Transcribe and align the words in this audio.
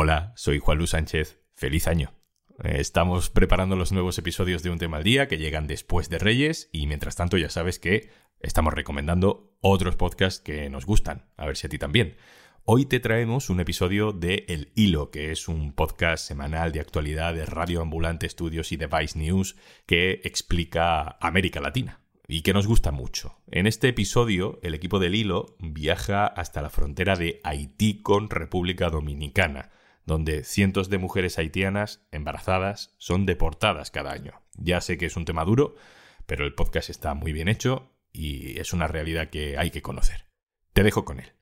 Hola, 0.00 0.32
soy 0.36 0.60
Juan 0.60 0.78
Luis 0.78 0.90
Sánchez. 0.90 1.40
Feliz 1.56 1.88
año. 1.88 2.14
Eh, 2.62 2.76
estamos 2.78 3.30
preparando 3.30 3.74
los 3.74 3.90
nuevos 3.90 4.16
episodios 4.16 4.62
de 4.62 4.70
Un 4.70 4.78
tema 4.78 4.98
al 4.98 5.02
día 5.02 5.26
que 5.26 5.38
llegan 5.38 5.66
después 5.66 6.08
de 6.08 6.20
Reyes 6.20 6.70
y 6.70 6.86
mientras 6.86 7.16
tanto 7.16 7.36
ya 7.36 7.50
sabes 7.50 7.80
que 7.80 8.08
estamos 8.38 8.74
recomendando 8.74 9.56
otros 9.60 9.96
podcasts 9.96 10.40
que 10.40 10.70
nos 10.70 10.86
gustan, 10.86 11.26
a 11.36 11.46
ver 11.46 11.56
si 11.56 11.66
a 11.66 11.70
ti 11.70 11.78
también. 11.78 12.16
Hoy 12.62 12.84
te 12.86 13.00
traemos 13.00 13.50
un 13.50 13.58
episodio 13.58 14.12
de 14.12 14.44
El 14.46 14.70
Hilo, 14.76 15.10
que 15.10 15.32
es 15.32 15.48
un 15.48 15.72
podcast 15.72 16.24
semanal 16.24 16.70
de 16.70 16.78
actualidad 16.78 17.34
de 17.34 17.44
Radio 17.44 17.82
Ambulante 17.82 18.26
Estudios 18.26 18.70
y 18.70 18.76
Device 18.76 19.18
News 19.18 19.56
que 19.84 20.20
explica 20.22 21.18
América 21.20 21.60
Latina 21.60 22.02
y 22.28 22.42
que 22.42 22.52
nos 22.52 22.68
gusta 22.68 22.92
mucho. 22.92 23.40
En 23.50 23.66
este 23.66 23.88
episodio, 23.88 24.60
el 24.62 24.74
equipo 24.74 25.00
del 25.00 25.16
Hilo 25.16 25.56
viaja 25.58 26.24
hasta 26.24 26.62
la 26.62 26.70
frontera 26.70 27.16
de 27.16 27.40
Haití 27.42 28.00
con 28.00 28.30
República 28.30 28.90
Dominicana 28.90 29.72
donde 30.08 30.42
cientos 30.42 30.88
de 30.88 30.96
mujeres 30.96 31.38
haitianas 31.38 32.00
embarazadas 32.10 32.94
son 32.96 33.26
deportadas 33.26 33.90
cada 33.90 34.10
año. 34.10 34.32
Ya 34.56 34.80
sé 34.80 34.96
que 34.96 35.04
es 35.04 35.16
un 35.18 35.26
tema 35.26 35.44
duro, 35.44 35.76
pero 36.24 36.46
el 36.46 36.54
podcast 36.54 36.88
está 36.88 37.12
muy 37.12 37.34
bien 37.34 37.46
hecho 37.46 37.92
y 38.10 38.58
es 38.58 38.72
una 38.72 38.88
realidad 38.88 39.28
que 39.28 39.58
hay 39.58 39.70
que 39.70 39.82
conocer. 39.82 40.26
Te 40.72 40.82
dejo 40.82 41.04
con 41.04 41.20
él. 41.20 41.34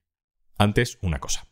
Antes, 0.58 0.98
una 1.00 1.20
cosa. 1.20 1.46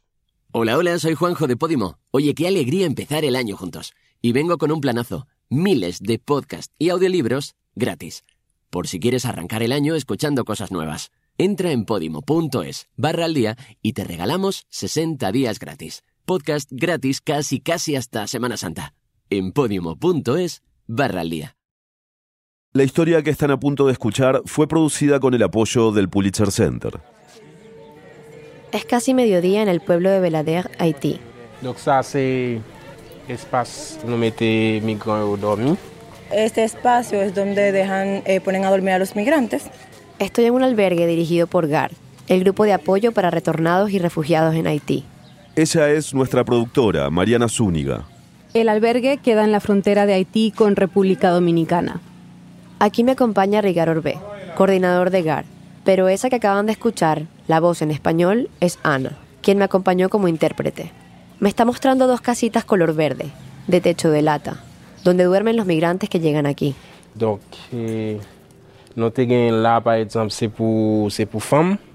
Hola, 0.50 0.76
hola, 0.76 0.98
soy 0.98 1.14
Juanjo 1.14 1.46
de 1.46 1.56
Podimo. 1.56 2.00
Oye, 2.10 2.34
qué 2.34 2.48
alegría 2.48 2.84
empezar 2.84 3.24
el 3.24 3.36
año 3.36 3.56
juntos. 3.56 3.94
Y 4.20 4.32
vengo 4.32 4.58
con 4.58 4.72
un 4.72 4.80
planazo. 4.80 5.28
Miles 5.48 6.00
de 6.00 6.18
podcasts 6.18 6.74
y 6.78 6.88
audiolibros 6.88 7.54
gratis. 7.76 8.24
Por 8.70 8.88
si 8.88 8.98
quieres 8.98 9.24
arrancar 9.24 9.62
el 9.62 9.70
año 9.70 9.94
escuchando 9.94 10.44
cosas 10.44 10.72
nuevas. 10.72 11.12
Entra 11.38 11.70
en 11.70 11.84
podimo.es 11.84 12.88
barra 12.96 13.26
al 13.26 13.34
día 13.34 13.56
y 13.82 13.92
te 13.92 14.02
regalamos 14.02 14.66
60 14.70 15.30
días 15.30 15.60
gratis 15.60 16.02
podcast 16.24 16.70
gratis 16.72 17.20
casi 17.20 17.60
casi 17.60 17.96
hasta 17.96 18.26
Semana 18.26 18.56
Santa. 18.56 18.94
En 19.30 19.52
podium.es 19.52 20.62
barra 20.86 21.20
al 21.20 21.30
día. 21.30 21.56
La 22.72 22.82
historia 22.82 23.22
que 23.22 23.30
están 23.30 23.52
a 23.52 23.60
punto 23.60 23.86
de 23.86 23.92
escuchar 23.92 24.42
fue 24.46 24.66
producida 24.66 25.20
con 25.20 25.32
el 25.34 25.42
apoyo 25.42 25.92
del 25.92 26.08
Pulitzer 26.08 26.50
Center. 26.50 27.00
Es 28.72 28.84
casi 28.84 29.14
mediodía 29.14 29.62
en 29.62 29.68
el 29.68 29.80
pueblo 29.80 30.10
de 30.10 30.18
Belader, 30.18 30.70
Haití. 30.78 31.20
Este 36.32 36.64
espacio 36.64 37.22
es 37.22 37.34
donde 37.34 37.70
dejan, 37.70 38.22
eh, 38.26 38.40
ponen 38.40 38.64
a 38.64 38.70
dormir 38.70 38.94
a 38.94 38.98
los 38.98 39.14
migrantes. 39.14 39.66
Estoy 40.18 40.46
en 40.46 40.54
un 40.54 40.64
albergue 40.64 41.06
dirigido 41.06 41.46
por 41.46 41.68
GAR, 41.68 41.92
el 42.26 42.40
grupo 42.40 42.64
de 42.64 42.72
apoyo 42.72 43.12
para 43.12 43.30
retornados 43.30 43.92
y 43.92 44.00
refugiados 44.00 44.56
en 44.56 44.66
Haití. 44.66 45.04
Ella 45.56 45.88
es 45.90 46.12
nuestra 46.12 46.42
productora, 46.42 47.08
Mariana 47.10 47.48
Zúñiga. 47.48 48.06
El 48.54 48.68
albergue 48.68 49.18
queda 49.18 49.44
en 49.44 49.52
la 49.52 49.60
frontera 49.60 50.04
de 50.04 50.14
Haití 50.14 50.50
con 50.50 50.74
República 50.74 51.30
Dominicana. 51.30 52.00
Aquí 52.80 53.04
me 53.04 53.12
acompaña 53.12 53.60
Rigar 53.60 53.88
Orbé, 53.88 54.18
coordinador 54.56 55.10
de 55.10 55.22
GAR, 55.22 55.44
pero 55.84 56.08
esa 56.08 56.28
que 56.28 56.36
acaban 56.36 56.66
de 56.66 56.72
escuchar, 56.72 57.26
la 57.46 57.60
voz 57.60 57.82
en 57.82 57.92
español, 57.92 58.50
es 58.58 58.80
Ana, 58.82 59.16
quien 59.42 59.58
me 59.58 59.64
acompañó 59.64 60.08
como 60.08 60.26
intérprete. 60.26 60.90
Me 61.38 61.50
está 61.50 61.64
mostrando 61.64 62.08
dos 62.08 62.20
casitas 62.20 62.64
color 62.64 62.92
verde, 62.92 63.30
de 63.68 63.80
techo 63.80 64.10
de 64.10 64.22
lata, 64.22 64.60
donde 65.04 65.22
duermen 65.22 65.56
los 65.56 65.66
migrantes 65.66 66.08
que 66.08 66.18
llegan 66.18 66.46
aquí. 66.46 66.74
Eh, 67.70 68.18
no 68.96 69.12
tienen 69.12 69.62
la, 69.62 69.80
par 69.84 70.04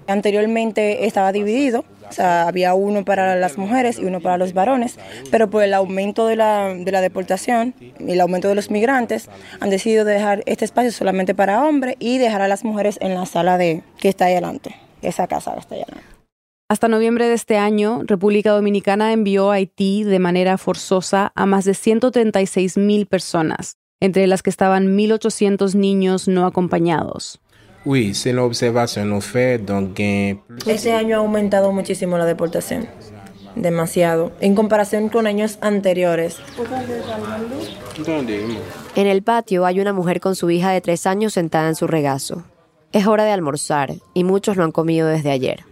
Anteriormente 0.06 1.06
estaba 1.06 1.30
dividido, 1.30 1.84
o 2.10 2.12
sea, 2.12 2.48
había 2.48 2.74
uno 2.74 3.04
para 3.04 3.36
las 3.36 3.56
mujeres 3.56 3.98
y 3.98 4.04
uno 4.04 4.20
para 4.20 4.36
los 4.36 4.52
varones, 4.52 4.98
pero 5.30 5.48
por 5.48 5.62
el 5.62 5.72
aumento 5.72 6.26
de 6.26 6.36
la, 6.36 6.74
de 6.74 6.92
la 6.92 7.00
deportación 7.00 7.74
y 7.98 8.10
el 8.10 8.20
aumento 8.20 8.48
de 8.48 8.56
los 8.56 8.70
migrantes, 8.70 9.30
han 9.60 9.70
decidido 9.70 10.04
dejar 10.04 10.42
este 10.46 10.64
espacio 10.64 10.90
solamente 10.90 11.34
para 11.34 11.64
hombres 11.64 11.94
y 12.00 12.18
dejar 12.18 12.42
a 12.42 12.48
las 12.48 12.64
mujeres 12.64 12.98
en 13.00 13.14
la 13.14 13.26
sala 13.26 13.58
de 13.58 13.82
que 13.98 14.08
está 14.08 14.24
ahí 14.26 14.32
adelante, 14.32 14.74
esa 15.02 15.28
casa 15.28 15.54
que 15.54 15.60
está 15.60 15.74
ahí 15.76 15.82
adelante. 15.82 16.20
Hasta 16.68 16.88
noviembre 16.88 17.26
de 17.26 17.34
este 17.34 17.56
año, 17.56 18.02
República 18.04 18.52
Dominicana 18.52 19.12
envió 19.12 19.50
a 19.50 19.54
Haití 19.54 20.04
de 20.04 20.18
manera 20.18 20.58
forzosa 20.58 21.32
a 21.34 21.46
más 21.46 21.64
de 21.64 21.74
136 21.74 22.76
mil 22.76 23.06
personas, 23.06 23.76
entre 24.00 24.26
las 24.26 24.42
que 24.42 24.50
estaban 24.50 24.96
1.800 24.96 25.74
niños 25.74 26.28
no 26.28 26.46
acompañados. 26.46 27.40
Este 30.66 30.92
año 30.92 31.16
ha 31.16 31.20
aumentado 31.20 31.72
muchísimo 31.72 32.18
la 32.18 32.26
deportación, 32.26 32.86
demasiado, 33.54 34.32
en 34.40 34.54
comparación 34.54 35.08
con 35.08 35.26
años 35.26 35.56
anteriores. 35.62 36.36
En 38.96 39.06
el 39.06 39.22
patio 39.22 39.64
hay 39.64 39.80
una 39.80 39.94
mujer 39.94 40.20
con 40.20 40.36
su 40.36 40.50
hija 40.50 40.70
de 40.72 40.82
tres 40.82 41.06
años 41.06 41.32
sentada 41.32 41.68
en 41.68 41.74
su 41.74 41.86
regazo. 41.86 42.44
Es 42.92 43.06
hora 43.06 43.24
de 43.24 43.32
almorzar 43.32 43.94
y 44.12 44.24
muchos 44.24 44.58
lo 44.58 44.64
han 44.64 44.72
comido 44.72 45.08
desde 45.08 45.30
ayer. 45.30 45.64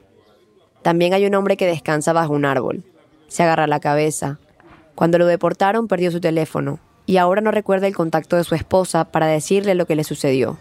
También 0.80 1.12
hay 1.12 1.26
un 1.26 1.34
hombre 1.34 1.58
que 1.58 1.66
descansa 1.66 2.14
bajo 2.14 2.32
un 2.32 2.46
árbol. 2.46 2.84
Se 3.26 3.42
agarra 3.42 3.66
la 3.66 3.80
cabeza. 3.80 4.38
Cuando 4.94 5.18
lo 5.18 5.26
deportaron 5.26 5.88
perdió 5.88 6.10
su 6.10 6.20
teléfono 6.20 6.80
y 7.04 7.18
ahora 7.18 7.42
no 7.42 7.50
recuerda 7.50 7.86
el 7.86 7.94
contacto 7.94 8.36
de 8.36 8.44
su 8.44 8.54
esposa 8.54 9.04
para 9.10 9.26
decirle 9.26 9.74
lo 9.74 9.86
que 9.86 9.96
le 9.96 10.04
sucedió. 10.04 10.58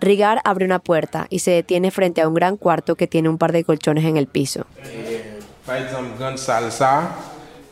Rigar 0.00 0.40
abre 0.44 0.64
una 0.64 0.78
puerta 0.78 1.26
y 1.28 1.40
se 1.40 1.50
detiene 1.50 1.90
frente 1.90 2.22
a 2.22 2.28
un 2.28 2.34
gran 2.34 2.56
cuarto 2.56 2.96
que 2.96 3.06
tiene 3.06 3.28
un 3.28 3.36
par 3.36 3.52
de 3.52 3.64
colchones 3.64 4.04
en 4.04 4.16
el 4.16 4.26
piso. 4.26 4.66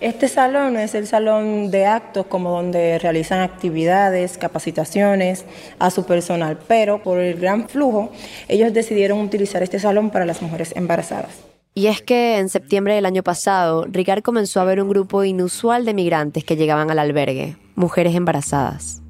Este 0.01 0.29
salón 0.29 0.77
es 0.77 0.95
el 0.95 1.07
salón 1.07 1.71
de 1.71 1.87
actos, 1.87 2.27
como 2.27 2.51
donde 2.51 2.99
realizan 2.99 3.41
actividades, 3.41 4.39
capacitaciones 4.39 5.45
a 5.79 5.91
su 5.91 6.05
personal, 6.05 6.59
pero 6.69 7.03
por 7.03 7.19
el 7.19 7.41
gran 7.41 7.69
flujo, 7.69 8.13
ellos 8.47 8.73
decidieron 8.73 9.21
utilizar 9.21 9.63
este 9.63 9.81
salón 9.81 10.11
para 10.11 10.25
las 10.25 10.41
mujeres 10.43 10.73
embarazadas. 10.77 11.31
Y 11.75 11.87
es 11.87 12.03
que 12.03 12.39
en 12.39 12.49
septiembre 12.49 12.95
del 12.95 13.07
año 13.07 13.23
pasado, 13.23 13.87
Rigar 13.89 14.23
comenzó 14.23 14.61
a 14.61 14.65
ver 14.65 14.83
un 14.83 14.89
grupo 14.89 15.25
inusual 15.25 15.85
de 15.85 15.95
migrantes 15.95 16.45
que 16.45 16.57
llegaban 16.57 16.91
al 16.91 16.99
albergue, 16.99 17.57
mujeres 17.75 18.15
embarazadas. 18.15 19.03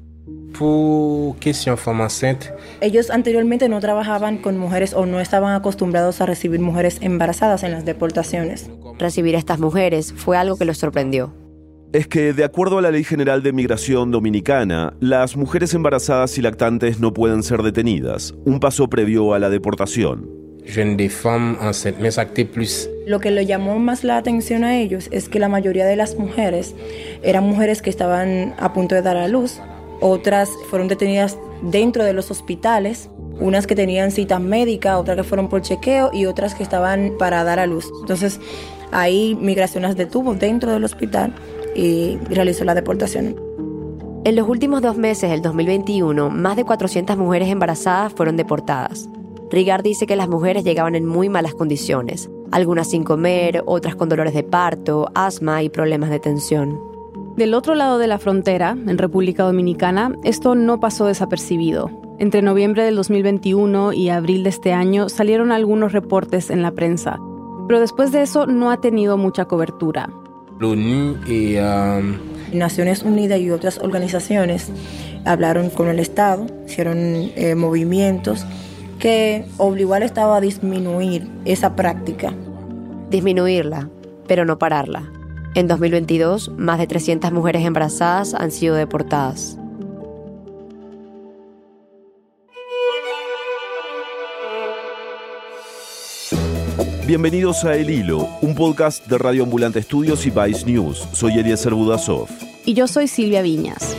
Ellos 2.81 3.09
anteriormente 3.11 3.69
no 3.69 3.79
trabajaban 3.79 4.37
con 4.37 4.57
mujeres 4.57 4.93
o 4.93 5.05
no 5.05 5.19
estaban 5.19 5.55
acostumbrados 5.55 6.21
a 6.21 6.25
recibir 6.25 6.59
mujeres 6.59 6.97
embarazadas 7.01 7.63
en 7.63 7.71
las 7.71 7.85
deportaciones. 7.85 8.69
Recibir 8.97 9.35
a 9.35 9.39
estas 9.39 9.59
mujeres 9.59 10.13
fue 10.13 10.37
algo 10.37 10.57
que 10.57 10.65
los 10.65 10.77
sorprendió. 10.77 11.33
Es 11.91 12.07
que, 12.07 12.33
de 12.33 12.43
acuerdo 12.43 12.77
a 12.77 12.81
la 12.83 12.91
Ley 12.91 13.03
General 13.03 13.41
de 13.41 13.51
Migración 13.51 14.11
Dominicana, 14.11 14.93
las 14.99 15.35
mujeres 15.35 15.73
embarazadas 15.73 16.37
y 16.37 16.41
lactantes 16.41 16.99
no 16.99 17.13
pueden 17.13 17.41
ser 17.41 17.63
detenidas, 17.63 18.35
un 18.45 18.59
paso 18.59 18.89
previo 18.89 19.33
a 19.33 19.39
la 19.39 19.49
deportación. 19.49 20.29
Lo 23.07 23.19
que 23.19 23.31
le 23.31 23.45
llamó 23.47 23.79
más 23.79 24.03
la 24.03 24.17
atención 24.17 24.63
a 24.63 24.77
ellos 24.77 25.07
es 25.11 25.29
que 25.29 25.39
la 25.39 25.49
mayoría 25.49 25.87
de 25.87 25.95
las 25.95 26.15
mujeres 26.15 26.75
eran 27.23 27.45
mujeres 27.45 27.81
que 27.81 27.89
estaban 27.89 28.53
a 28.59 28.71
punto 28.71 28.93
de 28.93 29.01
dar 29.01 29.17
a 29.17 29.27
luz 29.27 29.59
otras 30.01 30.49
fueron 30.69 30.87
detenidas 30.87 31.37
dentro 31.61 32.03
de 32.03 32.13
los 32.13 32.31
hospitales, 32.31 33.09
unas 33.39 33.67
que 33.67 33.75
tenían 33.75 34.11
cita 34.11 34.39
médica, 34.39 34.97
otras 34.97 35.17
que 35.17 35.23
fueron 35.23 35.49
por 35.49 35.61
chequeo 35.61 36.09
y 36.13 36.25
otras 36.25 36.55
que 36.55 36.63
estaban 36.63 37.13
para 37.17 37.43
dar 37.43 37.59
a 37.59 37.65
luz. 37.65 37.89
Entonces 38.01 38.39
ahí 38.91 39.37
migración 39.39 39.83
las 39.83 39.95
detuvo 39.95 40.33
dentro 40.35 40.71
del 40.71 40.83
hospital 40.83 41.33
y 41.75 42.17
realizó 42.29 42.65
la 42.65 42.75
deportación. 42.75 43.35
En 44.25 44.35
los 44.35 44.49
últimos 44.49 44.81
dos 44.81 44.97
meses 44.97 45.29
del 45.29 45.41
2021, 45.41 46.29
más 46.29 46.57
de 46.57 46.65
400 46.65 47.17
mujeres 47.17 47.47
embarazadas 47.49 48.13
fueron 48.13 48.35
deportadas. 48.35 49.09
Rigar 49.49 49.81
dice 49.81 50.05
que 50.05 50.15
las 50.15 50.27
mujeres 50.27 50.63
llegaban 50.63 50.95
en 50.95 51.05
muy 51.05 51.29
malas 51.29 51.55
condiciones, 51.55 52.29
algunas 52.51 52.89
sin 52.89 53.03
comer, 53.03 53.63
otras 53.65 53.95
con 53.95 54.09
dolores 54.09 54.33
de 54.33 54.43
parto, 54.43 55.09
asma 55.15 55.63
y 55.63 55.69
problemas 55.69 56.09
de 56.09 56.19
tensión. 56.19 56.79
Del 57.35 57.53
otro 57.53 57.75
lado 57.75 57.97
de 57.97 58.07
la 58.07 58.17
frontera, 58.17 58.71
en 58.71 58.97
República 58.97 59.43
Dominicana, 59.43 60.13
esto 60.23 60.55
no 60.55 60.79
pasó 60.79 61.05
desapercibido. 61.05 61.89
Entre 62.19 62.41
noviembre 62.41 62.83
del 62.83 62.97
2021 62.97 63.93
y 63.93 64.09
abril 64.09 64.43
de 64.43 64.49
este 64.49 64.73
año 64.73 65.07
salieron 65.07 65.53
algunos 65.53 65.93
reportes 65.93 66.49
en 66.49 66.61
la 66.61 66.71
prensa, 66.71 67.17
pero 67.67 67.79
después 67.79 68.11
de 68.11 68.23
eso 68.23 68.45
no 68.45 68.71
ha 68.71 68.81
tenido 68.81 69.15
mucha 69.15 69.45
cobertura. 69.45 70.09
Um, 70.61 71.15
Naciones 72.51 73.03
Unidas 73.03 73.39
y 73.39 73.51
otras 73.51 73.77
organizaciones 73.77 74.69
hablaron 75.23 75.69
con 75.69 75.87
el 75.87 75.99
Estado, 75.99 76.45
hicieron 76.67 76.97
eh, 76.97 77.55
movimientos 77.55 78.45
que 78.99 79.45
obligó 79.57 79.93
al 79.93 80.03
Estado 80.03 80.33
a 80.33 80.41
disminuir 80.41 81.29
esa 81.45 81.75
práctica. 81.77 82.33
Disminuirla, 83.09 83.89
pero 84.27 84.43
no 84.43 84.59
pararla. 84.59 85.09
En 85.55 85.67
2022, 85.67 86.51
más 86.57 86.77
de 86.77 86.85
300 86.85 87.31
mujeres 87.31 87.65
embarazadas 87.65 88.35
han 88.35 88.51
sido 88.51 88.75
deportadas. 88.75 89.57
Bienvenidos 97.07 97.65
a 97.65 97.75
El 97.75 97.89
Hilo, 97.89 98.29
un 98.41 98.53
podcast 98.53 99.07
de 99.07 99.17
Radio 99.17 99.43
Ambulante 99.43 99.79
Estudios 99.79 100.27
y 100.27 100.29
Vice 100.29 100.67
News. 100.67 101.07
Soy 101.13 101.39
Eliezer 101.39 101.73
Budasov. 101.73 102.29
Y 102.65 102.75
yo 102.75 102.87
soy 102.87 103.07
Silvia 103.07 103.41
Viñas. 103.41 103.97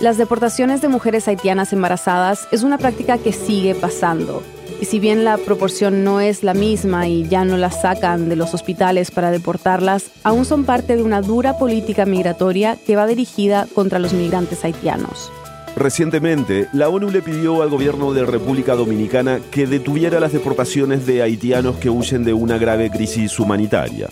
Las 0.00 0.16
deportaciones 0.16 0.80
de 0.80 0.88
mujeres 0.88 1.28
haitianas 1.28 1.74
embarazadas 1.74 2.48
es 2.50 2.62
una 2.62 2.78
práctica 2.78 3.18
que 3.18 3.32
sigue 3.32 3.74
pasando. 3.74 4.42
Y 4.82 4.84
si 4.84 4.98
bien 4.98 5.22
la 5.22 5.36
proporción 5.36 6.02
no 6.02 6.20
es 6.20 6.42
la 6.42 6.54
misma 6.54 7.06
y 7.06 7.28
ya 7.28 7.44
no 7.44 7.56
las 7.56 7.82
sacan 7.82 8.28
de 8.28 8.34
los 8.34 8.52
hospitales 8.52 9.12
para 9.12 9.30
deportarlas, 9.30 10.10
aún 10.24 10.44
son 10.44 10.64
parte 10.64 10.96
de 10.96 11.04
una 11.04 11.22
dura 11.22 11.56
política 11.56 12.04
migratoria 12.04 12.76
que 12.84 12.96
va 12.96 13.06
dirigida 13.06 13.68
contra 13.76 14.00
los 14.00 14.12
migrantes 14.12 14.64
haitianos. 14.64 15.30
Recientemente, 15.76 16.66
la 16.72 16.88
ONU 16.88 17.12
le 17.12 17.22
pidió 17.22 17.62
al 17.62 17.70
gobierno 17.70 18.12
de 18.12 18.26
República 18.26 18.74
Dominicana 18.74 19.38
que 19.52 19.68
detuviera 19.68 20.18
las 20.18 20.32
deportaciones 20.32 21.06
de 21.06 21.22
haitianos 21.22 21.76
que 21.76 21.88
huyen 21.88 22.24
de 22.24 22.32
una 22.32 22.58
grave 22.58 22.90
crisis 22.90 23.38
humanitaria. 23.38 24.08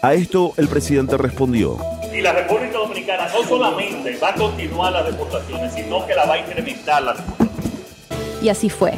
A 0.00 0.14
esto 0.14 0.54
el 0.56 0.68
presidente 0.68 1.18
respondió. 1.18 1.76
Y 2.10 2.22
la 2.22 2.32
República 2.32 2.78
Dominicana 2.78 3.28
no 3.28 3.46
solamente 3.46 4.16
va 4.16 4.30
a 4.30 4.34
continuar 4.34 4.94
las 4.94 5.04
deportaciones, 5.04 5.74
sino 5.74 6.06
que 6.06 6.14
la 6.14 6.24
va 6.24 6.34
a 6.36 6.38
incrementar 6.38 7.02
las 7.02 7.18
deportaciones. 7.18 8.42
Y 8.42 8.48
así 8.48 8.70
fue. 8.70 8.94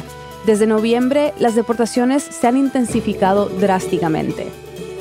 Desde 0.49 0.65
noviembre, 0.65 1.31
las 1.37 1.53
deportaciones 1.53 2.23
se 2.23 2.47
han 2.47 2.57
intensificado 2.57 3.49
drásticamente 3.49 4.47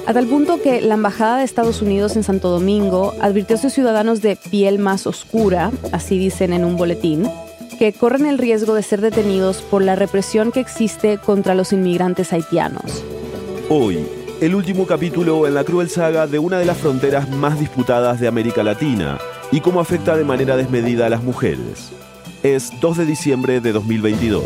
a 0.06 0.12
tal 0.12 0.26
punto 0.26 0.60
que 0.60 0.82
la 0.82 0.92
Embajada 0.92 1.38
de 1.38 1.44
Estados 1.44 1.80
Unidos 1.80 2.16
en 2.16 2.22
Santo 2.22 2.50
Domingo 2.50 3.14
advirtió 3.18 3.56
a 3.56 3.58
sus 3.58 3.72
ciudadanos 3.72 4.20
de 4.20 4.36
piel 4.36 4.78
más 4.78 5.06
oscura, 5.06 5.70
así 5.90 6.18
dicen 6.18 6.52
en 6.52 6.66
un 6.66 6.76
boletín, 6.76 7.30
que 7.78 7.94
corren 7.94 8.26
el 8.26 8.36
riesgo 8.36 8.74
de 8.74 8.82
ser 8.82 9.00
detenidos 9.00 9.62
por 9.62 9.80
la 9.80 9.96
represión 9.96 10.52
que 10.52 10.60
existe 10.60 11.16
contra 11.16 11.54
los 11.54 11.72
inmigrantes 11.72 12.34
haitianos. 12.34 13.02
Hoy, 13.70 14.06
el 14.42 14.54
último 14.54 14.86
capítulo 14.86 15.46
en 15.46 15.54
la 15.54 15.64
cruel 15.64 15.88
saga 15.88 16.26
de 16.26 16.38
una 16.38 16.58
de 16.58 16.66
las 16.66 16.76
fronteras 16.76 17.30
más 17.30 17.58
disputadas 17.58 18.20
de 18.20 18.28
América 18.28 18.62
Latina 18.62 19.16
y 19.50 19.62
cómo 19.62 19.80
afecta 19.80 20.14
de 20.14 20.24
manera 20.24 20.58
desmedida 20.58 21.06
a 21.06 21.08
las 21.08 21.22
mujeres. 21.22 21.90
Es 22.42 22.70
2 22.82 22.98
de 22.98 23.06
diciembre 23.06 23.62
de 23.62 23.72
2022. 23.72 24.44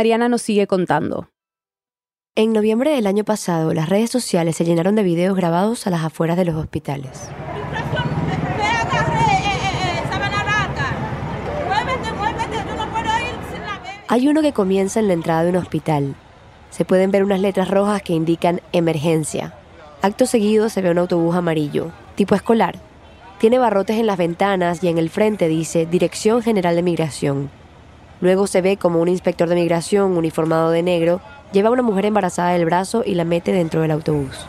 Mariana 0.00 0.30
nos 0.30 0.40
sigue 0.40 0.66
contando. 0.66 1.28
En 2.34 2.54
noviembre 2.54 2.92
del 2.92 3.06
año 3.06 3.22
pasado, 3.22 3.74
las 3.74 3.90
redes 3.90 4.08
sociales 4.08 4.56
se 4.56 4.64
llenaron 4.64 4.94
de 4.94 5.02
videos 5.02 5.36
grabados 5.36 5.86
a 5.86 5.90
las 5.90 6.02
afueras 6.02 6.38
de 6.38 6.46
los 6.46 6.54
hospitales. 6.54 7.28
Hay 14.08 14.26
uno 14.26 14.40
que 14.40 14.54
comienza 14.54 15.00
en 15.00 15.08
la 15.08 15.12
entrada 15.12 15.42
de 15.44 15.50
un 15.50 15.56
hospital. 15.56 16.14
Se 16.70 16.86
pueden 16.86 17.10
ver 17.10 17.22
unas 17.22 17.40
letras 17.40 17.68
rojas 17.68 18.00
que 18.00 18.14
indican 18.14 18.62
emergencia. 18.72 19.52
Acto 20.00 20.24
seguido 20.24 20.70
se 20.70 20.80
ve 20.80 20.92
un 20.92 20.96
autobús 20.96 21.36
amarillo, 21.36 21.92
tipo 22.14 22.34
escolar. 22.34 22.76
Tiene 23.38 23.58
barrotes 23.58 23.98
en 23.98 24.06
las 24.06 24.16
ventanas 24.16 24.82
y 24.82 24.88
en 24.88 24.96
el 24.96 25.10
frente 25.10 25.46
dice 25.46 25.84
Dirección 25.84 26.40
General 26.40 26.74
de 26.74 26.82
Migración. 26.82 27.59
Luego 28.20 28.46
se 28.46 28.60
ve 28.60 28.76
como 28.76 29.00
un 29.00 29.08
inspector 29.08 29.48
de 29.48 29.54
migración 29.54 30.16
uniformado 30.16 30.70
de 30.70 30.82
negro 30.82 31.20
lleva 31.52 31.68
a 31.68 31.72
una 31.72 31.82
mujer 31.82 32.04
embarazada 32.04 32.52
del 32.52 32.64
brazo 32.64 33.02
y 33.04 33.14
la 33.14 33.24
mete 33.24 33.52
dentro 33.52 33.80
del 33.80 33.90
autobús. 33.90 34.46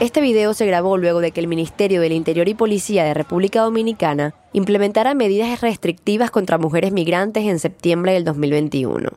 Este 0.00 0.20
video 0.20 0.54
se 0.54 0.64
grabó 0.64 0.96
luego 0.96 1.20
de 1.20 1.32
que 1.32 1.40
el 1.40 1.48
Ministerio 1.48 2.00
del 2.00 2.12
Interior 2.12 2.48
y 2.48 2.54
Policía 2.54 3.04
de 3.04 3.14
República 3.14 3.62
Dominicana 3.62 4.32
implementara 4.52 5.14
medidas 5.14 5.60
restrictivas 5.60 6.30
contra 6.30 6.56
mujeres 6.56 6.92
migrantes 6.92 7.44
en 7.44 7.58
septiembre 7.58 8.12
del 8.12 8.24
2021. 8.24 9.10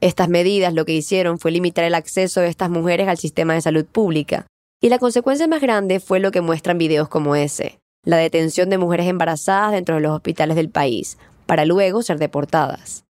Estas 0.00 0.28
medidas 0.28 0.72
lo 0.72 0.84
que 0.84 0.92
hicieron 0.92 1.40
fue 1.40 1.50
limitar 1.50 1.84
el 1.84 1.94
acceso 1.96 2.40
de 2.40 2.46
estas 2.46 2.70
mujeres 2.70 3.08
al 3.08 3.18
sistema 3.18 3.54
de 3.54 3.62
salud 3.62 3.84
pública, 3.84 4.46
y 4.80 4.90
la 4.90 5.00
consecuencia 5.00 5.48
más 5.48 5.60
grande 5.60 5.98
fue 5.98 6.20
lo 6.20 6.30
que 6.30 6.40
muestran 6.40 6.78
videos 6.78 7.08
como 7.08 7.34
ese, 7.34 7.80
la 8.04 8.16
detención 8.16 8.70
de 8.70 8.78
mujeres 8.78 9.08
embarazadas 9.08 9.72
dentro 9.72 9.96
de 9.96 10.02
los 10.02 10.12
hospitales 10.12 10.54
del 10.54 10.70
país, 10.70 11.18
para 11.48 11.64
luego 11.64 12.02
ser 12.02 12.18
deportadas. 12.18 13.06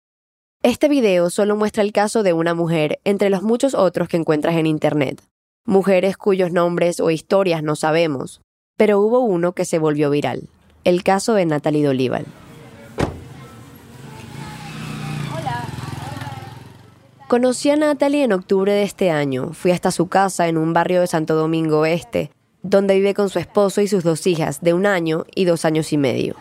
Este 0.62 0.90
video 0.90 1.32
solo 1.32 1.56
muestra 1.56 1.82
el 1.82 1.92
caso 1.92 2.22
de 2.22 2.34
una 2.34 2.54
mujer 2.54 3.00
entre 3.04 3.32
los 3.32 3.42
muchos 3.42 3.74
otros 3.74 4.08
que 4.08 4.18
encuentras 4.18 4.56
en 4.58 4.68
Internet. 4.68 5.24
Mujeres 5.66 6.18
cuyos 6.18 6.52
nombres 6.52 7.00
o 7.00 7.10
historias 7.10 7.64
no 7.64 7.76
sabemos, 7.76 8.42
pero 8.78 9.00
hubo 9.00 9.22
uno 9.22 9.54
que 9.54 9.66
se 9.66 9.80
volvió 9.80 10.12
viral, 10.12 10.50
el 10.84 11.04
caso 11.04 11.34
de 11.34 11.48
Natalie 11.48 11.84
Dolival. 11.84 12.26
Conocí 17.28 17.72
a 17.72 17.76
Natalie 17.76 18.24
en 18.24 18.34
octubre 18.34 18.72
de 18.72 18.84
este 18.84 19.10
año. 19.10 19.52
Fui 19.54 19.72
hasta 19.72 19.90
su 19.90 20.08
casa 20.10 20.48
en 20.48 20.58
un 20.58 20.74
barrio 20.74 21.02
de 21.02 21.08
Santo 21.08 21.34
Domingo 21.34 21.88
Este, 21.88 22.30
donde 22.62 22.96
vive 22.96 23.16
con 23.16 23.30
su 23.30 23.40
esposo 23.40 23.82
y 23.82 23.88
sus 23.88 24.04
dos 24.04 24.28
hijas 24.28 24.62
de 24.62 24.74
un 24.74 24.86
año 24.86 25.26
y 25.34 25.46
dos 25.46 25.66
años 25.66 25.92
y 25.92 25.98
medio. 25.98 26.36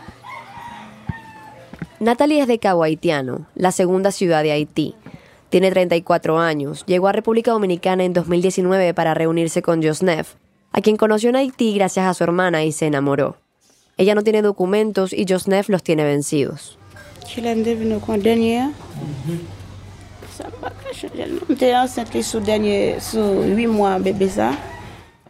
Natalie 1.98 2.42
es 2.42 2.46
de 2.46 2.58
Cabo 2.58 2.82
Haitiano, 2.82 3.46
la 3.54 3.72
segunda 3.72 4.12
ciudad 4.12 4.42
de 4.42 4.52
Haití. 4.52 4.94
Tiene 5.48 5.70
34 5.70 6.38
años. 6.38 6.84
Llegó 6.86 7.08
a 7.08 7.12
República 7.12 7.52
Dominicana 7.52 8.04
en 8.04 8.12
2019 8.12 8.92
para 8.92 9.14
reunirse 9.14 9.62
con 9.62 9.82
Josnef, 9.82 10.34
a 10.72 10.82
quien 10.82 10.98
conoció 10.98 11.30
en 11.30 11.36
Haití 11.36 11.74
gracias 11.74 12.06
a 12.06 12.12
su 12.12 12.22
hermana 12.24 12.64
y 12.64 12.72
se 12.72 12.86
enamoró. 12.86 13.38
Ella 13.96 14.14
no 14.14 14.22
tiene 14.22 14.42
documentos 14.42 15.14
y 15.14 15.24
Josnef 15.26 15.70
los 15.70 15.82
tiene 15.82 16.04
vencidos. 16.04 16.78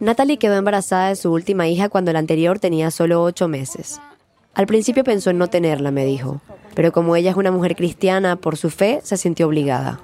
Natalie 0.01 0.37
quedó 0.37 0.55
embarazada 0.55 1.09
de 1.09 1.15
su 1.15 1.31
última 1.31 1.69
hija 1.69 1.87
cuando 1.87 2.11
la 2.11 2.19
anterior 2.19 2.59
tenía 2.59 2.91
solo 2.91 3.23
ocho 3.23 3.47
meses. 3.47 4.01
Al 4.57 4.65
principio 4.65 5.03
pensó 5.03 5.29
en 5.29 5.37
no 5.37 5.51
tenerla, 5.51 5.91
me 5.91 6.03
dijo, 6.03 6.41
pero 6.73 6.91
como 6.91 7.15
ella 7.15 7.29
es 7.29 7.37
una 7.37 7.51
mujer 7.51 7.75
cristiana, 7.75 8.37
por 8.37 8.57
su 8.57 8.71
fe, 8.71 9.01
se 9.03 9.15
sintió 9.15 9.45
obligada. 9.45 9.99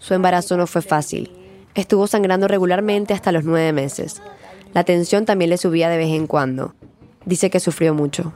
Su 0.00 0.14
embarazo 0.14 0.56
no 0.56 0.66
fue 0.66 0.82
fácil. 0.82 1.30
Estuvo 1.76 2.08
sangrando 2.08 2.48
regularmente 2.48 3.14
hasta 3.14 3.30
los 3.30 3.44
nueve 3.44 3.72
meses. 3.72 4.20
La 4.74 4.82
tensión 4.82 5.24
también 5.24 5.50
le 5.50 5.56
subía 5.56 5.88
de 5.88 5.98
vez 5.98 6.10
en 6.10 6.26
cuando. 6.26 6.74
Dice 7.24 7.48
que 7.48 7.60
sufrió 7.60 7.94
mucho. 7.94 8.32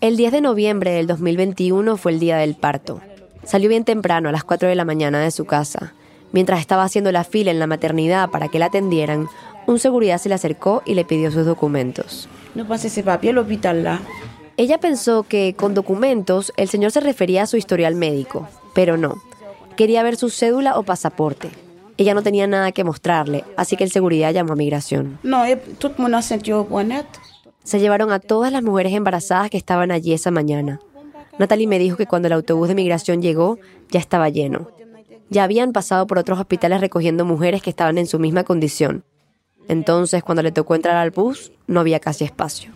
El 0.00 0.16
10 0.16 0.32
de 0.32 0.40
noviembre 0.40 0.92
del 0.92 1.06
2021 1.06 1.98
fue 1.98 2.12
el 2.12 2.18
día 2.18 2.38
del 2.38 2.54
parto. 2.54 3.02
Salió 3.44 3.68
bien 3.68 3.84
temprano, 3.84 4.30
a 4.30 4.32
las 4.32 4.42
4 4.42 4.70
de 4.70 4.74
la 4.74 4.86
mañana 4.86 5.20
de 5.20 5.30
su 5.30 5.44
casa. 5.44 5.92
Mientras 6.32 6.60
estaba 6.60 6.82
haciendo 6.82 7.12
la 7.12 7.24
fila 7.24 7.50
en 7.50 7.58
la 7.58 7.66
maternidad 7.66 8.30
para 8.30 8.48
que 8.48 8.58
la 8.58 8.66
atendieran, 8.66 9.28
un 9.66 9.78
seguridad 9.78 10.18
se 10.18 10.28
le 10.28 10.34
acercó 10.34 10.82
y 10.84 10.94
le 10.94 11.04
pidió 11.04 11.30
sus 11.30 11.44
documentos. 11.44 12.28
No 12.54 12.66
pase 12.66 12.88
ese 12.88 13.04
al 13.08 13.38
hospital 13.38 14.00
Ella 14.56 14.78
pensó 14.78 15.24
que 15.24 15.54
con 15.54 15.74
documentos 15.74 16.52
el 16.56 16.68
señor 16.68 16.90
se 16.92 17.00
refería 17.00 17.42
a 17.42 17.46
su 17.46 17.56
historial 17.56 17.94
médico, 17.94 18.48
pero 18.74 18.96
no. 18.96 19.22
Quería 19.76 20.02
ver 20.02 20.16
su 20.16 20.30
cédula 20.30 20.78
o 20.78 20.82
pasaporte. 20.82 21.50
Ella 21.98 22.14
no 22.14 22.22
tenía 22.22 22.46
nada 22.46 22.72
que 22.72 22.84
mostrarle, 22.84 23.44
así 23.56 23.76
que 23.76 23.84
el 23.84 23.90
seguridad 23.90 24.32
llamó 24.32 24.52
a 24.52 24.56
migración. 24.56 25.18
No, 25.22 25.42
todo 25.78 25.92
el 25.92 25.98
mundo 25.98 26.22
sintió 26.22 26.66
Se 27.64 27.80
llevaron 27.80 28.12
a 28.12 28.20
todas 28.20 28.52
las 28.52 28.62
mujeres 28.62 28.92
embarazadas 28.94 29.50
que 29.50 29.56
estaban 29.56 29.90
allí 29.90 30.12
esa 30.12 30.30
mañana. 30.30 30.80
Natalie 31.38 31.66
me 31.66 31.78
dijo 31.78 31.96
que 31.96 32.06
cuando 32.06 32.28
el 32.28 32.32
autobús 32.32 32.68
de 32.68 32.74
migración 32.74 33.20
llegó, 33.20 33.58
ya 33.90 34.00
estaba 34.00 34.28
lleno. 34.28 34.70
Ya 35.28 35.44
habían 35.44 35.72
pasado 35.72 36.06
por 36.06 36.18
otros 36.18 36.38
hospitales 36.38 36.80
recogiendo 36.80 37.24
mujeres 37.24 37.62
que 37.62 37.70
estaban 37.70 37.98
en 37.98 38.06
su 38.06 38.18
misma 38.18 38.44
condición, 38.44 39.04
entonces, 39.68 40.22
cuando 40.22 40.42
le 40.42 40.52
tocó 40.52 40.74
entrar 40.74 40.96
al 40.96 41.10
bus, 41.10 41.52
no 41.66 41.80
había 41.80 42.00
casi 42.00 42.24
espacio. 42.24 42.72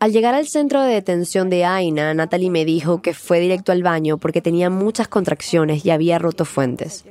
Al 0.00 0.12
llegar 0.12 0.34
al 0.34 0.46
centro 0.46 0.82
de 0.82 0.94
detención 0.94 1.50
de 1.50 1.64
Aina, 1.64 2.14
Natalie 2.14 2.50
me 2.50 2.64
dijo 2.64 3.02
que 3.02 3.14
fue 3.14 3.40
directo 3.40 3.72
al 3.72 3.82
baño 3.82 4.18
porque 4.18 4.40
tenía 4.40 4.70
muchas 4.70 5.08
contracciones 5.08 5.84
y 5.84 5.90
había 5.90 6.18
roto 6.18 6.44
fuentes. 6.44 7.04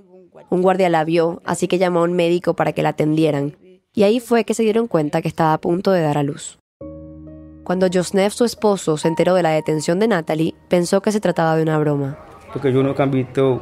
Un 0.50 0.62
guardia 0.62 0.90
la 0.90 1.04
vio, 1.04 1.42
así 1.46 1.68
que 1.68 1.78
llamó 1.78 2.00
a 2.00 2.04
un 2.04 2.14
médico 2.14 2.56
para 2.56 2.74
que 2.74 2.82
la 2.82 2.90
atendieran, 2.90 3.56
y 3.94 4.04
ahí 4.04 4.20
fue 4.20 4.44
que 4.44 4.54
se 4.56 4.64
dieron 4.64 4.88
cuenta 4.88 5.22
que 5.22 5.28
estaba 5.28 5.54
a 5.54 5.62
punto 5.62 5.92
de 5.92 6.02
dar 6.02 6.18
a 6.18 6.24
luz. 6.24 6.58
Cuando 7.64 7.88
Josnef, 7.94 8.34
su 8.34 8.46
esposo, 8.46 8.98
se 8.98 9.08
enteró 9.08 9.36
de 9.36 9.44
la 9.44 9.52
detención 9.52 10.00
de 10.00 10.08
Natalie, 10.08 10.56
pensó 10.70 11.02
que 11.02 11.12
se 11.12 11.20
trataba 11.20 11.56
de 11.56 11.62
una 11.62 11.78
broma. 11.78 12.18
Porque 12.52 12.74
yo 12.74 12.82
nunca 12.82 13.04
he 13.04 13.08
visto 13.08 13.62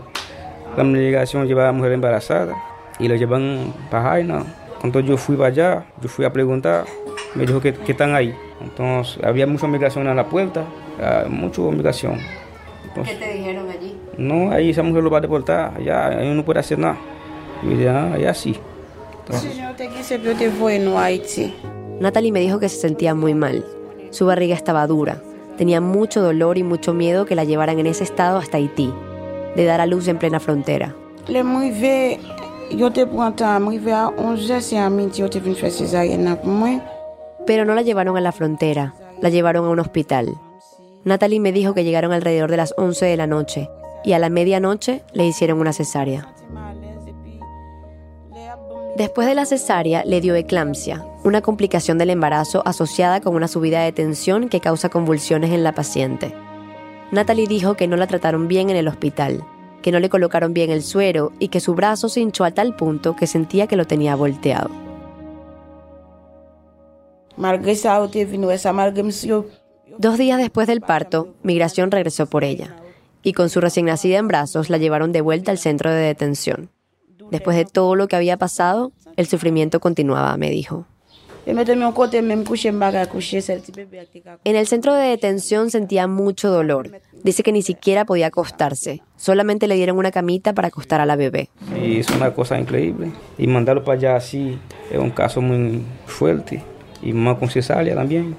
la 0.77 0.83
migración 0.83 1.47
llevaba 1.47 1.69
a 1.69 1.71
mujer 1.71 1.91
embarazada. 1.91 2.55
y 2.99 3.07
lo 3.07 3.15
llevan 3.15 3.73
para 3.91 4.09
Jaina. 4.09 4.43
Entonces 4.83 5.09
yo 5.09 5.17
fui 5.17 5.35
para 5.35 5.49
allá, 5.49 5.85
yo 6.01 6.09
fui 6.09 6.25
a 6.25 6.31
preguntar, 6.31 6.85
me 7.35 7.45
dijo 7.45 7.59
que, 7.59 7.73
que 7.73 7.91
están 7.91 8.15
ahí. 8.15 8.33
Entonces 8.61 9.23
había 9.23 9.45
mucha 9.45 9.67
migración 9.67 10.07
a 10.07 10.13
la 10.13 10.27
puerta, 10.27 10.63
ah, 11.01 11.25
mucha 11.29 11.61
migración. 11.61 12.17
¿Qué 13.03 13.13
te 13.13 13.33
dijeron 13.33 13.69
allí? 13.69 13.95
No, 14.17 14.51
ahí 14.51 14.71
esa 14.71 14.81
mujer 14.81 15.03
lo 15.03 15.11
va 15.11 15.19
a 15.19 15.21
deportar, 15.21 15.73
allá, 15.77 16.07
ahí 16.07 16.33
no 16.33 16.43
puede 16.43 16.59
hacer 16.59 16.79
nada. 16.79 16.97
Y 17.61 17.65
yo 17.65 17.71
dije, 17.71 17.89
ah, 17.89 18.13
allá 18.13 18.33
sí. 18.33 18.55
Entonces, 19.25 19.57
Natalie 21.99 22.31
me 22.31 22.39
dijo 22.39 22.59
que 22.59 22.69
se 22.69 22.77
sentía 22.77 23.13
muy 23.13 23.33
mal. 23.33 23.65
Su 24.11 24.25
barriga 24.25 24.55
estaba 24.55 24.87
dura. 24.87 25.21
Tenía 25.57 25.81
mucho 25.81 26.21
dolor 26.21 26.57
y 26.57 26.63
mucho 26.63 26.93
miedo 26.93 27.25
que 27.25 27.35
la 27.35 27.43
llevaran 27.43 27.79
en 27.79 27.87
ese 27.87 28.03
estado 28.03 28.37
hasta 28.37 28.57
Haití, 28.57 28.93
de 29.57 29.65
dar 29.65 29.81
a 29.81 29.85
luz 29.85 30.07
en 30.07 30.17
plena 30.17 30.39
frontera. 30.39 30.95
Le 31.27 31.43
yo 32.69 32.91
te 32.91 33.01
a 33.01 34.13
11 34.17 34.73
et 34.73 34.77
à 34.77 34.89
midi, 34.89 35.19
yo 35.19 35.29
te 35.29 35.39
vine 35.39 35.55
faire 35.55 36.43
moi. 36.43 36.81
Pero 37.45 37.65
no 37.65 37.73
la 37.73 37.81
llevaron 37.81 38.17
a 38.17 38.21
la 38.21 38.31
frontera, 38.31 38.93
la 39.21 39.29
llevaron 39.29 39.65
a 39.65 39.69
un 39.69 39.79
hospital. 39.79 40.35
Natalie 41.05 41.39
me 41.39 41.51
dijo 41.51 41.73
que 41.73 41.83
llegaron 41.83 42.11
alrededor 42.11 42.51
de 42.51 42.57
las 42.57 42.73
11 42.77 43.05
de 43.05 43.17
la 43.17 43.27
noche 43.27 43.69
y 44.03 44.13
a 44.13 44.19
la 44.19 44.29
medianoche 44.29 45.03
le 45.13 45.25
hicieron 45.25 45.59
una 45.59 45.73
cesárea. 45.73 46.33
Después 48.97 49.27
de 49.27 49.35
la 49.35 49.45
cesárea 49.45 50.03
le 50.05 50.21
dio 50.21 50.35
eclampsia, 50.35 51.05
una 51.23 51.41
complicación 51.41 51.97
del 51.97 52.09
embarazo 52.09 52.63
asociada 52.65 53.21
con 53.21 53.35
una 53.35 53.47
subida 53.47 53.81
de 53.81 53.91
tensión 53.91 54.49
que 54.49 54.59
causa 54.59 54.89
convulsiones 54.89 55.51
en 55.51 55.63
la 55.63 55.73
paciente. 55.73 56.33
Natalie 57.11 57.47
dijo 57.47 57.75
que 57.75 57.87
no 57.87 57.95
la 57.95 58.07
trataron 58.07 58.47
bien 58.47 58.69
en 58.69 58.75
el 58.75 58.87
hospital, 58.87 59.43
que 59.81 59.91
no 59.91 59.99
le 59.99 60.09
colocaron 60.09 60.53
bien 60.53 60.69
el 60.69 60.83
suero 60.83 61.31
y 61.39 61.47
que 61.47 61.61
su 61.61 61.73
brazo 61.73 62.09
se 62.09 62.19
hinchó 62.19 62.43
a 62.43 62.51
tal 62.51 62.75
punto 62.75 63.15
que 63.15 63.27
sentía 63.27 63.67
que 63.67 63.77
lo 63.77 63.85
tenía 63.85 64.15
volteado. 64.15 64.69
Dos 69.97 70.17
días 70.17 70.37
después 70.37 70.67
del 70.67 70.81
parto, 70.81 71.33
Migración 71.43 71.91
regresó 71.91 72.25
por 72.25 72.43
ella 72.43 72.75
y 73.23 73.33
con 73.33 73.49
su 73.49 73.61
recién 73.61 73.85
nacida 73.85 74.17
en 74.17 74.27
brazos 74.27 74.69
la 74.69 74.77
llevaron 74.77 75.11
de 75.11 75.21
vuelta 75.21 75.51
al 75.51 75.57
centro 75.57 75.89
de 75.91 75.97
detención. 75.97 76.69
Después 77.31 77.57
de 77.57 77.65
todo 77.65 77.95
lo 77.95 78.07
que 78.07 78.15
había 78.15 78.37
pasado, 78.37 78.91
el 79.15 79.27
sufrimiento 79.27 79.79
continuaba, 79.79 80.35
me 80.37 80.49
dijo. 80.49 80.85
En 84.43 84.55
el 84.55 84.67
centro 84.67 84.93
de 84.93 85.07
detención 85.07 85.71
sentía 85.71 86.05
mucho 86.07 86.49
dolor. 86.49 86.99
Dice 87.23 87.41
que 87.41 87.53
ni 87.53 87.61
siquiera 87.61 88.03
podía 88.03 88.27
acostarse. 88.27 89.01
Solamente 89.15 89.67
le 89.67 89.75
dieron 89.75 89.97
una 89.97 90.11
camita 90.11 90.53
para 90.53 90.67
acostar 90.67 90.99
a 90.99 91.05
la 91.05 91.15
bebé. 91.15 91.49
y 91.81 91.99
es 91.99 92.09
una 92.09 92.33
cosa 92.33 92.59
increíble. 92.59 93.11
Y 93.37 93.47
mandarlo 93.47 93.85
para 93.85 93.97
allá 93.97 94.15
así 94.17 94.59
es 94.91 94.99
un 94.99 95.11
caso 95.11 95.41
muy 95.41 95.83
fuerte. 96.05 96.63
Y 97.01 97.13
más 97.13 97.37
con 97.37 97.49
cesárea 97.49 97.95
también. 97.95 98.35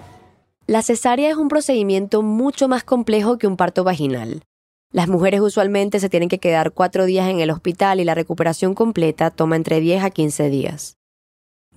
La 0.67 0.83
cesárea 0.83 1.31
es 1.31 1.37
un 1.37 1.49
procedimiento 1.49 2.21
mucho 2.21 2.69
más 2.69 2.85
complejo 2.85 3.39
que 3.39 3.47
un 3.47 3.57
parto 3.57 3.85
vaginal. 3.85 4.43
Las 4.93 5.09
mujeres 5.09 5.41
usualmente 5.41 5.99
se 5.99 6.11
tienen 6.11 6.29
que 6.29 6.39
quedar 6.39 6.73
cuatro 6.73 7.07
días 7.07 7.31
en 7.31 7.41
el 7.41 7.51
hospital 7.51 8.01
y 8.01 8.05
la 8.05 8.15
recuperación 8.15 8.75
completa 8.75 9.31
toma 9.31 9.57
entre 9.57 9.81
10 9.81 10.05
a 10.05 10.11
15 10.11 10.51
días. 10.51 10.98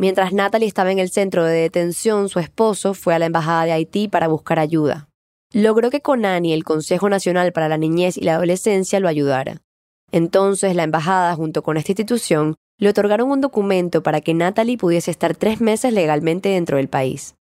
Mientras 0.01 0.34
Natalie 0.34 0.67
estaba 0.67 0.91
en 0.91 0.98
el 0.98 1.12
centro 1.12 1.46
de 1.46 1.53
detención, 1.53 2.27
su 2.27 2.39
esposo 2.39 2.96
fue 2.96 3.13
a 3.13 3.20
la 3.20 3.27
Embajada 3.27 3.65
de 3.65 3.74
Haití 3.74 4.08
para 4.08 4.27
buscar 4.27 4.58
ayuda. 4.58 5.08
Logró 5.53 5.91
que 5.91 6.01
Conani, 6.01 6.53
el 6.53 6.63
Consejo 6.63 7.08
Nacional 7.08 7.51
para 7.53 7.70
la 7.70 7.77
Niñez 7.77 8.17
y 8.17 8.22
la 8.22 8.34
Adolescencia, 8.34 9.00
lo 9.00 9.08
ayudara. 9.08 9.62
Entonces 10.12 10.75
la 10.75 10.86
embajada, 10.86 11.36
junto 11.36 11.62
con 11.62 11.77
esta 11.77 11.91
institución, 11.91 12.55
le 12.79 12.89
otorgaron 12.89 13.29
un 13.29 13.41
documento 13.41 14.01
para 14.01 14.22
que 14.22 14.34
Natalie 14.34 14.75
pudiese 14.75 15.12
estar 15.12 15.36
tres 15.36 15.62
meses 15.62 15.93
legalmente 15.93 16.50
dentro 16.50 16.77
del 16.77 16.88
país. 16.88 17.36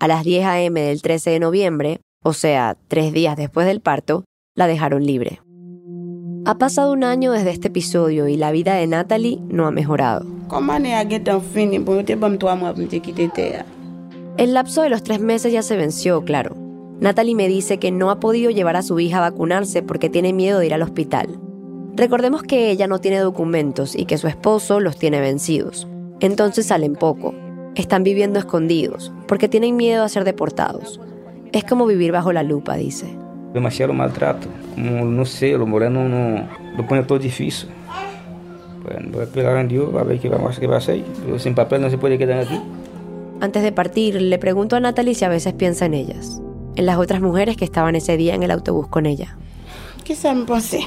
A 0.00 0.08
las 0.08 0.24
10 0.24 0.46
a.m. 0.46 0.80
del 0.80 1.02
13 1.02 1.30
de 1.30 1.38
noviembre, 1.38 2.00
o 2.24 2.32
sea, 2.32 2.76
tres 2.88 3.12
días 3.12 3.36
después 3.36 3.68
del 3.68 3.82
parto, 3.82 4.24
la 4.56 4.66
dejaron 4.66 5.06
libre. 5.06 5.42
Ha 6.44 6.58
pasado 6.58 6.92
un 6.92 7.04
año 7.04 7.30
desde 7.30 7.52
este 7.52 7.68
episodio 7.68 8.26
y 8.26 8.36
la 8.36 8.50
vida 8.50 8.74
de 8.74 8.88
Natalie 8.88 9.38
no 9.42 9.68
ha 9.68 9.70
mejorado. 9.70 10.39
Comment 10.50 10.84
à 10.84 11.08
get 11.08 11.28
en 11.28 11.40
fini 11.40 11.78
pour 11.78 12.04
te 12.04 12.16
bam 12.16 12.36
trois 12.36 12.56
mois 12.56 12.74
pour 12.74 12.88
quitter 12.88 13.28
terre. 13.28 13.64
El 14.36 14.52
lapso 14.52 14.82
de 14.82 14.88
los 14.88 15.04
tres 15.04 15.20
meses 15.20 15.52
ya 15.52 15.62
se 15.62 15.76
venció, 15.76 16.24
claro. 16.24 16.56
Natalie 16.98 17.36
me 17.36 17.46
dice 17.46 17.78
que 17.78 17.92
no 17.92 18.10
ha 18.10 18.18
podido 18.18 18.50
llevar 18.50 18.74
a 18.74 18.82
su 18.82 18.98
hija 18.98 19.18
a 19.18 19.30
vacunarse 19.30 19.84
porque 19.84 20.10
tiene 20.10 20.32
miedo 20.32 20.58
de 20.58 20.66
ir 20.66 20.74
al 20.74 20.82
hospital. 20.82 21.38
Recordemos 21.94 22.42
que 22.42 22.72
ella 22.72 22.88
no 22.88 22.98
tiene 22.98 23.20
documentos 23.20 23.94
y 23.94 24.06
que 24.06 24.18
su 24.18 24.26
esposo 24.26 24.80
los 24.80 24.98
tiene 24.98 25.20
vencidos. 25.20 25.86
Entonces 26.18 26.66
salen 26.66 26.94
poco. 26.94 27.32
Están 27.76 28.02
viviendo 28.02 28.40
escondidos 28.40 29.12
porque 29.28 29.48
tienen 29.48 29.76
miedo 29.76 30.02
a 30.02 30.08
ser 30.08 30.24
deportados. 30.24 31.00
Es 31.52 31.62
como 31.62 31.86
vivir 31.86 32.10
bajo 32.10 32.32
la 32.32 32.42
lupa, 32.42 32.74
dice. 32.74 33.06
Demasiado 33.54 33.92
maltrato. 33.92 34.48
Como, 34.74 35.04
no 35.04 35.24
sé, 35.26 35.52
los 35.52 35.68
morenos 35.68 36.10
no, 36.10 36.48
lo 36.76 36.88
ponen 36.88 37.06
todo 37.06 37.20
difícil. 37.20 37.68
Bueno, 38.82 39.10
voy 39.12 39.20
a 39.20 39.24
esperar 39.24 39.58
en 39.58 39.68
Dios 39.68 39.94
a 39.94 40.02
ver 40.02 40.18
qué 40.18 40.28
vamos 40.28 40.58
qué 40.58 40.66
va 40.66 40.76
a 40.76 40.78
hacer. 40.78 41.04
Pero 41.24 41.38
sin 41.38 41.54
papel 41.54 41.82
no 41.82 41.90
se 41.90 41.98
puede 41.98 42.18
quedar 42.18 42.40
aquí. 42.40 42.60
Antes 43.40 43.62
de 43.62 43.72
partir, 43.72 44.20
le 44.20 44.38
pregunto 44.38 44.76
a 44.76 44.80
Natalie 44.80 45.14
si 45.14 45.24
a 45.24 45.28
veces 45.28 45.54
piensa 45.54 45.86
en 45.86 45.94
ellas, 45.94 46.42
en 46.76 46.86
las 46.86 46.98
otras 46.98 47.20
mujeres 47.22 47.56
que 47.56 47.64
estaban 47.64 47.96
ese 47.96 48.16
día 48.16 48.34
en 48.34 48.42
el 48.42 48.50
autobús 48.50 48.88
con 48.88 49.06
ella. 49.06 49.36
¿Qué 50.04 50.14
ça 50.14 50.34
me 50.34 50.44
pensé? 50.44 50.80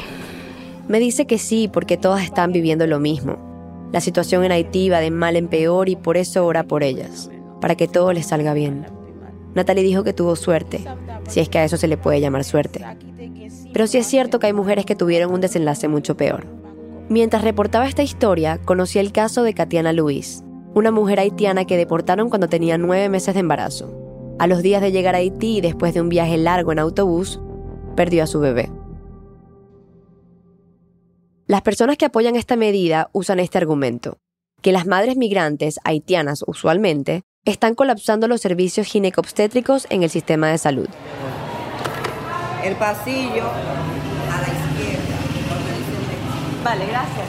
Me 0.87 0.99
dice 0.99 1.25
que 1.25 1.37
sí, 1.37 1.69
porque 1.71 1.97
todas 1.97 2.23
están 2.23 2.51
viviendo 2.51 2.85
lo 2.85 2.99
mismo. 2.99 3.37
La 3.91 4.01
situación 4.01 4.43
en 4.43 4.51
Haití 4.51 4.89
va 4.89 4.99
de 4.99 5.11
mal 5.11 5.35
en 5.35 5.47
peor 5.47 5.87
y 5.87 5.95
por 5.95 6.17
eso 6.17 6.45
ora 6.45 6.63
por 6.63 6.83
ellas, 6.83 7.31
para 7.61 7.75
que 7.75 7.87
todo 7.87 8.11
les 8.11 8.27
salga 8.27 8.53
bien. 8.53 8.85
Natalie 9.55 9.83
dijo 9.83 10.03
que 10.03 10.13
tuvo 10.13 10.35
suerte, 10.35 10.83
si 11.27 11.39
es 11.39 11.49
que 11.49 11.59
a 11.59 11.63
eso 11.63 11.77
se 11.77 11.87
le 11.87 11.97
puede 11.97 12.19
llamar 12.19 12.43
suerte. 12.43 12.83
Pero 13.71 13.87
sí 13.87 13.97
es 13.97 14.07
cierto 14.07 14.39
que 14.39 14.47
hay 14.47 14.53
mujeres 14.53 14.85
que 14.85 14.95
tuvieron 14.95 15.31
un 15.31 15.41
desenlace 15.41 15.87
mucho 15.87 16.17
peor. 16.17 16.45
Mientras 17.13 17.43
reportaba 17.43 17.87
esta 17.87 18.01
historia, 18.01 18.57
conocí 18.65 18.97
el 18.97 19.11
caso 19.11 19.43
de 19.43 19.53
Katiana 19.53 19.93
Luis, 19.93 20.43
una 20.73 20.89
mujer 20.89 21.19
haitiana 21.19 21.63
que 21.65 21.77
deportaron 21.77 22.27
cuando 22.27 22.49
tenía 22.49 22.79
nueve 22.79 23.07
meses 23.07 23.35
de 23.35 23.41
embarazo. 23.41 24.35
A 24.39 24.47
los 24.47 24.63
días 24.63 24.81
de 24.81 24.91
llegar 24.91 25.13
a 25.13 25.19
Haití 25.19 25.57
y 25.57 25.61
después 25.61 25.93
de 25.93 26.01
un 26.01 26.09
viaje 26.09 26.37
largo 26.37 26.71
en 26.71 26.79
autobús, 26.79 27.39
perdió 27.95 28.23
a 28.23 28.25
su 28.25 28.39
bebé. 28.39 28.71
Las 31.45 31.61
personas 31.61 31.97
que 31.97 32.05
apoyan 32.05 32.35
esta 32.35 32.55
medida 32.55 33.11
usan 33.13 33.39
este 33.39 33.59
argumento, 33.59 34.17
que 34.63 34.71
las 34.71 34.87
madres 34.87 35.15
migrantes, 35.15 35.79
haitianas 35.83 36.43
usualmente, 36.47 37.21
están 37.45 37.75
colapsando 37.75 38.27
los 38.27 38.41
servicios 38.41 38.87
ginecobstétricos 38.87 39.85
en 39.91 40.01
el 40.01 40.09
sistema 40.09 40.47
de 40.49 40.57
salud. 40.57 40.87
El 42.63 42.75
pasillo. 42.75 43.51
Vale, 46.63 46.85
gracias. 46.87 47.27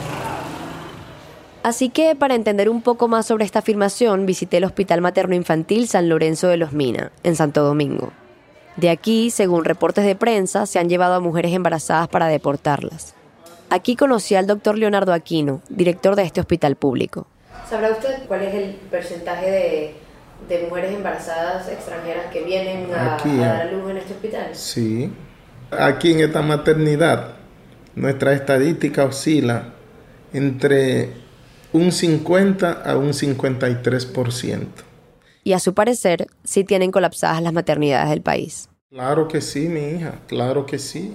Así 1.63 1.89
que, 1.89 2.15
para 2.15 2.35
entender 2.35 2.69
un 2.69 2.83
poco 2.83 3.09
más 3.09 3.27
sobre 3.27 3.45
esta 3.45 3.61
afirmación, 3.61 4.27
visité 4.27 4.59
el 4.59 4.65
Hospital 4.65 5.01
Materno 5.01 5.35
Infantil 5.35 5.89
San 5.89 6.09
Lorenzo 6.09 6.49
de 6.49 6.59
los 6.59 6.73
Mina, 6.73 7.11
en 7.23 7.37
Santo 7.37 7.63
Domingo. 7.65 8.13
De 8.77 8.91
aquí, 8.91 9.31
según 9.31 9.65
reportes 9.65 10.05
de 10.05 10.15
prensa, 10.15 10.67
se 10.67 10.79
han 10.79 10.89
llevado 10.89 11.15
a 11.15 11.21
mujeres 11.21 11.53
embarazadas 11.55 12.09
para 12.09 12.27
deportarlas. 12.27 13.15
Aquí 13.71 13.97
conocí 13.97 14.35
al 14.35 14.47
doctor 14.47 14.77
Leonardo 14.77 15.13
Aquino, 15.15 15.63
director 15.71 16.17
de 16.17 16.25
este 16.25 16.41
hospital 16.41 16.77
público. 16.77 17.27
¿Sabrá 17.69 17.91
usted 17.93 18.27
cuál 18.29 18.43
es 18.43 18.55
el 18.55 18.75
porcentaje 18.91 19.51
de, 20.49 20.65
mujeres 20.69 20.93
embarazadas 20.95 21.67
extranjeras 21.69 22.27
que 22.31 22.43
vienen 22.43 22.93
a- 22.95 23.15
Aquí, 23.15 23.41
a 23.43 23.47
dar 23.55 23.73
luz 23.73 23.91
en 23.91 23.97
este 23.97 24.13
hospital? 24.13 24.49
Sí. 24.53 25.11
Aquí 25.71 26.13
en 26.13 26.21
esta 26.21 26.43
maternidad, 26.43 27.37
nuestra 27.97 28.33
estadística 28.33 29.05
oscila 29.05 29.75
entre 30.33 31.11
un 31.73 31.93
50 31.93 32.73
a 32.73 32.97
un 32.97 33.13
53%. 33.13 34.67
Y 35.43 35.53
a 35.53 35.59
su 35.59 35.75
parecer, 35.75 36.27
sí 36.43 36.65
tienen 36.65 36.91
colapsadas 36.91 37.43
las 37.43 37.53
maternidades 37.53 38.11
del 38.11 38.23
país. 38.23 38.69
Claro 38.91 39.29
que 39.29 39.41
sí, 39.41 39.69
mi 39.69 39.81
hija, 39.81 40.21
claro 40.27 40.67
que 40.67 40.79
sí. 40.79 41.13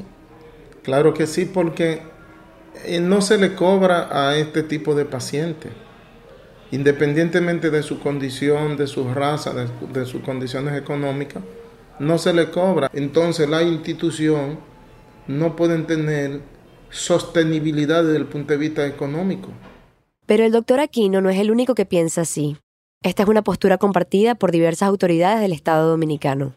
Claro 0.84 1.14
que 1.14 1.28
sí, 1.28 1.46
porque 1.46 2.02
eh, 2.86 3.00
no 3.00 3.22
se 3.22 3.38
le 3.38 3.56
cobra 3.56 4.10
a 4.12 4.38
este 4.38 4.64
tipo 4.64 4.96
de 4.96 5.06
pacientes. 5.06 5.72
Independientemente 6.72 7.72
de 7.72 7.82
su 7.82 8.00
condición, 8.00 8.78
de 8.78 8.86
su 8.86 9.12
raza, 9.12 9.54
de, 9.54 9.68
de 9.92 10.06
sus 10.06 10.22
condiciones 10.22 10.78
económicas, 10.78 11.42
no 12.00 12.18
se 12.18 12.34
le 12.34 12.52
cobra. 12.52 12.90
Entonces 12.94 13.50
la 13.50 13.64
institución 13.64 14.60
no 15.28 15.56
pueden 15.56 15.88
tener 15.88 16.42
sostenibilidad 16.90 18.04
desde 18.04 18.18
el 18.18 18.26
punto 18.26 18.54
de 18.54 18.58
vista 18.58 18.86
económico. 18.86 19.50
Pero 20.26 20.44
el 20.44 20.52
doctor 20.52 20.80
Aquino 20.80 21.22
no 21.22 21.30
es 21.30 21.40
el 21.40 21.52
único 21.52 21.76
que 21.76 21.86
piensa 21.86 22.22
así. 22.22 22.58
Esta 23.02 23.24
es 23.24 23.30
una 23.30 23.44
postura 23.44 23.78
compartida 23.78 24.36
por 24.36 24.52
diversas 24.52 24.90
autoridades 24.90 25.42
del 25.42 25.54
Estado 25.54 25.90
dominicano. 25.90 26.56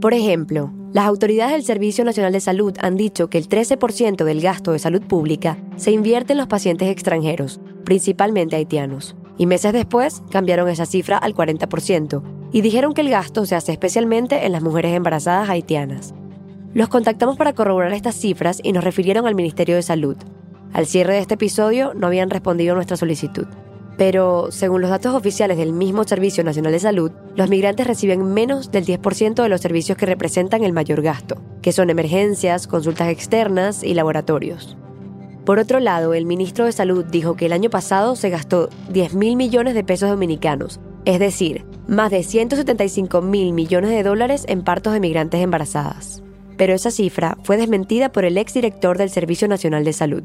Por 0.00 0.12
ejemplo, 0.12 0.72
las 0.92 1.06
autoridades 1.06 1.52
del 1.52 1.64
Servicio 1.64 2.04
Nacional 2.04 2.32
de 2.32 2.40
Salud 2.40 2.74
han 2.80 2.96
dicho 2.96 3.30
que 3.30 3.38
el 3.38 3.48
13% 3.48 4.24
del 4.24 4.40
gasto 4.42 4.72
de 4.72 4.78
salud 4.78 5.02
pública 5.02 5.56
se 5.76 5.90
invierte 5.90 6.34
en 6.34 6.38
los 6.38 6.46
pacientes 6.46 6.88
extranjeros, 6.88 7.60
principalmente 7.84 8.56
haitianos. 8.56 9.16
Y 9.38 9.46
meses 9.46 9.72
después 9.72 10.22
cambiaron 10.30 10.68
esa 10.68 10.86
cifra 10.86 11.16
al 11.16 11.34
40% 11.34 12.22
y 12.52 12.60
dijeron 12.60 12.92
que 12.92 13.00
el 13.00 13.10
gasto 13.10 13.46
se 13.46 13.56
hace 13.56 13.72
especialmente 13.72 14.44
en 14.44 14.52
las 14.52 14.62
mujeres 14.62 14.94
embarazadas 14.94 15.48
haitianas. 15.48 16.14
Los 16.74 16.88
contactamos 16.88 17.36
para 17.36 17.52
corroborar 17.52 17.92
estas 17.92 18.16
cifras 18.16 18.58
y 18.60 18.72
nos 18.72 18.82
refirieron 18.82 19.28
al 19.28 19.36
Ministerio 19.36 19.76
de 19.76 19.82
Salud. 19.82 20.16
Al 20.72 20.86
cierre 20.86 21.12
de 21.12 21.20
este 21.20 21.34
episodio 21.34 21.94
no 21.94 22.08
habían 22.08 22.30
respondido 22.30 22.72
a 22.72 22.74
nuestra 22.74 22.96
solicitud. 22.96 23.46
Pero, 23.96 24.50
según 24.50 24.80
los 24.80 24.90
datos 24.90 25.14
oficiales 25.14 25.56
del 25.56 25.72
mismo 25.72 26.02
Servicio 26.02 26.42
Nacional 26.42 26.72
de 26.72 26.80
Salud, 26.80 27.12
los 27.36 27.48
migrantes 27.48 27.86
reciben 27.86 28.34
menos 28.34 28.72
del 28.72 28.84
10% 28.84 29.40
de 29.40 29.48
los 29.48 29.60
servicios 29.60 29.96
que 29.96 30.06
representan 30.06 30.64
el 30.64 30.72
mayor 30.72 31.00
gasto, 31.00 31.40
que 31.62 31.70
son 31.70 31.90
emergencias, 31.90 32.66
consultas 32.66 33.08
externas 33.08 33.84
y 33.84 33.94
laboratorios. 33.94 34.76
Por 35.46 35.60
otro 35.60 35.78
lado, 35.78 36.12
el 36.12 36.26
ministro 36.26 36.64
de 36.64 36.72
Salud 36.72 37.04
dijo 37.04 37.36
que 37.36 37.46
el 37.46 37.52
año 37.52 37.70
pasado 37.70 38.16
se 38.16 38.30
gastó 38.30 38.68
10 38.88 39.14
mil 39.14 39.36
millones 39.36 39.74
de 39.74 39.84
pesos 39.84 40.10
dominicanos, 40.10 40.80
es 41.04 41.20
decir, 41.20 41.64
más 41.86 42.10
de 42.10 42.24
175 42.24 43.22
mil 43.22 43.52
millones 43.52 43.90
de 43.90 44.02
dólares 44.02 44.44
en 44.48 44.64
partos 44.64 44.92
de 44.92 44.98
migrantes 44.98 45.40
embarazadas. 45.40 46.23
Pero 46.56 46.74
esa 46.74 46.90
cifra 46.90 47.36
fue 47.42 47.56
desmentida 47.56 48.12
por 48.12 48.24
el 48.24 48.38
exdirector 48.38 48.98
del 48.98 49.10
Servicio 49.10 49.48
Nacional 49.48 49.84
de 49.84 49.92
Salud. 49.92 50.22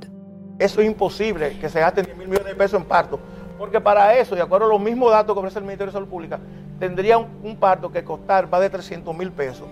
Eso 0.60 0.82
es 0.82 0.88
imposible, 0.88 1.58
que 1.60 1.70
se 1.70 1.80
gasten 1.80 2.06
10 2.06 2.18
mil 2.18 2.28
millones 2.28 2.48
de 2.48 2.56
pesos 2.56 2.80
en 2.80 2.86
partos 2.86 3.20
porque 3.60 3.82
para 3.82 4.18
eso, 4.18 4.36
de 4.36 4.42
acuerdo 4.42 4.68
a 4.68 4.70
los 4.70 4.80
mismos 4.80 5.12
datos 5.12 5.36
que 5.36 5.40
ofrece 5.40 5.60
el 5.60 5.66
Ministerio 5.66 5.92
de 5.92 5.98
Salud 5.98 6.08
Pública, 6.08 6.40
tendría 6.80 7.18
un, 7.18 7.58
parto 7.60 7.92
que 7.92 8.06
costar 8.06 8.50
más 8.50 8.62
de 8.62 8.70
300 8.70 9.16
mil 9.16 9.34
pesos. 9.34 9.68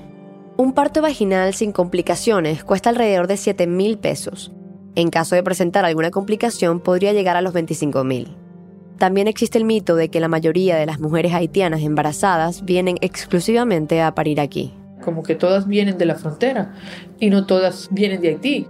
Un 0.58 0.74
parto 0.74 1.02
vaginal 1.02 1.54
sin 1.54 1.72
complicaciones 1.72 2.66
cuesta 2.66 2.90
alrededor 2.90 3.28
de 3.28 3.38
7 3.38 3.66
mil 3.66 3.98
pesos. 3.98 4.52
En 4.96 5.10
caso 5.10 5.36
de 5.36 5.44
presentar 5.44 5.86
alguna 5.86 6.12
complicación, 6.12 6.82
podría 6.82 7.14
llegar 7.14 7.38
a 7.38 7.42
los 7.42 7.54
25 7.54 8.04
mil. 8.04 8.36
También 8.98 9.30
existe 9.30 9.58
el 9.58 9.64
mito 9.64 9.96
de 9.96 10.10
que 10.10 10.20
la 10.20 10.28
mayoría 10.28 10.76
de 10.76 10.86
las 10.86 11.00
mujeres 11.00 11.34
haitianas 11.34 11.82
embarazadas 11.82 12.66
vienen 12.66 12.98
exclusivamente 13.00 14.02
a 14.02 14.14
parir 14.16 14.42
aquí. 14.42 14.74
Como 15.08 15.24
que 15.24 15.36
todas 15.36 15.70
vienen 15.70 15.98
de 15.98 16.06
la 16.06 16.16
frontera 16.16 16.74
y 17.18 17.30
no 17.30 17.46
todas 17.46 17.88
vienen 17.92 18.20
de 18.20 18.28
Haití. 18.28 18.68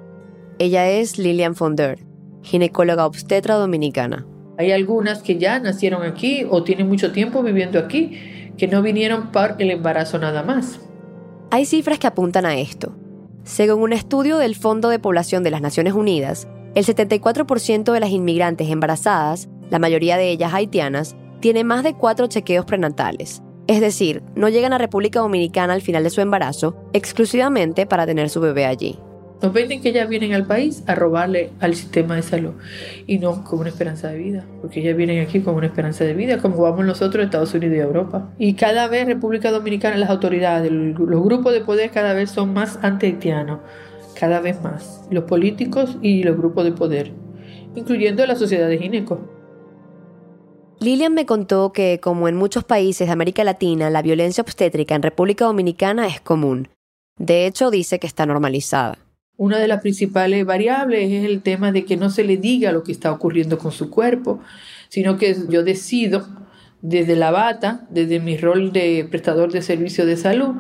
Ella 0.60 0.88
es 0.88 1.18
Lilian 1.18 1.56
Fonder, 1.56 1.98
ginecóloga 2.44 3.08
obstetra 3.08 3.56
dominicana. 3.56 4.28
Hay 4.60 4.72
algunas 4.72 5.24
que 5.24 5.40
ya 5.40 5.58
nacieron 5.58 6.04
aquí 6.04 6.46
o 6.48 6.62
tienen 6.62 6.88
mucho 6.88 7.12
tiempo 7.12 7.42
viviendo 7.42 7.80
aquí, 7.80 8.52
que 8.56 8.68
no 8.68 8.84
vinieron 8.84 9.32
por 9.32 9.56
el 9.58 9.72
embarazo 9.72 10.20
nada 10.20 10.44
más. 10.44 10.80
Hay 11.50 11.66
cifras 11.66 11.98
que 11.98 12.06
apuntan 12.06 12.46
a 12.46 12.60
esto. 12.60 12.96
Según 13.44 13.82
un 13.82 13.94
estudio 13.94 14.38
del 14.38 14.56
Fondo 14.56 14.90
de 14.90 15.00
Población 15.00 15.42
de 15.42 15.50
las 15.50 15.64
Naciones 15.64 15.94
Unidas, 15.94 16.48
el 16.76 16.86
74% 16.86 17.92
de 17.92 18.00
las 18.00 18.12
inmigrantes 18.12 18.70
embarazadas, 18.70 19.50
la 19.72 19.80
mayoría 19.80 20.18
de 20.18 20.30
ellas 20.30 20.54
haitianas, 20.54 21.16
tiene 21.40 21.64
más 21.64 21.84
de 21.84 21.96
cuatro 21.96 22.28
chequeos 22.28 22.66
prenatales. 22.66 23.42
Es 23.68 23.82
decir, 23.82 24.24
no 24.36 24.48
llegan 24.48 24.72
a 24.72 24.78
República 24.78 25.20
Dominicana 25.20 25.74
al 25.74 25.82
final 25.82 26.02
de 26.04 26.10
su 26.10 26.22
embarazo 26.22 26.90
exclusivamente 26.94 27.86
para 27.86 28.06
tener 28.06 28.30
su 28.30 28.40
bebé 28.40 28.66
allí. 28.66 28.98
Nos 29.42 29.52
venden 29.54 29.82
que 29.82 29.90
ellas 29.90 30.08
vienen 30.08 30.34
al 30.34 30.48
país 30.48 30.84
a 30.88 30.96
robarle 30.96 31.52
al 31.60 31.76
sistema 31.76 32.16
de 32.16 32.24
salud 32.24 32.54
y 33.06 33.20
no 33.20 33.44
como 33.44 33.62
una 33.62 33.70
esperanza 33.70 34.08
de 34.08 34.18
vida, 34.18 34.46
porque 34.62 34.80
ellas 34.80 34.96
vienen 34.96 35.22
aquí 35.22 35.42
como 35.42 35.58
una 35.58 35.68
esperanza 35.68 36.06
de 36.06 36.14
vida, 36.14 36.38
como 36.40 36.58
vamos 36.58 36.86
nosotros 36.86 37.24
Estados 37.24 37.54
Unidos 37.54 37.76
y 37.76 37.80
Europa. 37.82 38.32
Y 38.40 38.54
cada 38.54 38.88
vez 38.88 39.06
República 39.06 39.52
Dominicana, 39.52 39.98
las 39.98 40.10
autoridades, 40.10 40.72
los 40.72 41.24
grupos 41.24 41.54
de 41.54 41.62
poder 41.62 41.92
cada 41.92 42.14
vez 42.14 42.32
son 42.32 42.54
más 42.54 42.80
anti-haitianos, 42.82 43.60
cada 44.18 44.40
vez 44.40 44.62
más, 44.64 45.06
los 45.12 45.26
políticos 45.26 45.98
y 46.02 46.24
los 46.24 46.38
grupos 46.38 46.64
de 46.64 46.72
poder, 46.72 47.12
incluyendo 47.76 48.26
la 48.26 48.36
sociedad 48.36 48.70
de 48.70 48.80
ginecos. 48.80 49.20
Lilian 50.80 51.16
me 51.16 51.26
contó 51.26 51.74
que, 51.74 52.00
como 52.00 52.28
en 52.28 52.36
muchos 52.36 52.64
países 52.64 53.08
de 53.08 53.14
América 53.14 53.44
Latina, 53.44 53.90
la 53.90 54.04
violencia 54.04 54.44
obstétrica 54.44 54.94
en 54.94 55.02
República 55.02 55.46
Dominicana 55.46 56.06
es 56.06 56.22
común. 56.22 56.68
De 57.18 57.48
hecho, 57.48 57.72
dice 57.72 57.98
que 58.00 58.06
está 58.06 58.28
normalizada. 58.28 59.00
Una 59.38 59.58
de 59.58 59.68
las 59.68 59.82
principales 59.82 60.46
variables 60.46 61.12
es 61.12 61.26
el 61.26 61.42
tema 61.42 61.72
de 61.72 61.84
que 61.84 61.98
no 61.98 62.12
se 62.12 62.24
le 62.24 62.38
diga 62.38 62.72
lo 62.72 62.84
que 62.84 62.92
está 62.92 63.12
ocurriendo 63.12 63.58
con 63.58 63.72
su 63.72 63.90
cuerpo, 63.90 64.40
sino 64.90 65.18
que 65.18 65.36
yo 65.50 65.64
decido 65.64 66.28
desde 66.82 67.16
la 67.16 67.32
bata, 67.32 67.88
desde 67.90 68.20
mi 68.20 68.38
rol 68.38 68.72
de 68.72 69.08
prestador 69.10 69.52
de 69.52 69.64
servicio 69.64 70.06
de 70.06 70.16
salud, 70.16 70.56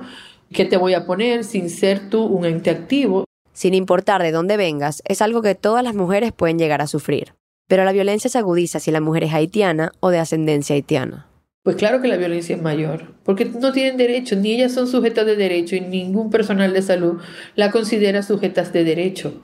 qué 0.51 0.65
te 0.65 0.77
voy 0.77 0.95
a 0.95 1.05
poner 1.05 1.43
sin 1.43 1.69
ser 1.69 2.09
tú 2.09 2.23
un 2.23 2.45
ente 2.45 2.71
activo. 2.71 3.25
Sin 3.53 3.75
importar 3.75 4.23
de 4.23 4.31
dónde 4.31 4.57
vengas, 4.57 5.03
es 5.05 5.21
algo 5.21 5.43
que 5.43 5.53
todas 5.53 5.83
las 5.83 5.93
mujeres 5.93 6.31
pueden 6.31 6.57
llegar 6.57 6.81
a 6.81 6.87
sufrir. 6.87 7.33
Pero 7.67 7.83
la 7.83 7.91
violencia 7.91 8.29
se 8.29 8.37
agudiza 8.37 8.79
si 8.79 8.91
la 8.91 9.01
mujer 9.01 9.23
es 9.23 9.33
haitiana 9.33 9.91
o 9.99 10.09
de 10.09 10.19
ascendencia 10.19 10.75
haitiana. 10.75 11.27
Pues 11.63 11.75
claro 11.75 12.01
que 12.01 12.07
la 12.07 12.15
violencia 12.15 12.55
es 12.55 12.61
mayor, 12.61 13.13
porque 13.23 13.43
no 13.43 13.73
tienen 13.73 13.97
derecho, 13.97 14.37
ni 14.37 14.53
ellas 14.53 14.71
son 14.71 14.87
sujetas 14.87 15.25
de 15.25 15.35
derecho 15.35 15.75
y 15.75 15.81
ningún 15.81 16.29
personal 16.29 16.71
de 16.71 16.81
salud 16.81 17.19
la 17.55 17.71
considera 17.71 18.23
sujetas 18.23 18.71
de 18.71 18.85
derecho. 18.85 19.41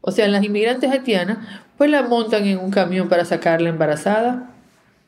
O 0.00 0.12
sea, 0.12 0.28
las 0.28 0.44
inmigrantes 0.44 0.88
haitianas, 0.88 1.38
pues 1.76 1.90
la 1.90 2.02
montan 2.02 2.44
en 2.44 2.58
un 2.58 2.70
camión 2.70 3.08
para 3.08 3.24
sacarla 3.24 3.68
embarazada. 3.68 4.54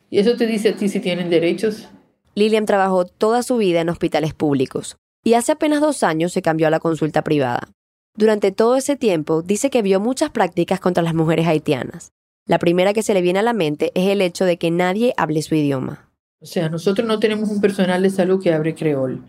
Y 0.09 0.19
eso 0.19 0.35
te 0.35 0.45
dice 0.45 0.69
a 0.69 0.75
ti 0.75 0.89
si 0.89 0.99
tienen 0.99 1.29
derechos. 1.29 1.87
Lilian 2.35 2.65
trabajó 2.65 3.05
toda 3.05 3.41
su 3.41 3.55
vida 3.55 3.79
en 3.79 3.87
hospitales 3.87 4.33
públicos 4.33 4.97
y 5.23 5.35
hace 5.35 5.53
apenas 5.53 5.79
dos 5.79 6.03
años 6.03 6.33
se 6.33 6.41
cambió 6.41 6.67
a 6.67 6.71
la 6.71 6.81
consulta 6.81 7.23
privada. 7.23 7.69
Durante 8.17 8.51
todo 8.51 8.75
ese 8.75 8.97
tiempo 8.97 9.41
dice 9.41 9.69
que 9.69 9.81
vio 9.81 10.01
muchas 10.01 10.31
prácticas 10.31 10.81
contra 10.81 11.03
las 11.03 11.13
mujeres 11.13 11.47
haitianas. 11.47 12.11
La 12.49 12.57
primera 12.57 12.93
que 12.93 13.03
se 13.03 13.13
le 13.13 13.21
viene 13.21 13.37
a 13.37 13.43
la 13.43 13.53
mente 13.53 13.91
es 13.93 14.07
el 14.07 14.23
hecho 14.23 14.43
de 14.43 14.57
que 14.57 14.71
nadie 14.71 15.13
hable 15.17 15.43
su 15.43 15.53
idioma. 15.53 16.09
O 16.41 16.47
sea, 16.47 16.67
nosotros 16.67 17.07
no 17.07 17.19
tenemos 17.19 17.51
un 17.51 17.61
personal 17.61 18.01
de 18.01 18.09
salud 18.09 18.41
que 18.41 18.51
abre 18.51 18.73
creol. 18.73 19.23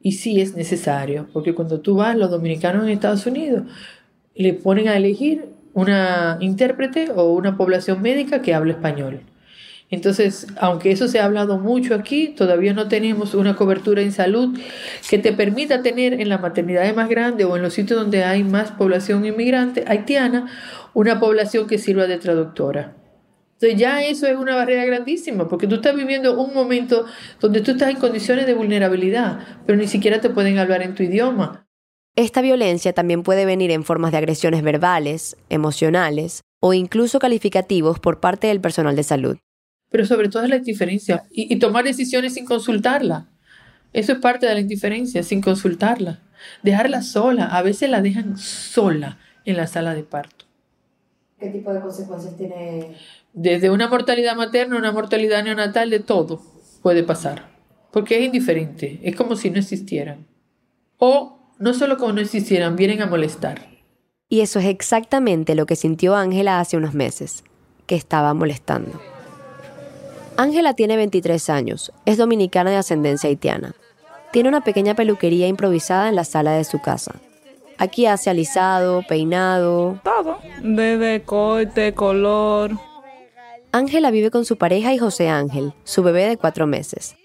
Y 0.00 0.12
sí 0.12 0.40
es 0.40 0.56
necesario, 0.56 1.28
porque 1.32 1.54
cuando 1.54 1.78
tú 1.78 1.94
vas, 1.94 2.16
los 2.16 2.28
dominicanos 2.28 2.82
en 2.82 2.88
Estados 2.88 3.24
Unidos 3.24 3.62
le 4.34 4.52
ponen 4.54 4.88
a 4.88 4.96
elegir 4.96 5.44
una 5.74 6.38
intérprete 6.40 7.12
o 7.14 7.34
una 7.34 7.56
población 7.56 8.02
médica 8.02 8.42
que 8.42 8.52
hable 8.52 8.72
español. 8.72 9.20
Entonces, 9.90 10.46
aunque 10.58 10.92
eso 10.92 11.08
se 11.08 11.18
ha 11.18 11.24
hablado 11.24 11.58
mucho 11.58 11.96
aquí, 11.96 12.28
todavía 12.28 12.72
no 12.72 12.86
tenemos 12.86 13.34
una 13.34 13.56
cobertura 13.56 14.02
en 14.02 14.12
salud 14.12 14.56
que 15.08 15.18
te 15.18 15.32
permita 15.32 15.82
tener 15.82 16.20
en 16.20 16.28
la 16.28 16.38
maternidad 16.38 16.94
más 16.94 17.08
grande 17.08 17.44
o 17.44 17.56
en 17.56 17.62
los 17.62 17.74
sitios 17.74 17.98
donde 17.98 18.22
hay 18.22 18.44
más 18.44 18.70
población 18.70 19.26
inmigrante 19.26 19.84
haitiana, 19.88 20.46
una 20.94 21.18
población 21.18 21.66
que 21.66 21.78
sirva 21.78 22.06
de 22.06 22.18
traductora. 22.18 22.96
Entonces 23.54 23.78
ya 23.78 24.02
eso 24.04 24.26
es 24.26 24.36
una 24.36 24.54
barrera 24.54 24.84
grandísima, 24.86 25.48
porque 25.48 25.66
tú 25.66 25.74
estás 25.74 25.94
viviendo 25.94 26.40
un 26.40 26.54
momento 26.54 27.04
donde 27.40 27.60
tú 27.60 27.72
estás 27.72 27.90
en 27.90 27.96
condiciones 27.96 28.46
de 28.46 28.54
vulnerabilidad, 28.54 29.40
pero 29.66 29.76
ni 29.76 29.88
siquiera 29.88 30.20
te 30.20 30.30
pueden 30.30 30.58
hablar 30.58 30.82
en 30.82 30.94
tu 30.94 31.02
idioma. 31.02 31.66
Esta 32.16 32.40
violencia 32.42 32.92
también 32.92 33.22
puede 33.22 33.44
venir 33.44 33.70
en 33.70 33.84
formas 33.84 34.12
de 34.12 34.18
agresiones 34.18 34.62
verbales, 34.62 35.36
emocionales 35.48 36.42
o 36.60 36.74
incluso 36.74 37.18
calificativos 37.18 37.98
por 37.98 38.20
parte 38.20 38.46
del 38.46 38.60
personal 38.60 38.96
de 38.96 39.02
salud. 39.02 39.38
Pero 39.90 40.06
sobre 40.06 40.28
todo 40.28 40.44
es 40.44 40.50
la 40.50 40.56
indiferencia 40.56 41.24
y, 41.30 41.52
y 41.52 41.58
tomar 41.58 41.84
decisiones 41.84 42.34
sin 42.34 42.44
consultarla. 42.44 43.28
Eso 43.92 44.12
es 44.12 44.18
parte 44.18 44.46
de 44.46 44.54
la 44.54 44.60
indiferencia, 44.60 45.22
sin 45.22 45.40
consultarla. 45.40 46.20
Dejarla 46.62 47.02
sola, 47.02 47.46
a 47.46 47.62
veces 47.62 47.90
la 47.90 48.00
dejan 48.00 48.38
sola 48.38 49.18
en 49.44 49.56
la 49.56 49.66
sala 49.66 49.94
de 49.94 50.04
parto. 50.04 50.46
¿Qué 51.38 51.48
tipo 51.48 51.72
de 51.72 51.80
consecuencias 51.80 52.36
tiene 52.36 52.94
desde 53.32 53.70
una 53.70 53.88
mortalidad 53.88 54.36
materna, 54.36 54.76
una 54.76 54.92
mortalidad 54.92 55.44
neonatal, 55.44 55.90
de 55.90 56.00
todo 56.00 56.42
puede 56.82 57.02
pasar. 57.02 57.50
Porque 57.92 58.18
es 58.18 58.24
indiferente, 58.24 59.00
es 59.02 59.16
como 59.16 59.36
si 59.36 59.50
no 59.50 59.58
existieran. 59.58 60.26
O 60.98 61.38
no 61.58 61.74
solo 61.74 61.96
como 61.96 62.12
no 62.12 62.20
existieran, 62.20 62.76
vienen 62.76 63.02
a 63.02 63.06
molestar. 63.06 63.68
Y 64.28 64.40
eso 64.40 64.60
es 64.60 64.66
exactamente 64.66 65.54
lo 65.54 65.66
que 65.66 65.76
sintió 65.76 66.14
Ángela 66.14 66.60
hace 66.60 66.76
unos 66.76 66.94
meses, 66.94 67.44
que 67.86 67.96
estaba 67.96 68.32
molestando. 68.32 69.00
Ángela 70.40 70.72
tiene 70.72 70.96
23 70.96 71.50
años, 71.50 71.92
es 72.06 72.16
dominicana 72.16 72.70
de 72.70 72.78
ascendencia 72.78 73.28
haitiana. 73.28 73.74
Tiene 74.32 74.48
una 74.48 74.62
pequeña 74.62 74.94
peluquería 74.94 75.46
improvisada 75.46 76.08
en 76.08 76.14
la 76.14 76.24
sala 76.24 76.52
de 76.52 76.64
su 76.64 76.80
casa. 76.80 77.12
Aquí 77.76 78.06
hace 78.06 78.30
alisado, 78.30 79.02
peinado. 79.06 80.00
Todo. 80.02 80.38
Desde 80.62 81.20
corte, 81.24 81.92
color, 81.92 82.70
Ángela 83.72 84.10
vive 84.10 84.30
con 84.30 84.46
su 84.46 84.56
pareja 84.56 84.94
y 84.94 84.98
José 84.98 85.28
Ángel, 85.28 85.74
su 85.84 86.02
bebé 86.02 86.24
de 86.26 86.38
cuatro 86.38 86.66
meses. 86.66 87.16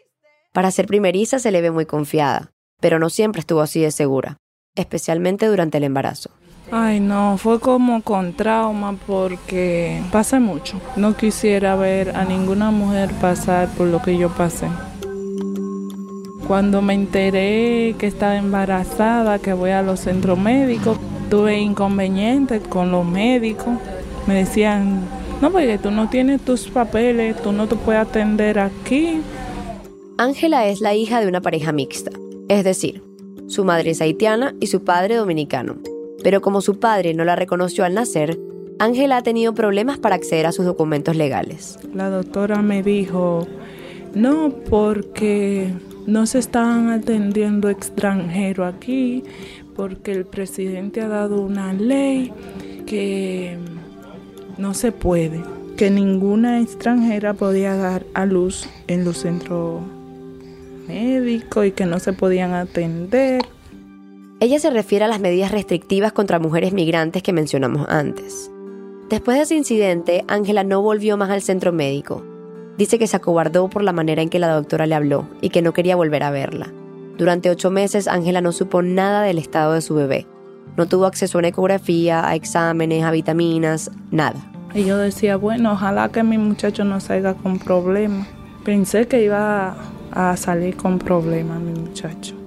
Para 0.51 0.69
ser 0.69 0.85
primeriza 0.85 1.39
se 1.39 1.51
le 1.51 1.61
ve 1.61 1.71
muy 1.71 1.85
confiada, 1.85 2.51
pero 2.81 2.99
no 2.99 3.09
siempre 3.09 3.39
estuvo 3.39 3.61
así 3.61 3.79
de 3.79 3.91
segura, 3.91 4.35
especialmente 4.75 5.45
durante 5.45 5.77
el 5.77 5.85
embarazo. 5.85 6.31
Ay, 6.71 6.99
no, 6.99 7.37
fue 7.37 7.59
como 7.59 8.01
con 8.01 8.33
trauma 8.33 8.95
porque 9.05 10.01
pasé 10.11 10.39
mucho. 10.39 10.79
No 10.95 11.15
quisiera 11.15 11.75
ver 11.75 12.15
a 12.15 12.25
ninguna 12.25 12.71
mujer 12.71 13.11
pasar 13.21 13.69
por 13.69 13.87
lo 13.87 14.01
que 14.01 14.17
yo 14.17 14.29
pasé. 14.29 14.67
Cuando 16.47 16.81
me 16.81 16.93
enteré 16.93 17.95
que 17.97 18.07
estaba 18.07 18.35
embarazada, 18.37 19.39
que 19.39 19.53
voy 19.53 19.71
a 19.71 19.81
los 19.81 19.99
centros 19.99 20.37
médicos, 20.37 20.97
tuve 21.29 21.59
inconvenientes 21.59 22.61
con 22.67 22.91
los 22.91 23.05
médicos. 23.05 23.75
Me 24.27 24.35
decían, 24.35 25.01
no, 25.41 25.51
porque 25.51 25.77
tú 25.77 25.91
no 25.91 26.09
tienes 26.09 26.41
tus 26.41 26.67
papeles, 26.67 27.41
tú 27.41 27.51
no 27.51 27.67
te 27.67 27.75
puedes 27.75 28.01
atender 28.01 28.59
aquí. 28.59 29.21
Ángela 30.17 30.67
es 30.67 30.81
la 30.81 30.93
hija 30.95 31.19
de 31.19 31.27
una 31.27 31.41
pareja 31.41 31.71
mixta, 31.71 32.11
es 32.47 32.63
decir, 32.63 33.03
su 33.47 33.65
madre 33.65 33.91
es 33.91 34.01
haitiana 34.01 34.55
y 34.59 34.67
su 34.67 34.83
padre 34.83 35.15
dominicano. 35.15 35.75
Pero 36.25 36.41
como 36.41 36.61
su 36.61 36.79
padre 36.79 37.13
no 37.13 37.23
la 37.23 37.35
reconoció 37.35 37.85
al 37.85 37.93
nacer, 37.93 38.39
Ángela 38.79 39.17
ha 39.17 39.21
tenido 39.21 39.53
problemas 39.53 39.99
para 39.99 40.15
acceder 40.15 40.47
a 40.47 40.51
sus 40.51 40.65
documentos 40.65 41.15
legales. 41.15 41.77
La 41.93 42.09
doctora 42.09 42.63
me 42.63 42.81
dijo, 42.81 43.45
no, 44.15 44.49
porque 44.67 45.71
no 46.07 46.25
se 46.25 46.39
están 46.39 46.89
atendiendo 46.89 47.69
extranjeros 47.69 48.73
aquí, 48.73 49.23
porque 49.75 50.13
el 50.13 50.25
presidente 50.25 51.01
ha 51.01 51.09
dado 51.09 51.39
una 51.41 51.73
ley 51.73 52.33
que 52.87 53.59
no 54.57 54.73
se 54.73 54.91
puede, 54.91 55.43
que 55.77 55.91
ninguna 55.91 56.59
extranjera 56.59 57.35
podía 57.35 57.75
dar 57.75 58.03
a 58.15 58.25
luz 58.25 58.67
en 58.87 59.05
los 59.05 59.19
centros 59.19 59.83
médicos 60.87 61.67
y 61.67 61.71
que 61.71 61.85
no 61.85 61.99
se 61.99 62.13
podían 62.13 62.55
atender. 62.55 63.44
Ella 64.45 64.59
se 64.59 64.69
refiere 64.69 65.03
a 65.03 65.07
las 65.07 65.19
medidas 65.19 65.51
restrictivas 65.51 66.13
contra 66.13 66.37
mujeres 66.37 66.71
migrantes 66.71 67.23
que 67.23 67.33
mencionamos 67.33 67.87
antes. 67.89 68.51
Después 69.09 69.37
de 69.37 69.43
ese 69.43 69.55
incidente, 69.55 70.23
Ángela 70.27 70.63
no 70.63 70.83
volvió 70.83 71.17
más 71.17 71.31
al 71.31 71.41
centro 71.41 71.73
médico. 71.73 72.23
Dice 72.77 72.99
que 72.99 73.07
se 73.07 73.17
acobardó 73.17 73.67
por 73.71 73.81
la 73.81 73.91
manera 73.91 74.21
en 74.21 74.29
que 74.29 74.37
la 74.37 74.53
doctora 74.53 74.85
le 74.85 74.93
habló 74.93 75.27
y 75.41 75.49
que 75.49 75.63
no 75.63 75.73
quería 75.73 75.95
volver 75.95 76.21
a 76.21 76.29
verla. 76.29 76.71
Durante 77.17 77.49
ocho 77.49 77.71
meses, 77.71 78.07
Ángela 78.07 78.39
no 78.39 78.51
supo 78.51 78.83
nada 78.83 79.23
del 79.23 79.39
estado 79.39 79.73
de 79.73 79.81
su 79.81 79.95
bebé. 79.95 80.27
No 80.77 80.85
tuvo 80.85 81.07
acceso 81.07 81.39
a 81.39 81.39
una 81.39 81.47
ecografía, 81.47 82.29
a 82.29 82.35
exámenes, 82.35 83.03
a 83.03 83.09
vitaminas, 83.09 83.89
nada. 84.11 84.51
Y 84.75 84.85
yo 84.85 84.99
decía, 84.99 85.37
bueno, 85.37 85.71
ojalá 85.71 86.09
que 86.09 86.21
mi 86.21 86.37
muchacho 86.37 86.83
no 86.83 86.99
salga 86.99 87.33
con 87.33 87.57
problemas. 87.57 88.27
Pensé 88.63 89.07
que 89.07 89.23
iba 89.23 89.75
a 90.11 90.37
salir 90.37 90.77
con 90.77 90.99
problemas 90.99 91.59
mi 91.59 91.71
muchacho. 91.79 92.44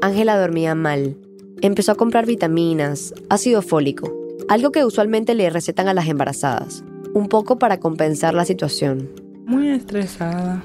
Ángela 0.00 0.38
dormía 0.38 0.76
mal. 0.76 1.16
Empezó 1.60 1.90
a 1.90 1.96
comprar 1.96 2.24
vitaminas, 2.24 3.12
ácido 3.30 3.62
fólico, 3.62 4.16
algo 4.48 4.70
que 4.70 4.84
usualmente 4.84 5.34
le 5.34 5.50
recetan 5.50 5.88
a 5.88 5.94
las 5.94 6.06
embarazadas, 6.06 6.84
un 7.14 7.28
poco 7.28 7.58
para 7.58 7.80
compensar 7.80 8.32
la 8.32 8.44
situación. 8.44 9.10
Muy 9.44 9.70
estresada 9.70 10.62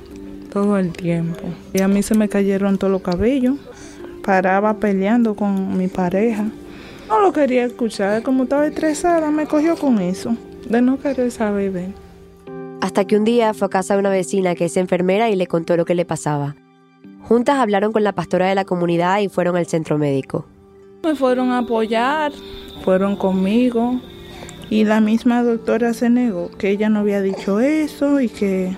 todo 0.51 0.77
el 0.77 0.91
tiempo. 0.91 1.41
Y 1.73 1.81
a 1.81 1.87
mí 1.87 2.03
se 2.03 2.13
me 2.13 2.29
cayeron 2.29 2.77
todos 2.77 2.91
los 2.91 3.01
cabellos. 3.01 3.55
Paraba 4.23 4.75
peleando 4.77 5.35
con 5.35 5.79
mi 5.79 5.87
pareja. 5.87 6.45
No 7.09 7.19
lo 7.19 7.33
quería 7.33 7.65
escuchar, 7.65 8.21
como 8.21 8.43
estaba 8.43 8.67
estresada, 8.67 9.31
me 9.31 9.47
cogió 9.47 9.75
con 9.75 9.99
eso, 9.99 10.37
de 10.69 10.81
no 10.83 10.99
querer 10.99 11.31
saber. 11.31 11.89
Hasta 12.81 13.05
que 13.05 13.17
un 13.17 13.23
día 13.23 13.55
fue 13.55 13.65
a 13.65 13.69
casa 13.69 13.95
de 13.95 13.99
una 13.99 14.09
vecina 14.09 14.53
que 14.53 14.65
es 14.65 14.77
enfermera 14.77 15.31
y 15.31 15.35
le 15.35 15.47
contó 15.47 15.75
lo 15.75 15.85
que 15.85 15.95
le 15.95 16.05
pasaba. 16.05 16.55
Juntas 17.23 17.57
hablaron 17.57 17.91
con 17.91 18.03
la 18.03 18.11
pastora 18.11 18.47
de 18.47 18.55
la 18.55 18.65
comunidad 18.65 19.19
y 19.19 19.29
fueron 19.29 19.55
al 19.55 19.65
centro 19.65 19.97
médico. 19.97 20.45
Me 21.03 21.15
fueron 21.15 21.51
a 21.51 21.59
apoyar, 21.59 22.31
fueron 22.83 23.15
conmigo 23.15 23.99
y 24.69 24.83
la 24.83 25.01
misma 25.01 25.43
doctora 25.43 25.93
se 25.93 26.09
negó 26.09 26.49
que 26.57 26.69
ella 26.69 26.89
no 26.89 26.99
había 26.99 27.21
dicho 27.21 27.59
eso 27.59 28.19
y 28.19 28.29
que 28.29 28.75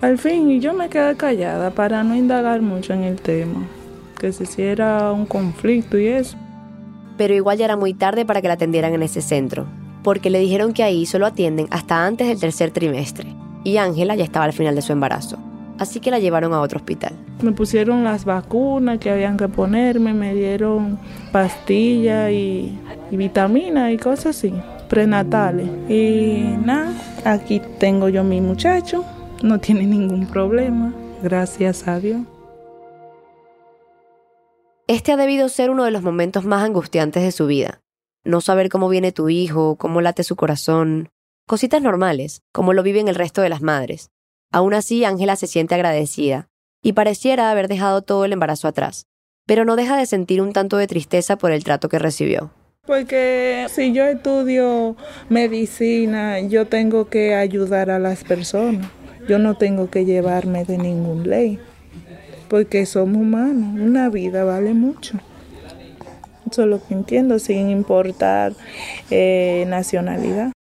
al 0.00 0.18
fin 0.18 0.50
y 0.50 0.60
yo 0.60 0.74
me 0.74 0.88
quedé 0.88 1.16
callada 1.16 1.70
para 1.70 2.02
no 2.02 2.14
indagar 2.14 2.60
mucho 2.62 2.92
en 2.92 3.04
el 3.04 3.20
tema, 3.20 3.66
que 4.18 4.32
se 4.32 4.44
hiciera 4.44 5.12
un 5.12 5.26
conflicto 5.26 5.98
y 5.98 6.08
eso. 6.08 6.36
Pero 7.16 7.34
igual 7.34 7.58
ya 7.58 7.66
era 7.66 7.76
muy 7.76 7.94
tarde 7.94 8.24
para 8.24 8.42
que 8.42 8.48
la 8.48 8.54
atendieran 8.54 8.94
en 8.94 9.02
ese 9.02 9.20
centro, 9.22 9.66
porque 10.02 10.30
le 10.30 10.40
dijeron 10.40 10.72
que 10.72 10.82
ahí 10.82 11.06
solo 11.06 11.26
atienden 11.26 11.68
hasta 11.70 12.04
antes 12.04 12.26
del 12.26 12.40
tercer 12.40 12.72
trimestre, 12.72 13.28
y 13.64 13.76
Ángela 13.76 14.16
ya 14.16 14.24
estaba 14.24 14.44
al 14.44 14.52
final 14.52 14.74
de 14.74 14.82
su 14.82 14.92
embarazo, 14.92 15.38
así 15.82 16.00
que 16.00 16.10
la 16.10 16.18
llevaron 16.18 16.52
a 16.54 16.60
otro 16.60 16.78
hospital. 16.78 17.12
Me 17.42 17.52
pusieron 17.52 18.04
las 18.04 18.24
vacunas 18.24 18.98
que 18.98 19.10
habían 19.10 19.36
que 19.36 19.48
ponerme, 19.48 20.14
me 20.14 20.34
dieron 20.34 20.98
pastillas 21.32 22.30
y, 22.30 22.78
y 23.10 23.16
vitaminas 23.16 23.92
y 23.92 23.98
cosas 23.98 24.36
así, 24.36 24.54
prenatales. 24.88 25.68
Y 25.88 26.56
nada, 26.64 26.92
aquí 27.24 27.60
tengo 27.78 28.08
yo 28.08 28.24
mi 28.24 28.40
muchacho, 28.40 29.04
no 29.42 29.58
tiene 29.58 29.86
ningún 29.86 30.26
problema, 30.26 30.94
gracias 31.22 31.86
a 31.88 31.98
Dios. 31.98 32.22
Este 34.86 35.12
ha 35.12 35.16
debido 35.16 35.48
ser 35.48 35.70
uno 35.70 35.84
de 35.84 35.90
los 35.90 36.02
momentos 36.02 36.44
más 36.44 36.62
angustiantes 36.62 37.22
de 37.22 37.32
su 37.32 37.46
vida. 37.46 37.80
No 38.24 38.40
saber 38.40 38.68
cómo 38.68 38.88
viene 38.88 39.10
tu 39.10 39.28
hijo, 39.28 39.76
cómo 39.76 40.00
late 40.00 40.22
su 40.22 40.36
corazón, 40.36 41.08
cositas 41.48 41.82
normales, 41.82 42.42
como 42.52 42.72
lo 42.72 42.84
viven 42.84 43.08
el 43.08 43.16
resto 43.16 43.42
de 43.42 43.48
las 43.48 43.62
madres. 43.62 44.11
Aún 44.52 44.74
así, 44.74 45.04
Ángela 45.04 45.36
se 45.36 45.46
siente 45.46 45.74
agradecida, 45.74 46.48
y 46.82 46.92
pareciera 46.92 47.50
haber 47.50 47.68
dejado 47.68 48.02
todo 48.02 48.26
el 48.26 48.32
embarazo 48.32 48.68
atrás, 48.68 49.06
pero 49.46 49.64
no 49.64 49.76
deja 49.76 49.96
de 49.96 50.06
sentir 50.06 50.42
un 50.42 50.52
tanto 50.52 50.76
de 50.76 50.86
tristeza 50.86 51.36
por 51.36 51.52
el 51.52 51.64
trato 51.64 51.88
que 51.88 51.98
recibió. 51.98 52.50
Porque 52.86 53.66
si 53.70 53.92
yo 53.92 54.04
estudio 54.04 54.96
medicina, 55.28 56.40
yo 56.40 56.66
tengo 56.66 57.08
que 57.08 57.34
ayudar 57.34 57.90
a 57.90 57.98
las 57.98 58.24
personas. 58.24 58.90
Yo 59.28 59.38
no 59.38 59.56
tengo 59.56 59.88
que 59.88 60.04
llevarme 60.04 60.64
de 60.64 60.78
ningún 60.78 61.30
ley, 61.30 61.60
porque 62.48 62.84
somos 62.86 63.22
humanos, 63.22 63.80
una 63.80 64.10
vida 64.10 64.44
vale 64.44 64.74
mucho. 64.74 65.18
Eso 66.50 66.62
es 66.62 66.68
lo 66.68 66.84
que 66.84 66.92
entiendo, 66.92 67.38
sin 67.38 67.70
importar 67.70 68.52
eh, 69.10 69.64
nacionalidad. 69.68 70.51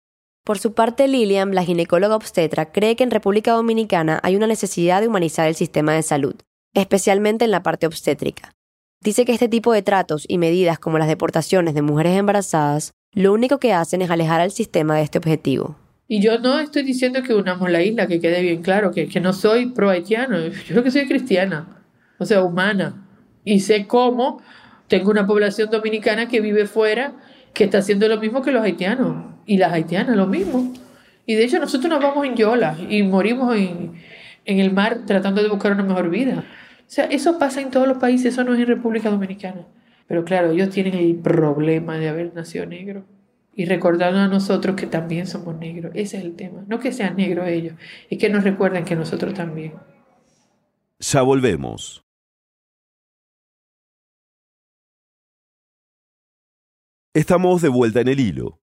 Por 0.44 0.58
su 0.58 0.74
parte, 0.74 1.08
Lilian, 1.08 1.54
la 1.54 1.64
ginecóloga 1.64 2.16
obstetra, 2.16 2.72
cree 2.72 2.96
que 2.96 3.04
en 3.04 3.12
República 3.12 3.52
Dominicana 3.52 4.20
hay 4.24 4.36
una 4.36 4.48
necesidad 4.48 5.00
de 5.00 5.08
humanizar 5.08 5.48
el 5.48 5.54
sistema 5.54 5.94
de 5.94 6.02
salud, 6.02 6.36
especialmente 6.74 7.46
en 7.46 7.52
la 7.52 7.62
parte 7.62 7.86
obstétrica. 7.86 8.56
Dice 9.04 9.24
que 9.24 9.34
este 9.34 9.50
tipo 9.50 9.72
de 9.72 9.84
tratos 9.84 10.26
y 10.28 10.40
medidas 10.40 10.80
como 10.80 10.98
las 10.98 11.08
deportaciones 11.08 11.76
de 11.76 11.84
mujeres 11.84 12.18
embarazadas, 12.18 12.92
lo 13.14 13.34
único 13.34 13.60
que 13.60 13.74
hacen 13.74 14.02
es 14.02 14.10
alejar 14.10 14.42
al 14.42 14.52
sistema 14.52 14.96
de 14.96 15.04
este 15.04 15.20
objetivo. 15.20 15.76
Y 16.08 16.22
yo 16.22 16.40
no 16.40 16.60
estoy 16.60 16.84
diciendo 16.84 17.22
que 17.24 17.36
unamos 17.36 17.70
la 17.70 17.84
isla, 17.84 18.08
que 18.08 18.20
quede 18.20 18.42
bien 18.42 18.64
claro, 18.64 18.92
que, 18.92 19.08
no 19.22 19.34
soy 19.34 19.68
pro-haitiano, 19.68 20.48
yo 20.48 20.76
lo 20.76 20.84
que 20.84 20.92
soy 20.92 21.08
cristiana, 21.08 21.84
o 22.18 22.26
sea, 22.26 22.44
humana. 22.44 23.08
Y 23.44 23.60
sé 23.62 23.86
cómo 23.86 24.42
tengo 24.88 25.12
una 25.12 25.26
población 25.26 25.70
dominicana 25.70 26.28
que 26.28 26.42
vive 26.42 26.66
fuera, 26.66 27.14
que 27.54 27.66
está 27.66 27.80
haciendo 27.80 28.08
lo 28.08 28.20
mismo 28.20 28.42
que 28.42 28.52
los 28.52 28.64
haitianos, 28.64 29.32
y 29.46 29.58
las 29.58 29.74
haitianas 29.74 30.16
lo 30.16 30.28
mismo. 30.28 30.74
Y 31.26 31.36
de 31.36 31.44
hecho 31.44 31.60
nosotros 31.60 31.90
nos 31.90 32.02
vamos 32.02 32.26
en 32.26 32.36
yola 32.36 32.78
y 32.90 33.04
morimos 33.04 33.56
en, 33.56 33.94
en 34.46 34.60
el 34.60 34.74
mar 34.74 35.00
tratando 35.06 35.42
de 35.42 35.50
buscar 35.50 35.74
una 35.74 35.84
mejor 35.84 36.10
vida. 36.10 36.44
O 36.80 36.94
sea, 36.94 37.06
eso 37.06 37.38
pasa 37.40 37.62
en 37.62 37.70
todos 37.70 37.88
los 37.88 37.98
países, 37.98 38.34
eso 38.34 38.44
no 38.44 38.54
es 38.54 38.60
en 38.60 38.68
República 38.68 39.10
Dominicana. 39.10 39.66
Pero 40.08 40.26
claro, 40.26 40.52
ellos 40.52 40.70
tienen 40.70 40.96
el 40.96 41.16
problema 41.16 41.98
de 41.98 42.10
haber 42.10 42.34
nacido 42.34 42.66
negro 42.66 43.06
y 43.56 43.66
recordando 43.66 44.20
a 44.20 44.28
nosotros 44.28 44.76
que 44.76 44.88
también 44.88 45.28
somos 45.28 45.58
negros. 45.58 45.92
Ese 45.96 46.18
es 46.18 46.24
el 46.26 46.36
tema. 46.36 46.64
No 46.68 46.80
que 46.80 46.92
sean 46.92 47.16
negros 47.16 47.48
ellos, 47.48 47.76
es 48.10 48.18
que 48.18 48.30
nos 48.30 48.44
recuerden 48.44 48.84
que 48.84 48.96
nosotros 48.96 49.34
también. 49.34 49.74
Ya 51.00 51.22
volvemos. 51.22 52.04
Estamos 57.14 57.62
de 57.62 57.68
vuelta 57.68 58.00
en 58.00 58.08
el 58.08 58.22
hilo. 58.22 58.62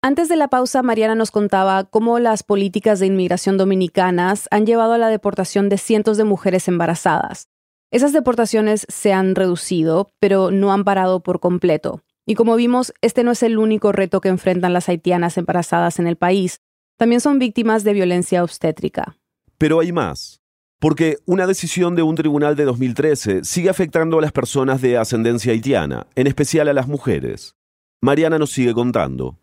Antes 0.00 0.30
de 0.30 0.36
la 0.36 0.48
pausa, 0.48 0.82
Mariana 0.82 1.14
nos 1.14 1.30
contaba 1.30 1.84
cómo 1.84 2.18
las 2.18 2.42
políticas 2.42 2.98
de 2.98 3.04
inmigración 3.04 3.58
dominicanas 3.58 4.48
han 4.50 4.64
llevado 4.64 4.94
a 4.94 4.98
la 4.98 5.08
deportación 5.08 5.68
de 5.68 5.76
cientos 5.76 6.16
de 6.16 6.24
mujeres 6.24 6.66
embarazadas. 6.66 7.50
Esas 7.90 8.14
deportaciones 8.14 8.86
se 8.88 9.12
han 9.12 9.34
reducido, 9.34 10.08
pero 10.18 10.50
no 10.50 10.72
han 10.72 10.84
parado 10.84 11.22
por 11.22 11.40
completo. 11.40 12.02
Y 12.24 12.36
como 12.36 12.56
vimos, 12.56 12.94
este 13.02 13.22
no 13.22 13.32
es 13.32 13.42
el 13.42 13.58
único 13.58 13.92
reto 13.92 14.22
que 14.22 14.30
enfrentan 14.30 14.72
las 14.72 14.88
haitianas 14.88 15.36
embarazadas 15.36 15.98
en 15.98 16.06
el 16.06 16.16
país. 16.16 16.62
También 16.96 17.20
son 17.20 17.38
víctimas 17.38 17.84
de 17.84 17.92
violencia 17.92 18.42
obstétrica. 18.42 19.18
Pero 19.58 19.80
hay 19.80 19.92
más. 19.92 20.40
Porque 20.78 21.18
una 21.26 21.46
decisión 21.46 21.96
de 21.96 22.02
un 22.02 22.14
tribunal 22.14 22.56
de 22.56 22.64
2013 22.64 23.44
sigue 23.44 23.68
afectando 23.68 24.18
a 24.18 24.22
las 24.22 24.32
personas 24.32 24.80
de 24.80 24.96
ascendencia 24.96 25.52
haitiana, 25.52 26.06
en 26.14 26.28
especial 26.28 26.68
a 26.68 26.72
las 26.72 26.88
mujeres. 26.88 27.57
Mariana 28.00 28.38
nos 28.38 28.50
sigue 28.50 28.74
contando. 28.74 29.36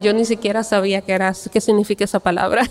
Yo 0.00 0.12
ni 0.12 0.24
siquiera 0.24 0.62
sabía 0.62 1.00
qué, 1.00 1.12
era, 1.12 1.32
qué 1.50 1.60
significa 1.60 2.04
esa 2.04 2.20
palabra, 2.20 2.68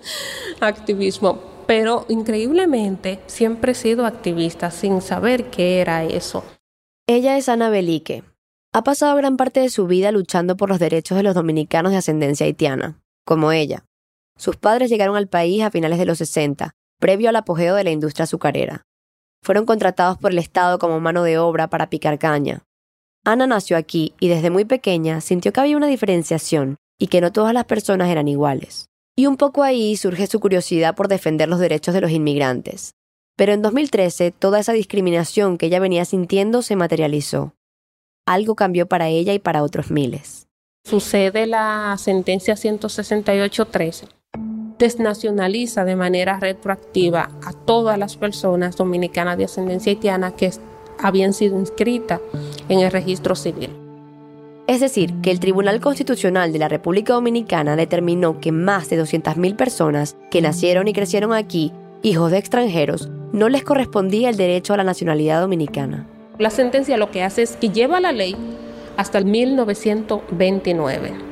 activismo, 0.60 1.40
pero 1.66 2.04
increíblemente 2.08 3.20
siempre 3.26 3.72
he 3.72 3.74
sido 3.74 4.06
activista 4.06 4.70
sin 4.70 5.00
saber 5.00 5.50
qué 5.50 5.80
era 5.80 6.04
eso. 6.04 6.44
Ella 7.08 7.38
es 7.38 7.48
Ana 7.48 7.70
Belique. 7.70 8.22
Ha 8.72 8.84
pasado 8.84 9.16
gran 9.16 9.36
parte 9.36 9.60
de 9.60 9.70
su 9.70 9.86
vida 9.86 10.12
luchando 10.12 10.56
por 10.56 10.68
los 10.68 10.78
derechos 10.78 11.16
de 11.16 11.24
los 11.24 11.34
dominicanos 11.34 11.90
de 11.90 11.98
ascendencia 11.98 12.46
haitiana, 12.46 13.00
como 13.24 13.50
ella. 13.50 13.84
Sus 14.36 14.56
padres 14.56 14.90
llegaron 14.90 15.16
al 15.16 15.26
país 15.26 15.62
a 15.62 15.70
finales 15.70 15.98
de 15.98 16.04
los 16.04 16.18
60, 16.18 16.70
previo 17.00 17.30
al 17.30 17.36
apogeo 17.36 17.74
de 17.74 17.84
la 17.84 17.90
industria 17.90 18.24
azucarera. 18.24 18.82
fueron 19.42 19.64
contratados 19.64 20.18
por 20.18 20.32
el 20.32 20.38
Estado 20.38 20.78
como 20.78 21.00
mano 21.00 21.22
de 21.22 21.38
obra 21.38 21.68
para 21.68 21.88
picar 21.88 22.18
caña. 22.18 22.62
Ana 23.24 23.46
nació 23.46 23.76
aquí 23.76 24.14
y 24.18 24.28
desde 24.28 24.50
muy 24.50 24.64
pequeña 24.64 25.20
sintió 25.20 25.52
que 25.52 25.60
había 25.60 25.76
una 25.76 25.86
diferenciación 25.86 26.76
y 26.98 27.08
que 27.08 27.20
no 27.20 27.32
todas 27.32 27.52
las 27.52 27.64
personas 27.64 28.08
eran 28.08 28.28
iguales. 28.28 28.86
Y 29.16 29.26
un 29.26 29.36
poco 29.36 29.62
ahí 29.62 29.96
surge 29.96 30.26
su 30.26 30.40
curiosidad 30.40 30.94
por 30.94 31.08
defender 31.08 31.48
los 31.48 31.58
derechos 31.58 31.94
de 31.94 32.00
los 32.00 32.10
inmigrantes. 32.10 32.94
Pero 33.36 33.52
en 33.52 33.62
2013 33.62 34.30
toda 34.30 34.60
esa 34.60 34.72
discriminación 34.72 35.58
que 35.58 35.66
ella 35.66 35.80
venía 35.80 36.04
sintiendo 36.04 36.62
se 36.62 36.76
materializó. 36.76 37.54
Algo 38.26 38.54
cambió 38.54 38.86
para 38.86 39.08
ella 39.08 39.34
y 39.34 39.38
para 39.38 39.62
otros 39.62 39.90
miles. 39.90 40.46
Sucede 40.84 41.46
la 41.46 41.96
sentencia 41.98 42.54
168.13 42.54 44.08
desnacionaliza 44.80 45.84
de 45.84 45.94
manera 45.94 46.40
retroactiva 46.40 47.30
a 47.44 47.52
todas 47.52 47.98
las 47.98 48.16
personas 48.16 48.76
dominicanas 48.76 49.36
de 49.36 49.44
ascendencia 49.44 49.92
haitiana 49.92 50.34
que 50.34 50.46
habían 51.02 51.32
sido 51.32 51.58
inscritas 51.58 52.20
en 52.68 52.80
el 52.80 52.90
registro 52.90 53.34
civil. 53.34 53.70
Es 54.66 54.80
decir, 54.80 55.14
que 55.22 55.30
el 55.30 55.40
Tribunal 55.40 55.80
Constitucional 55.80 56.52
de 56.52 56.58
la 56.58 56.68
República 56.68 57.14
Dominicana 57.14 57.74
determinó 57.74 58.40
que 58.40 58.52
más 58.52 58.88
de 58.88 59.02
200.000 59.02 59.56
personas 59.56 60.16
que 60.30 60.40
nacieron 60.40 60.86
y 60.86 60.92
crecieron 60.92 61.32
aquí, 61.32 61.72
hijos 62.02 62.30
de 62.30 62.38
extranjeros, 62.38 63.08
no 63.32 63.48
les 63.48 63.64
correspondía 63.64 64.30
el 64.30 64.36
derecho 64.36 64.74
a 64.74 64.76
la 64.76 64.84
nacionalidad 64.84 65.40
dominicana. 65.40 66.06
La 66.38 66.50
sentencia 66.50 66.96
lo 66.96 67.10
que 67.10 67.22
hace 67.22 67.42
es 67.42 67.56
que 67.56 67.70
lleva 67.70 68.00
la 68.00 68.12
ley 68.12 68.36
hasta 68.96 69.18
el 69.18 69.24
1929 69.24 71.30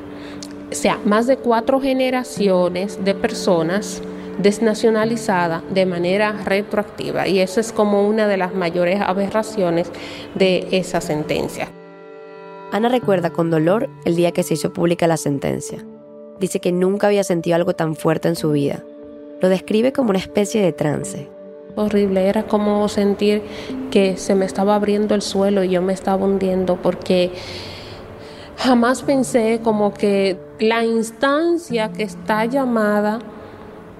o 0.71 0.75
sea, 0.75 0.99
más 1.03 1.25
de 1.25 1.37
cuatro 1.37 1.81
generaciones 1.81 3.03
de 3.03 3.15
personas 3.15 4.01
desnacionalizadas 4.39 5.61
de 5.71 5.85
manera 5.85 6.31
retroactiva. 6.45 7.27
Y 7.27 7.39
eso 7.39 7.59
es 7.59 7.71
como 7.71 8.07
una 8.07 8.27
de 8.27 8.37
las 8.37 8.55
mayores 8.55 9.01
aberraciones 9.01 9.91
de 10.35 10.67
esa 10.71 11.01
sentencia. 11.01 11.69
Ana 12.71 12.89
recuerda 12.89 13.31
con 13.31 13.49
dolor 13.49 13.89
el 14.05 14.15
día 14.15 14.31
que 14.31 14.43
se 14.43 14.55
hizo 14.55 14.73
pública 14.73 15.07
la 15.07 15.17
sentencia. 15.17 15.83
Dice 16.39 16.59
que 16.59 16.71
nunca 16.71 17.07
había 17.07 17.23
sentido 17.23 17.55
algo 17.55 17.73
tan 17.73 17.95
fuerte 17.95 18.27
en 18.27 18.35
su 18.35 18.51
vida. 18.51 18.83
Lo 19.41 19.49
describe 19.49 19.91
como 19.91 20.11
una 20.11 20.19
especie 20.19 20.61
de 20.61 20.71
trance. 20.71 21.27
Horrible, 21.75 22.27
era 22.27 22.43
como 22.43 22.87
sentir 22.87 23.41
que 23.91 24.17
se 24.17 24.35
me 24.35 24.45
estaba 24.45 24.75
abriendo 24.75 25.15
el 25.15 25.21
suelo 25.21 25.63
y 25.63 25.69
yo 25.69 25.81
me 25.81 25.93
estaba 25.93 26.25
hundiendo 26.25 26.77
porque 26.77 27.31
jamás 28.57 29.01
pensé 29.01 29.61
como 29.63 29.93
que 29.93 30.37
la 30.59 30.83
instancia 30.83 31.91
que 31.91 32.03
está 32.03 32.45
llamada 32.45 33.19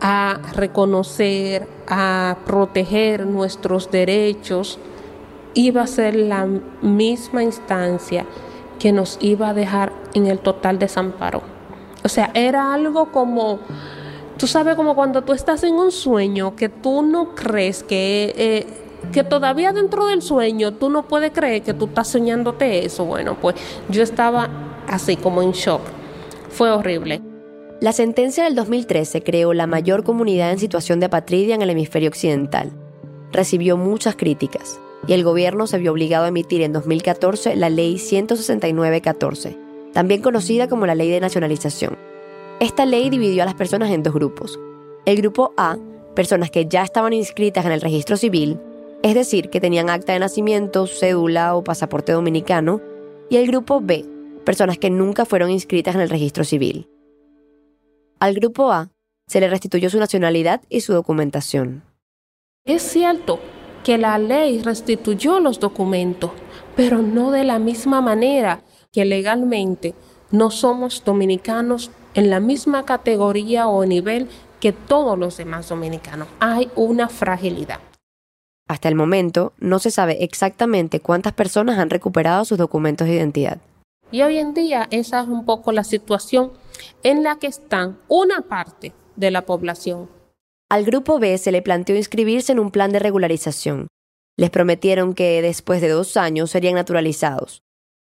a 0.02 0.40
reconocer, 0.54 1.68
a 1.88 2.38
proteger 2.46 3.26
nuestros 3.26 3.92
derechos, 3.92 4.80
iba 5.54 5.82
a 5.82 5.88
ser 5.88 6.16
la 6.16 6.48
misma 6.82 7.44
instancia 7.44 8.26
que 8.80 8.92
nos 8.92 9.18
iba 9.22 9.50
a 9.50 9.54
dejar 9.54 9.92
en 10.14 10.28
el 10.28 10.40
total 10.40 10.80
desamparo. 10.80 11.42
O 12.04 12.10
sea, 12.10 12.32
era 12.34 12.74
algo 12.74 13.12
como, 13.12 13.60
tú 14.38 14.48
sabes, 14.48 14.76
como 14.76 14.96
cuando 14.96 15.22
tú 15.22 15.34
estás 15.34 15.64
en 15.64 15.76
un 15.76 15.92
sueño 15.92 16.56
que 16.56 16.70
tú 16.70 17.02
no 17.02 17.36
crees 17.36 17.84
que... 17.84 18.34
Eh, 18.38 18.68
que 19.14 19.24
todavía 19.24 19.72
dentro 19.72 20.08
del 20.08 20.22
sueño 20.22 20.74
tú 20.74 20.90
no 20.90 21.04
puedes 21.04 21.32
creer 21.32 21.62
que 21.62 21.74
tú 21.74 21.86
estás 21.86 22.10
soñándote 22.10 22.86
eso. 22.86 23.06
Bueno, 23.06 23.38
pues 23.40 23.56
yo 23.88 24.04
estaba 24.04 24.50
así 24.90 25.16
como 25.16 25.42
en 25.42 25.52
shock. 25.52 25.82
Fue 26.50 26.70
horrible. 26.70 27.29
La 27.82 27.94
sentencia 27.94 28.44
del 28.44 28.56
2013 28.56 29.24
creó 29.24 29.54
la 29.54 29.66
mayor 29.66 30.04
comunidad 30.04 30.52
en 30.52 30.60
situación 30.60 31.00
de 31.00 31.06
apatridia 31.06 31.56
en 31.56 31.62
el 31.62 31.70
hemisferio 31.70 32.10
occidental. 32.10 32.74
Recibió 33.32 33.78
muchas 33.78 34.18
críticas 34.18 34.82
y 35.08 35.14
el 35.14 35.24
gobierno 35.24 35.66
se 35.66 35.78
vio 35.78 35.94
obligado 35.94 36.26
a 36.26 36.28
emitir 36.28 36.62
en 36.62 36.74
2014 36.74 37.56
la 37.56 37.70
Ley 37.70 37.96
169-14, 37.96 39.56
también 39.94 40.22
conocida 40.22 40.68
como 40.68 40.88
la 40.88 40.96
Ley 40.96 41.10
de 41.10 41.22
Nacionalización. 41.22 41.98
Esta 42.60 42.86
ley 42.86 43.10
dividió 43.10 43.44
a 43.44 43.46
las 43.46 43.56
personas 43.56 43.92
en 43.92 44.04
dos 44.04 44.14
grupos. 44.14 44.60
El 45.06 45.16
grupo 45.16 45.54
A, 45.56 45.78
personas 46.16 46.52
que 46.52 46.66
ya 46.66 46.84
estaban 46.84 47.14
inscritas 47.14 47.66
en 47.66 47.72
el 47.72 47.80
registro 47.80 48.18
civil, 48.18 48.60
es 49.04 49.16
decir, 49.16 49.50
que 49.50 49.62
tenían 49.62 49.90
acta 49.90 50.12
de 50.12 50.20
nacimiento, 50.20 50.86
cédula 50.86 51.56
o 51.56 51.64
pasaporte 51.64 52.12
dominicano, 52.12 52.82
y 53.30 53.38
el 53.38 53.48
grupo 53.48 53.80
B, 53.80 54.04
personas 54.44 54.78
que 54.78 54.90
nunca 54.90 55.24
fueron 55.24 55.50
inscritas 55.50 55.96
en 55.96 56.02
el 56.02 56.10
registro 56.10 56.44
civil. 56.44 56.89
Al 58.20 58.34
grupo 58.34 58.72
A 58.72 58.90
se 59.28 59.40
le 59.40 59.48
restituyó 59.48 59.90
su 59.90 59.98
nacionalidad 59.98 60.62
y 60.70 60.82
su 60.82 60.92
documentación. 60.92 61.84
Es 62.66 62.82
cierto 62.82 63.40
que 63.86 63.98
la 63.98 64.18
ley 64.18 64.62
restituyó 64.62 65.40
los 65.40 65.60
documentos, 65.60 66.32
pero 66.76 67.02
no 67.02 67.32
de 67.32 67.46
la 67.46 67.60
misma 67.60 68.02
manera 68.02 68.62
que 68.92 69.06
legalmente 69.06 69.94
no 70.32 70.52
somos 70.52 71.04
dominicanos 71.06 71.92
en 72.14 72.30
la 72.30 72.42
misma 72.42 72.84
categoría 72.84 73.68
o 73.68 73.86
nivel 73.86 74.28
que 74.60 74.74
todos 74.74 75.18
los 75.18 75.38
demás 75.38 75.70
dominicanos. 75.70 76.28
Hay 76.42 76.70
una 76.76 77.08
fragilidad. 77.08 77.80
Hasta 78.68 78.90
el 78.90 78.96
momento, 78.96 79.54
no 79.60 79.80
se 79.80 79.92
sabe 79.92 80.24
exactamente 80.24 81.00
cuántas 81.00 81.34
personas 81.34 81.80
han 81.80 81.90
recuperado 81.90 82.44
sus 82.44 82.58
documentos 82.58 83.08
de 83.08 83.16
identidad. 83.16 83.60
Y 84.12 84.24
hoy 84.24 84.38
en 84.38 84.54
día 84.54 84.88
esa 84.92 85.22
es 85.22 85.28
un 85.28 85.46
poco 85.46 85.72
la 85.72 85.84
situación 85.84 86.52
en 87.04 87.24
la 87.24 87.38
que 87.38 87.48
están 87.48 87.98
una 88.08 88.42
parte 88.42 88.94
de 89.16 89.32
la 89.32 89.46
población. 89.46 90.10
Al 90.70 90.86
grupo 90.86 91.20
B 91.20 91.38
se 91.38 91.52
le 91.52 91.62
planteó 91.62 91.96
inscribirse 91.96 92.52
en 92.52 92.60
un 92.60 92.72
plan 92.72 92.92
de 92.92 93.00
regularización. 93.00 93.88
Les 94.38 94.50
prometieron 94.50 95.14
que 95.14 95.42
después 95.42 95.82
de 95.82 95.90
dos 95.90 96.16
años 96.16 96.52
serían 96.52 96.76
naturalizados. 96.76 97.62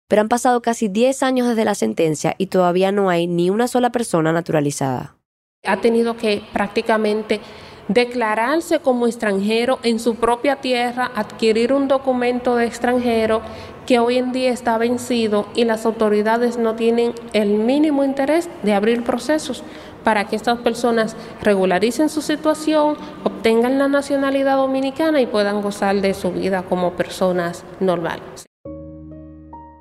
Pero 0.09 0.23
han 0.23 0.29
pasado 0.29 0.63
casi 0.63 0.89
10 0.89 1.23
años 1.23 1.49
desde 1.49 1.65
la 1.65 1.75
sentencia 1.75 2.35
y 2.39 2.47
todavía 2.47 2.93
no 2.93 3.09
hay 3.09 3.27
ni 3.27 3.51
una 3.51 3.69
sola 3.69 3.91
persona 3.91 4.33
naturalizada. 4.33 5.17
Ha 5.65 5.81
tenido 5.81 6.17
que 6.17 6.43
prácticamente 6.53 7.41
declararse 7.89 8.81
como 8.81 9.07
extranjero 9.07 9.79
en 9.83 9.99
su 9.99 10.17
propia 10.17 10.57
tierra, 10.57 11.11
adquirir 11.15 11.73
un 11.73 11.89
documento 11.89 12.57
de 12.57 12.67
extranjero 12.67 13.43
que 13.87 13.99
hoy 13.99 14.19
en 14.19 14.33
día 14.33 14.51
está 14.51 14.77
vencido 14.79 15.47
y 15.55 15.65
las 15.65 15.87
autoridades 15.87 16.59
no 16.59 16.75
tienen 16.75 17.15
el 17.33 17.51
mínimo 17.51 18.05
interés 18.05 18.49
de 18.63 18.75
abrir 18.75 19.05
procesos 19.05 19.63
para 20.05 20.29
que 20.29 20.37
estas 20.37 20.59
personas 20.59 21.17
regularicen 21.43 22.09
su 22.09 22.23
situación, 22.23 22.97
obtengan 23.25 23.79
la 23.79 23.89
nacionalidad 23.89 24.57
dominicana 24.57 25.21
y 25.21 25.27
puedan 25.27 25.63
gozar 25.63 26.01
de 26.01 26.15
su 26.15 26.31
vida 26.31 26.63
como 26.63 26.93
personas 26.93 27.65
normales. 27.81 28.47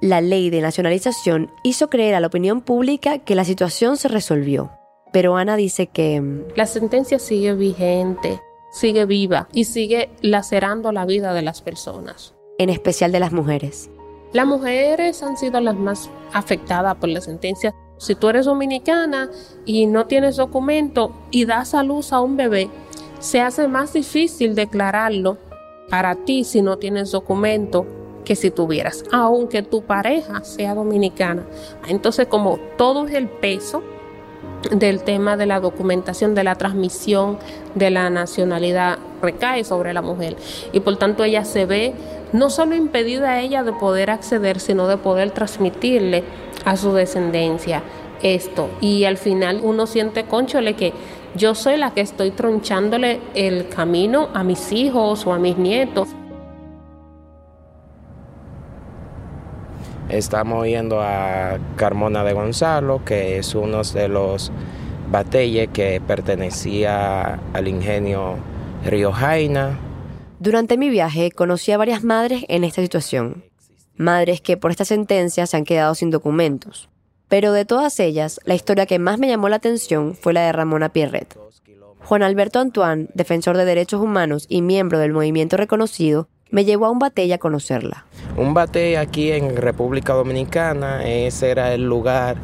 La 0.02 0.22
ley 0.22 0.50
de 0.50 0.62
nacionalización 0.62 1.52
hizo 1.64 1.90
creer 1.90 2.16
a 2.16 2.20
la 2.20 2.28
opinión 2.28 2.62
pública 2.62 3.20
que 3.20 3.36
la 3.36 3.46
situación 3.46 3.98
se 3.98 4.08
resolvió. 4.08 4.72
Pero 5.12 5.38
Ana 5.38 5.56
dice 5.56 5.88
que... 5.88 6.20
Mm, 6.20 6.44
la 6.56 6.66
sentencia 6.66 7.20
sigue 7.20 7.54
vigente, 7.54 8.42
sigue 8.72 9.06
viva 9.06 9.48
y 9.54 9.66
sigue 9.66 10.10
lacerando 10.22 10.92
la 10.92 11.06
vida 11.06 11.34
de 11.34 11.42
las 11.42 11.62
personas. 11.62 12.34
En 12.58 12.70
especial 12.70 13.12
de 13.12 13.20
las 13.20 13.32
mujeres. 13.32 13.90
Las 14.36 14.46
mujeres 14.46 15.24
han 15.24 15.38
sido 15.38 15.62
las 15.62 15.78
más 15.78 16.10
afectadas 16.34 16.96
por 16.96 17.08
la 17.08 17.22
sentencia. 17.22 17.74
Si 17.96 18.16
tú 18.16 18.28
eres 18.28 18.48
dominicana 18.48 19.30
y 19.64 19.86
no 19.86 20.08
tienes 20.08 20.36
documento 20.36 21.14
y 21.32 21.46
das 21.46 21.74
a 21.74 21.84
luz 21.84 22.12
a 22.12 22.20
un 22.20 22.36
bebé, 22.36 22.70
se 23.20 23.40
hace 23.40 23.70
más 23.70 23.94
difícil 23.94 24.54
declararlo 24.54 25.38
para 25.90 26.16
ti 26.16 26.44
si 26.44 26.62
no 26.62 26.76
tienes 26.76 27.12
documento 27.12 27.86
que 28.26 28.36
si 28.36 28.52
tuvieras, 28.52 29.06
aunque 29.10 29.62
tu 29.62 29.84
pareja 29.84 30.44
sea 30.44 30.76
dominicana. 30.76 31.46
Entonces, 31.88 32.28
como 32.28 32.60
todo 32.78 33.08
es 33.08 33.14
el 33.14 33.30
peso 33.30 33.84
del 34.70 35.04
tema 35.04 35.38
de 35.38 35.46
la 35.46 35.62
documentación, 35.62 36.36
de 36.36 36.44
la 36.44 36.56
transmisión 36.56 37.38
de 37.76 37.90
la 37.90 38.10
nacionalidad 38.10 38.98
recae 39.22 39.64
sobre 39.64 39.94
la 39.94 40.02
mujer 40.02 40.36
y 40.74 40.80
por 40.80 40.98
tanto 40.98 41.24
ella 41.24 41.46
se 41.46 41.66
ve 41.66 41.94
no 42.34 42.50
solo 42.50 42.76
impedida 42.76 43.32
a 43.32 43.42
ella 43.42 43.64
de 43.64 43.74
poder 43.74 44.10
acceder, 44.10 44.60
sino 44.60 44.88
de 44.88 44.98
poder 44.98 45.32
transmitirle 45.32 46.24
a 46.66 46.78
su 46.78 46.94
descendencia 46.94 47.84
esto. 48.22 48.70
Y 48.82 49.06
al 49.06 49.18
final 49.18 49.62
uno 49.64 49.88
siente, 49.88 50.26
conchole, 50.26 50.76
que 50.76 50.94
yo 51.36 51.56
soy 51.56 51.78
la 51.78 51.92
que 51.92 52.02
estoy 52.02 52.32
tronchándole 52.32 53.20
el 53.34 53.68
camino 53.70 54.30
a 54.34 54.44
mis 54.44 54.72
hijos 54.72 55.28
o 55.28 55.34
a 55.34 55.40
mis 55.40 55.58
nietos. 55.58 56.08
Estamos 60.10 60.68
yendo 60.68 61.02
a 61.02 61.58
Carmona 61.76 62.24
de 62.24 62.34
Gonzalo, 62.34 63.04
que 63.04 63.40
es 63.40 63.56
uno 63.56 63.82
de 63.82 64.08
los 64.08 64.52
batalles 65.12 65.70
que 65.74 66.02
pertenecía 66.06 67.40
al 67.54 67.68
ingenio 67.68 68.36
Río 68.86 69.12
Jaina. 69.12 69.80
Durante 70.46 70.78
mi 70.78 70.92
viaje 70.92 71.32
conocí 71.32 71.72
a 71.72 71.78
varias 71.80 72.04
madres 72.04 72.46
en 72.50 72.64
esta 72.64 72.80
situación. 72.80 73.46
Madres 73.98 74.42
que 74.42 74.58
por 74.58 74.70
esta 74.70 74.86
sentencia 74.86 75.48
se 75.48 75.58
han 75.58 75.64
quedado 75.64 75.96
sin 75.96 76.12
documentos. 76.12 76.88
Pero 77.28 77.52
de 77.52 77.66
todas 77.66 78.00
ellas, 78.00 78.40
la 78.46 78.54
historia 78.54 78.86
que 78.86 79.00
más 79.00 79.18
me 79.18 79.28
llamó 79.28 79.50
la 79.50 79.56
atención 79.56 80.14
fue 80.14 80.34
la 80.34 80.42
de 80.42 80.52
Ramona 80.52 80.90
Pierret. 80.90 81.36
Juan 82.04 82.22
Alberto 82.22 82.60
Antoine, 82.60 83.08
defensor 83.16 83.58
de 83.58 83.66
derechos 83.66 84.00
humanos 84.00 84.46
y 84.48 84.62
miembro 84.62 85.00
del 85.00 85.14
movimiento 85.14 85.58
reconocido, 85.58 86.28
me 86.52 86.64
llevó 86.64 86.86
a 86.86 86.92
un 86.92 87.00
batey 87.00 87.32
a 87.34 87.40
conocerla. 87.40 88.06
Un 88.38 88.54
batey 88.54 88.94
aquí 88.94 89.32
en 89.32 89.58
República 89.58 90.14
Dominicana, 90.14 91.08
ese 91.08 91.50
era 91.50 91.74
el 91.74 91.86
lugar 91.86 92.38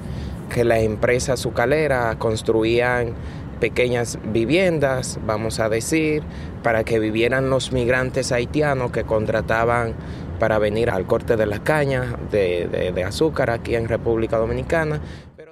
que 0.52 0.64
las 0.64 0.80
empresas 0.80 1.40
azucaleras 1.40 2.16
construían 2.16 3.14
pequeñas 3.62 4.20
viviendas, 4.34 5.20
vamos 5.26 5.62
a 5.62 5.70
decir, 5.70 6.24
para 6.64 6.84
que 6.84 7.00
vivieran 7.00 7.50
los 7.50 7.72
migrantes 7.72 8.34
haitianos 8.34 8.92
que 8.92 9.06
contrataban 9.06 9.96
para 10.40 10.60
venir 10.60 10.90
al 10.90 11.06
corte 11.06 11.38
de 11.38 11.46
las 11.46 11.62
cañas 11.62 12.16
de, 12.32 13.04
azúcar 13.08 13.52
aquí 13.52 13.76
en 13.76 13.88
República 13.88 14.38
Dominicana. 14.38 15.00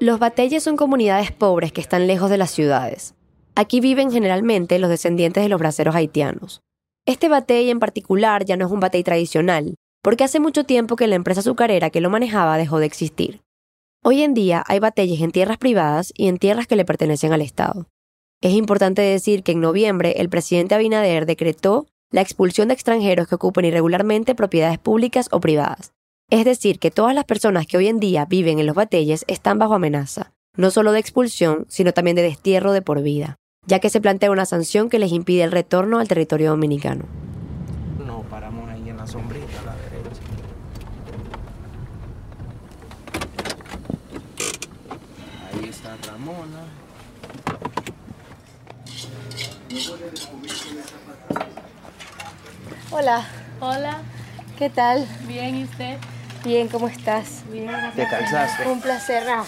Los 0.02 0.20
bateyes 0.20 0.64
son 0.64 0.76
comunidades 0.76 1.32
pobres 1.32 1.72
que 1.72 1.80
están 1.80 2.08
lejos 2.08 2.30
de 2.30 2.38
las 2.38 2.52
ciudades. 2.52 3.14
Aquí 3.56 3.80
viven 3.80 4.12
generalmente 4.12 4.80
los 4.80 4.90
descendientes 4.90 5.44
de 5.44 5.50
los 5.50 5.60
braceros 5.60 5.96
haitianos. 5.96 6.62
Este 7.06 7.30
batey 7.30 7.70
en 7.70 7.80
particular 7.80 8.46
ya 8.46 8.58
no 8.58 8.66
es 8.66 8.72
un 8.72 8.80
batey 8.80 9.04
tradicional, 9.04 9.76
porque 10.02 10.24
hace 10.24 10.40
mucho 10.40 10.64
tiempo 10.64 10.96
que 10.96 11.08
la 11.08 11.16
empresa 11.16 11.42
azucarera 11.42 11.90
que 11.90 12.02
lo 12.02 12.10
manejaba 12.10 12.58
dejó 12.58 12.80
de 12.80 12.88
existir. 12.88 13.42
Hoy 14.04 14.24
en 14.24 14.34
día 14.34 14.64
hay 14.66 14.80
bateyes 14.80 15.22
en 15.22 15.32
tierras 15.32 15.58
privadas 15.58 16.14
y 16.16 16.30
en 16.30 16.38
tierras 16.38 16.68
que 16.68 16.78
le 16.78 16.86
pertenecen 16.86 17.34
al 17.34 17.42
Estado. 17.42 17.88
Es 18.42 18.54
importante 18.54 19.02
decir 19.02 19.44
que 19.44 19.52
en 19.52 19.62
noviembre 19.62 20.16
el 20.18 20.30
presidente 20.30 20.76
Abinader 20.76 21.26
decretó 21.26 21.88
la 22.12 22.22
expulsión 22.22 22.70
de 22.70 22.74
extranjeros 22.74 23.28
que 23.28 23.36
ocupen 23.36 23.66
irregularmente 23.66 24.36
propiedades 24.36 24.80
públicas 24.80 25.28
o 25.32 25.40
privadas. 25.40 25.94
Es 26.30 26.46
decir, 26.46 26.80
que 26.80 26.92
todas 26.92 27.14
las 27.14 27.26
personas 27.26 27.68
que 27.68 27.78
hoy 27.78 27.88
en 27.88 28.00
día 28.00 28.26
viven 28.26 28.60
en 28.60 28.66
los 28.66 28.76
bateyes 28.76 29.26
están 29.28 29.60
bajo 29.60 29.74
amenaza, 29.74 30.34
no 30.56 30.72
solo 30.72 30.92
de 30.92 31.00
expulsión, 31.00 31.66
sino 31.70 31.94
también 31.94 32.16
de 32.16 32.22
destierro 32.24 32.72
de 32.72 32.82
por 32.82 33.02
vida 33.02 33.40
ya 33.70 33.80
que 33.80 33.90
se 33.90 34.02
plantea 34.02 34.32
una 34.32 34.46
sanción 34.46 34.90
que 34.90 35.00
les 35.00 35.12
impide 35.12 35.44
el 35.44 35.52
retorno 35.52 36.00
al 36.00 36.08
territorio 36.08 36.50
dominicano. 36.50 37.06
No, 38.06 38.24
paramos 38.24 38.68
ahí 38.70 38.90
en 38.90 38.98
la 38.98 39.06
sombrita 39.06 39.46
a 39.62 39.66
la 39.66 39.76
derecha. 39.76 40.22
Ahí 45.54 45.70
está 45.70 45.96
Ramona. 46.08 46.66
Hola. 52.92 53.24
Hola. 53.60 54.02
¿Qué 54.58 54.70
tal? 54.70 55.08
Bien, 55.28 55.56
¿y 55.56 55.64
usted? 55.66 55.98
Bien, 56.44 56.68
¿cómo 56.68 56.88
estás? 56.88 57.44
Bien, 57.52 57.68
gracias. 57.68 57.96
¿Te 57.96 58.08
calzaste? 58.08 58.68
Un 58.68 58.82
placer, 58.82 59.24
Ra. 59.26 59.44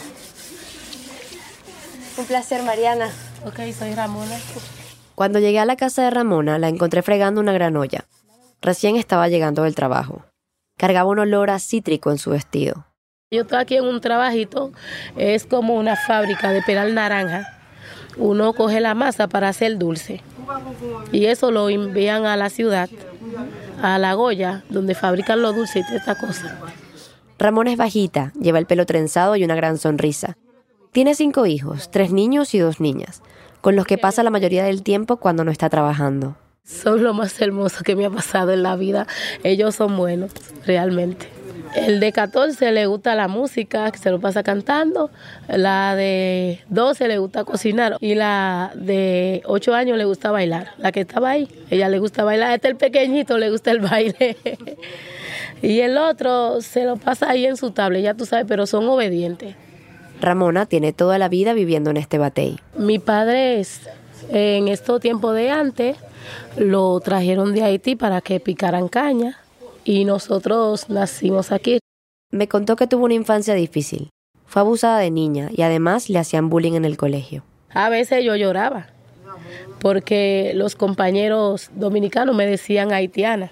Un 2.18 2.26
placer, 2.26 2.62
Mariana. 2.62 3.10
Ok, 3.44 3.60
soy 3.78 3.96
Ramona. 3.96 4.38
Cuando 5.16 5.40
llegué 5.40 5.60
a 5.60 5.66
la 5.66 5.76
casa 5.76 6.04
de 6.04 6.12
Ramona, 6.12 6.60
la 6.60 6.68
encontré 6.68 7.02
fregando 7.02 7.42
una 7.42 7.52
gran 7.52 7.76
olla. 7.78 8.06
Recién 8.62 8.96
estaba 8.96 9.28
llegando 9.28 9.64
del 9.64 9.74
trabajo. 9.74 10.24
Cargaba 10.78 11.10
un 11.10 11.20
olor 11.20 11.50
a 11.50 11.58
cítrico 11.58 12.12
en 12.12 12.20
su 12.20 12.30
vestido. 12.30 12.86
Yo 13.32 13.42
estoy 13.42 13.60
aquí 13.60 13.78
en 13.78 13.86
un 13.86 14.02
trabajito, 14.02 14.72
es 15.16 15.46
como 15.48 15.76
una 15.76 15.96
fábrica 15.96 16.52
de 16.52 16.62
peral 16.62 16.94
naranja. 16.94 17.61
Uno 18.18 18.54
coge 18.54 18.80
la 18.80 18.94
masa 18.94 19.28
para 19.28 19.50
hacer 19.50 19.78
dulce 19.78 20.22
y 21.12 21.26
eso 21.26 21.52
lo 21.52 21.70
envían 21.70 22.26
a 22.26 22.38
la 22.38 22.50
ciudad, 22.50 22.90
a 23.82 23.98
la 23.98 24.14
Goya, 24.14 24.64
donde 24.70 24.96
fabrican 24.96 25.42
los 25.42 25.56
dulces 25.56 25.86
y 25.92 25.96
esta 25.96 26.16
cosa. 26.16 26.60
Ramona 27.40 27.72
es 27.72 27.78
bajita, 27.78 28.34
lleva 28.40 28.60
el 28.60 28.66
pelo 28.66 28.86
trenzado 28.86 29.36
y 29.36 29.44
una 29.44 29.56
gran 29.56 29.78
sonrisa. 29.78 30.38
Tiene 30.92 31.16
cinco 31.16 31.46
hijos, 31.46 31.90
tres 31.90 32.12
niños 32.12 32.54
y 32.54 32.60
dos 32.60 32.80
niñas, 32.80 33.22
con 33.62 33.76
los 33.76 33.86
que 33.86 33.98
pasa 33.98 34.24
la 34.24 34.30
mayoría 34.30 34.64
del 34.64 34.84
tiempo 34.84 35.18
cuando 35.18 35.44
no 35.44 35.52
está 35.52 35.70
trabajando. 35.70 36.36
Son 36.64 37.04
lo 37.04 37.14
más 37.14 37.40
hermoso 37.42 37.84
que 37.84 37.96
me 37.96 38.06
ha 38.06 38.10
pasado 38.10 38.52
en 38.52 38.62
la 38.62 38.76
vida. 38.76 39.08
Ellos 39.44 39.76
son 39.76 39.98
buenos, 39.98 40.32
realmente. 40.66 41.28
El 41.76 42.00
de 42.00 42.12
14 42.12 42.72
le 42.72 42.86
gusta 42.86 43.16
la 43.16 43.28
música, 43.28 43.92
que 43.92 43.98
se 43.98 44.12
lo 44.12 44.20
pasa 44.20 44.44
cantando. 44.44 45.10
La 45.48 45.96
de 45.96 46.60
12 46.70 47.08
le 47.08 47.18
gusta 47.18 47.44
cocinar. 47.44 47.98
Y 48.00 48.16
la 48.16 48.72
de 48.76 49.42
8 49.46 49.74
años 49.74 49.98
le 49.98 50.06
gusta 50.06 50.32
bailar. 50.32 50.72
La 50.78 50.92
que 50.92 51.02
estaba 51.02 51.32
ahí, 51.32 51.48
ella 51.70 51.88
le 51.90 52.00
gusta 52.00 52.24
bailar. 52.24 52.54
Este 52.54 52.68
el 52.68 52.76
pequeñito 52.76 53.38
le 53.38 53.50
gusta 53.50 53.72
el 53.72 53.80
baile. 53.80 54.38
y 55.62 55.80
el 55.80 55.98
otro 55.98 56.62
se 56.62 56.86
lo 56.86 56.98
pasa 56.98 57.30
ahí 57.30 57.46
en 57.46 57.56
su 57.56 57.72
tablet, 57.72 58.04
ya 58.04 58.14
tú 58.16 58.26
sabes, 58.26 58.46
pero 58.48 58.66
son 58.66 58.88
obedientes. 58.90 59.56
Ramona 60.20 60.66
tiene 60.66 60.94
toda 60.94 61.18
la 61.18 61.30
vida 61.30 61.54
viviendo 61.54 61.90
en 61.90 61.98
este 61.98 62.18
batey. 62.18 62.60
Mi 62.78 63.00
padre 63.00 63.60
es, 63.60 63.82
en 64.30 64.68
estos 64.68 65.02
tiempos 65.02 65.36
de 65.36 65.50
antes 65.50 65.98
lo 66.58 67.00
trajeron 67.00 67.54
de 67.56 67.64
Haití 67.64 67.96
para 67.96 68.22
que 68.22 68.40
picaran 68.40 68.88
caña 68.88 69.38
y 69.84 70.06
nosotros 70.06 70.90
nacimos 70.90 71.52
aquí. 71.52 71.80
Me 72.32 72.48
contó 72.48 72.76
que 72.76 72.88
tuvo 72.88 73.06
una 73.06 73.14
infancia 73.14 73.54
difícil. 73.54 74.10
Fue 74.46 74.62
abusada 74.62 75.00
de 75.00 75.12
niña 75.12 75.50
y 75.56 75.62
además 75.62 76.10
le 76.10 76.20
hacían 76.20 76.50
bullying 76.50 76.74
en 76.74 76.86
el 76.86 76.98
colegio. 76.98 77.44
A 77.74 77.90
veces 77.90 78.24
yo 78.24 78.36
lloraba 78.36 78.88
porque 79.80 80.52
los 80.56 80.76
compañeros 80.76 81.72
dominicanos 81.74 82.36
me 82.36 82.46
decían 82.46 82.94
haitiana. 82.94 83.52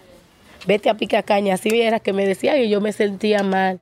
Vete 0.68 0.89
a 0.89 0.98
picar 0.98 1.26
caña, 1.26 1.56
así 1.56 1.70
vieras 1.70 2.02
que 2.02 2.13
me 2.13 2.28
decían 2.28 2.60
y 2.60 2.70
yo 2.70 2.82
me 2.82 2.94
sentía 2.94 3.44
mal. 3.44 3.82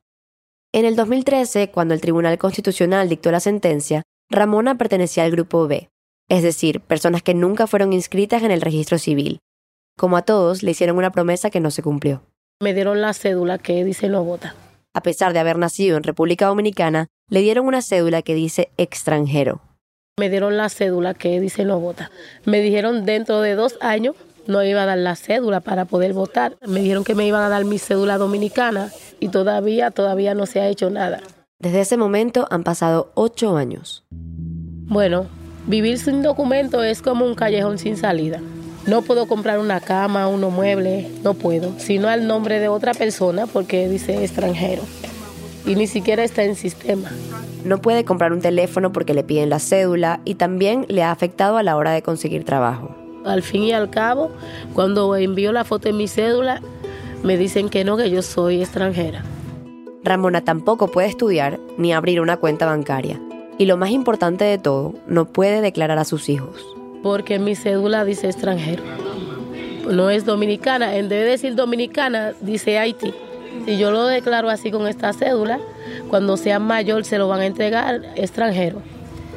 En 0.73 0.85
el 0.85 0.95
2013, 0.95 1.71
cuando 1.71 1.93
el 1.93 2.01
Tribunal 2.01 2.37
Constitucional 2.37 3.09
dictó 3.09 3.31
la 3.31 3.39
sentencia, 3.39 4.03
Ramona 4.29 4.77
pertenecía 4.77 5.23
al 5.23 5.31
grupo 5.31 5.67
B, 5.67 5.89
es 6.29 6.43
decir, 6.43 6.81
personas 6.81 7.23
que 7.23 7.33
nunca 7.33 7.67
fueron 7.67 7.93
inscritas 7.93 8.43
en 8.43 8.51
el 8.51 8.61
registro 8.61 8.97
civil. 8.97 9.39
Como 9.97 10.17
a 10.17 10.21
todos, 10.21 10.63
le 10.63 10.71
hicieron 10.71 10.97
una 10.97 11.11
promesa 11.11 11.49
que 11.49 11.59
no 11.59 11.71
se 11.71 11.81
cumplió. 11.81 12.23
Me 12.59 12.73
dieron 12.73 13.01
la 13.01 13.13
cédula 13.13 13.59
que 13.59 13.83
dice 13.83 14.09
no 14.09 14.23
vota. 14.23 14.55
A 14.95 15.01
pesar 15.01 15.31
de 15.31 15.37
haber 15.37 15.59
nacido 15.59 15.95
en 15.95 16.01
República 16.01 16.47
Dominicana, 16.47 17.05
le 17.29 17.41
dieron 17.41 17.67
una 17.67 17.83
cédula 17.83 18.23
que 18.23 18.33
dice 18.33 18.71
extranjero. 18.77 19.61
Me 20.19 20.31
dieron 20.31 20.57
la 20.57 20.67
cédula 20.69 21.13
que 21.13 21.39
dice 21.39 21.65
no 21.65 21.79
vota. 21.79 22.09
Me 22.45 22.59
dijeron 22.61 23.05
dentro 23.05 23.41
de 23.41 23.53
dos 23.53 23.77
años 23.79 24.15
no 24.47 24.63
iba 24.63 24.81
a 24.81 24.85
dar 24.87 24.97
la 24.97 25.15
cédula 25.15 25.59
para 25.59 25.85
poder 25.85 26.13
votar. 26.13 26.57
Me 26.65 26.79
dijeron 26.79 27.03
que 27.03 27.13
me 27.13 27.27
iban 27.27 27.43
a 27.43 27.49
dar 27.49 27.63
mi 27.63 27.77
cédula 27.77 28.17
dominicana 28.17 28.89
y 29.19 29.27
todavía, 29.27 29.91
todavía 29.91 30.33
no 30.33 30.47
se 30.47 30.59
ha 30.59 30.67
hecho 30.67 30.89
nada. 30.89 31.21
Desde 31.59 31.81
ese 31.81 31.95
momento 31.97 32.47
han 32.49 32.63
pasado 32.63 33.11
ocho 33.13 33.55
años. 33.55 34.03
Bueno, 34.09 35.27
vivir 35.67 35.99
sin 35.99 36.23
documento 36.23 36.83
es 36.83 37.03
como 37.03 37.23
un 37.23 37.35
callejón 37.35 37.77
sin 37.77 37.97
salida. 37.97 38.41
No 38.87 39.01
puedo 39.01 39.27
comprar 39.27 39.59
una 39.59 39.81
cama, 39.81 40.29
unos 40.29 40.53
muebles, 40.53 41.21
no 41.21 41.33
puedo, 41.33 41.77
sino 41.77 42.07
al 42.07 42.25
nombre 42.25 42.61
de 42.61 42.69
otra 42.69 42.93
persona 42.93 43.45
porque 43.45 43.89
dice 43.89 44.23
extranjero. 44.23 44.81
Y 45.65 45.75
ni 45.75 45.87
siquiera 45.87 46.23
está 46.23 46.43
en 46.43 46.55
sistema. 46.55 47.11
No 47.65 47.79
puede 47.79 48.05
comprar 48.05 48.31
un 48.31 48.39
teléfono 48.39 48.93
porque 48.93 49.13
le 49.13 49.25
piden 49.25 49.49
la 49.49 49.59
cédula 49.59 50.21
y 50.23 50.35
también 50.35 50.85
le 50.87 51.03
ha 51.03 51.11
afectado 51.11 51.57
a 51.57 51.63
la 51.63 51.75
hora 51.75 51.91
de 51.91 52.01
conseguir 52.01 52.45
trabajo. 52.45 52.95
Al 53.25 53.43
fin 53.43 53.63
y 53.63 53.73
al 53.73 53.89
cabo, 53.89 54.31
cuando 54.73 55.13
envío 55.17 55.51
la 55.51 55.65
foto 55.65 55.89
de 55.89 55.93
mi 55.93 56.07
cédula, 56.07 56.61
me 57.23 57.35
dicen 57.35 57.67
que 57.67 57.83
no, 57.83 57.97
que 57.97 58.09
yo 58.09 58.21
soy 58.21 58.61
extranjera. 58.61 59.21
Ramona 60.01 60.45
tampoco 60.45 60.87
puede 60.87 61.09
estudiar 61.09 61.59
ni 61.77 61.91
abrir 61.91 62.21
una 62.21 62.37
cuenta 62.37 62.65
bancaria. 62.65 63.19
Y 63.57 63.65
lo 63.65 63.75
más 63.75 63.89
importante 63.89 64.45
de 64.45 64.59
todo, 64.59 64.93
no 65.07 65.25
puede 65.25 65.59
declarar 65.59 65.99
a 65.99 66.05
sus 66.05 66.29
hijos. 66.29 66.76
Porque 67.07 67.39
mi 67.39 67.55
cédula 67.55 68.03
dice 68.03 68.27
extranjero. 68.27 68.83
No 69.89 70.09
es 70.09 70.25
dominicana. 70.25 70.97
En 70.97 71.07
vez 71.07 71.23
de 71.23 71.29
decir 71.31 71.55
dominicana, 71.55 72.33
dice 72.41 72.79
Haití. 72.79 73.13
Si 73.63 73.77
yo 73.77 73.91
lo 73.91 74.07
declaro 74.07 74.49
así 74.49 74.71
con 74.71 74.89
esta 74.89 75.13
cédula, 75.13 75.57
cuando 76.09 76.35
sea 76.35 76.59
mayor 76.59 77.05
se 77.05 77.17
lo 77.17 77.29
van 77.29 77.39
a 77.39 77.45
entregar 77.45 78.01
extranjero. 78.17 78.81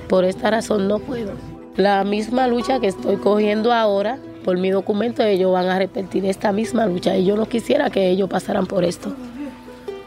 Por 0.09 0.25
esta 0.25 0.51
razón 0.51 0.89
no 0.89 0.99
puedo. 0.99 1.31
La 1.77 2.03
misma 2.03 2.49
lucha 2.49 2.81
que 2.81 2.89
estoy 2.89 3.19
cogiendo 3.19 3.73
ahora 3.73 4.19
por 4.45 4.59
mi 4.59 4.71
documento, 4.71 5.23
ellos 5.23 5.53
van 5.53 5.69
a 5.69 5.79
repetir 5.79 6.25
esta 6.25 6.51
misma 6.51 6.87
lucha 6.87 7.17
y 7.17 7.25
yo 7.25 7.37
no 7.37 7.47
quisiera 7.47 7.89
que 7.89 8.11
ellos 8.11 8.29
pasaran 8.29 8.67
por 8.67 8.83
esto. 8.83 9.15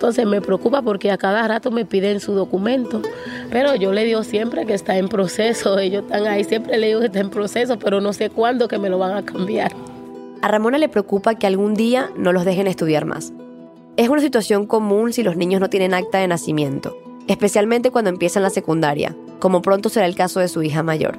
Entonces 0.03 0.25
me 0.25 0.41
preocupa 0.41 0.81
porque 0.81 1.11
a 1.11 1.17
cada 1.17 1.47
rato 1.47 1.71
me 1.71 1.85
piden 1.85 2.19
su 2.19 2.33
documento, 2.33 3.01
pero 3.49 3.73
yo 3.75 3.93
le 3.93 4.03
digo 4.03 4.25
siempre 4.25 4.65
que 4.65 4.73
está 4.73 4.97
en 4.97 5.07
proceso, 5.07 5.79
ellos 5.79 6.03
están 6.03 6.27
ahí, 6.27 6.43
siempre 6.43 6.77
le 6.77 6.87
digo 6.87 6.99
que 6.99 7.05
está 7.05 7.21
en 7.21 7.29
proceso, 7.29 7.79
pero 7.79 8.01
no 8.01 8.11
sé 8.11 8.29
cuándo 8.29 8.67
que 8.67 8.77
me 8.77 8.89
lo 8.89 8.99
van 8.99 9.15
a 9.15 9.23
cambiar. 9.23 9.71
A 10.41 10.49
Ramona 10.49 10.77
le 10.77 10.89
preocupa 10.89 11.35
que 11.35 11.47
algún 11.47 11.73
día 11.73 12.09
no 12.17 12.33
los 12.33 12.43
dejen 12.43 12.67
estudiar 12.67 13.05
más. 13.05 13.31
Es 13.95 14.09
una 14.09 14.19
situación 14.19 14.67
común 14.67 15.13
si 15.13 15.23
los 15.23 15.37
niños 15.37 15.61
no 15.61 15.69
tienen 15.69 15.93
acta 15.93 16.17
de 16.17 16.27
nacimiento, 16.27 16.97
especialmente 17.29 17.89
cuando 17.89 18.09
empiezan 18.09 18.43
la 18.43 18.49
secundaria, 18.49 19.15
como 19.39 19.61
pronto 19.61 19.87
será 19.87 20.05
el 20.05 20.15
caso 20.15 20.41
de 20.41 20.49
su 20.49 20.63
hija 20.63 20.83
mayor. 20.83 21.17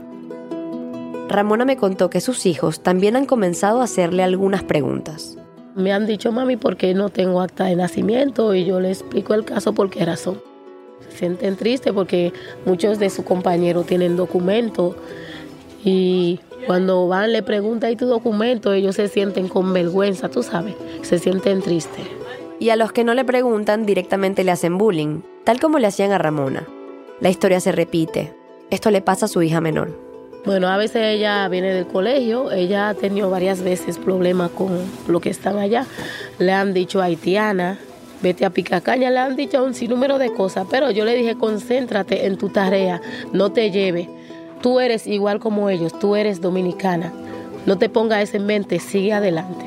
Ramona 1.30 1.64
me 1.64 1.78
contó 1.78 2.10
que 2.10 2.20
sus 2.20 2.44
hijos 2.44 2.82
también 2.82 3.16
han 3.16 3.24
comenzado 3.24 3.80
a 3.80 3.84
hacerle 3.84 4.22
algunas 4.22 4.62
preguntas. 4.62 5.38
Me 5.74 5.92
han 5.92 6.06
dicho, 6.06 6.30
mami, 6.30 6.56
¿por 6.56 6.76
qué 6.76 6.94
no 6.94 7.08
tengo 7.08 7.40
acta 7.40 7.64
de 7.64 7.76
nacimiento? 7.76 8.54
Y 8.54 8.64
yo 8.64 8.80
le 8.80 8.90
explico 8.90 9.34
el 9.34 9.44
caso 9.44 9.72
por 9.72 9.90
qué 9.90 10.04
razón. 10.04 10.40
Se 11.10 11.18
sienten 11.18 11.56
tristes 11.56 11.92
porque 11.92 12.32
muchos 12.64 12.98
de 12.98 13.10
sus 13.10 13.24
compañeros 13.24 13.86
tienen 13.86 14.16
documentos 14.16 14.94
y 15.84 16.40
Cuando 16.66 17.06
van, 17.08 17.32
le 17.32 17.42
preguntan 17.42 17.92
¿y 17.92 17.96
tu 17.96 18.06
documento? 18.06 18.72
Ellos 18.72 18.94
se 18.94 19.08
sienten 19.08 19.48
con 19.48 19.72
vergüenza, 19.72 20.30
tú 20.30 20.42
sabes, 20.42 20.74
se 21.02 21.18
sienten 21.18 21.60
tristes. 21.60 22.06
Y 22.58 22.70
a 22.70 22.76
los 22.76 22.92
que 22.92 23.04
no 23.04 23.12
le 23.14 23.24
preguntan 23.24 23.84
directamente 23.84 24.44
le 24.44 24.52
hacen 24.52 24.78
bullying, 24.78 25.20
tal 25.44 25.60
como 25.60 25.78
le 25.78 25.88
hacían 25.88 26.12
a 26.12 26.18
Ramona. 26.18 26.66
La 27.20 27.28
historia 27.28 27.60
se 27.60 27.72
repite. 27.72 28.32
Esto 28.70 28.90
le 28.90 29.02
pasa 29.02 29.26
a 29.26 29.28
su 29.28 29.42
hija 29.42 29.60
menor. 29.60 30.03
Bueno, 30.44 30.68
a 30.68 30.76
veces 30.76 31.02
ella 31.02 31.48
viene 31.48 31.72
del 31.72 31.86
colegio, 31.86 32.52
ella 32.52 32.90
ha 32.90 32.94
tenido 32.94 33.30
varias 33.30 33.62
veces 33.62 33.96
problemas 33.96 34.50
con 34.50 34.78
lo 35.08 35.18
que 35.20 35.30
están 35.30 35.58
allá. 35.58 35.86
Le 36.38 36.52
han 36.52 36.74
dicho 36.74 37.00
haitiana, 37.00 37.78
vete 38.22 38.44
a 38.44 38.50
Picacaña, 38.50 39.10
le 39.10 39.20
han 39.20 39.36
dicho 39.36 39.64
un 39.64 39.72
sinnúmero 39.72 40.18
de 40.18 40.34
cosas, 40.34 40.66
pero 40.70 40.90
yo 40.90 41.06
le 41.06 41.14
dije, 41.16 41.36
concéntrate 41.36 42.26
en 42.26 42.36
tu 42.36 42.50
tarea, 42.50 43.00
no 43.32 43.52
te 43.52 43.70
lleve. 43.70 44.10
Tú 44.60 44.80
eres 44.80 45.06
igual 45.06 45.40
como 45.40 45.70
ellos, 45.70 45.98
tú 45.98 46.14
eres 46.14 46.42
dominicana. 46.42 47.10
No 47.64 47.78
te 47.78 47.88
pongas 47.88 48.22
eso 48.22 48.36
en 48.36 48.44
mente, 48.44 48.80
sigue 48.80 49.14
adelante. 49.14 49.64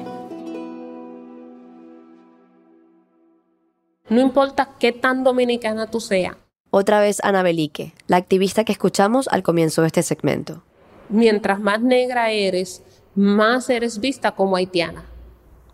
No 4.09 4.21
importa 4.21 4.69
qué 4.79 4.91
tan 4.91 5.23
dominicana 5.23 5.87
tú 5.87 5.99
seas. 5.99 6.35
Otra 6.79 6.99
vez 6.99 7.19
Ana 7.23 7.41
Belique, 7.41 7.95
la 8.05 8.17
activista 8.17 8.63
que 8.63 8.71
escuchamos 8.71 9.27
al 9.29 9.41
comienzo 9.41 9.81
de 9.81 9.87
este 9.87 10.03
segmento. 10.03 10.61
Mientras 11.09 11.59
más 11.59 11.81
negra 11.81 12.29
eres, 12.29 12.83
más 13.15 13.71
eres 13.71 13.99
vista 13.99 14.33
como 14.33 14.57
haitiana. 14.57 15.03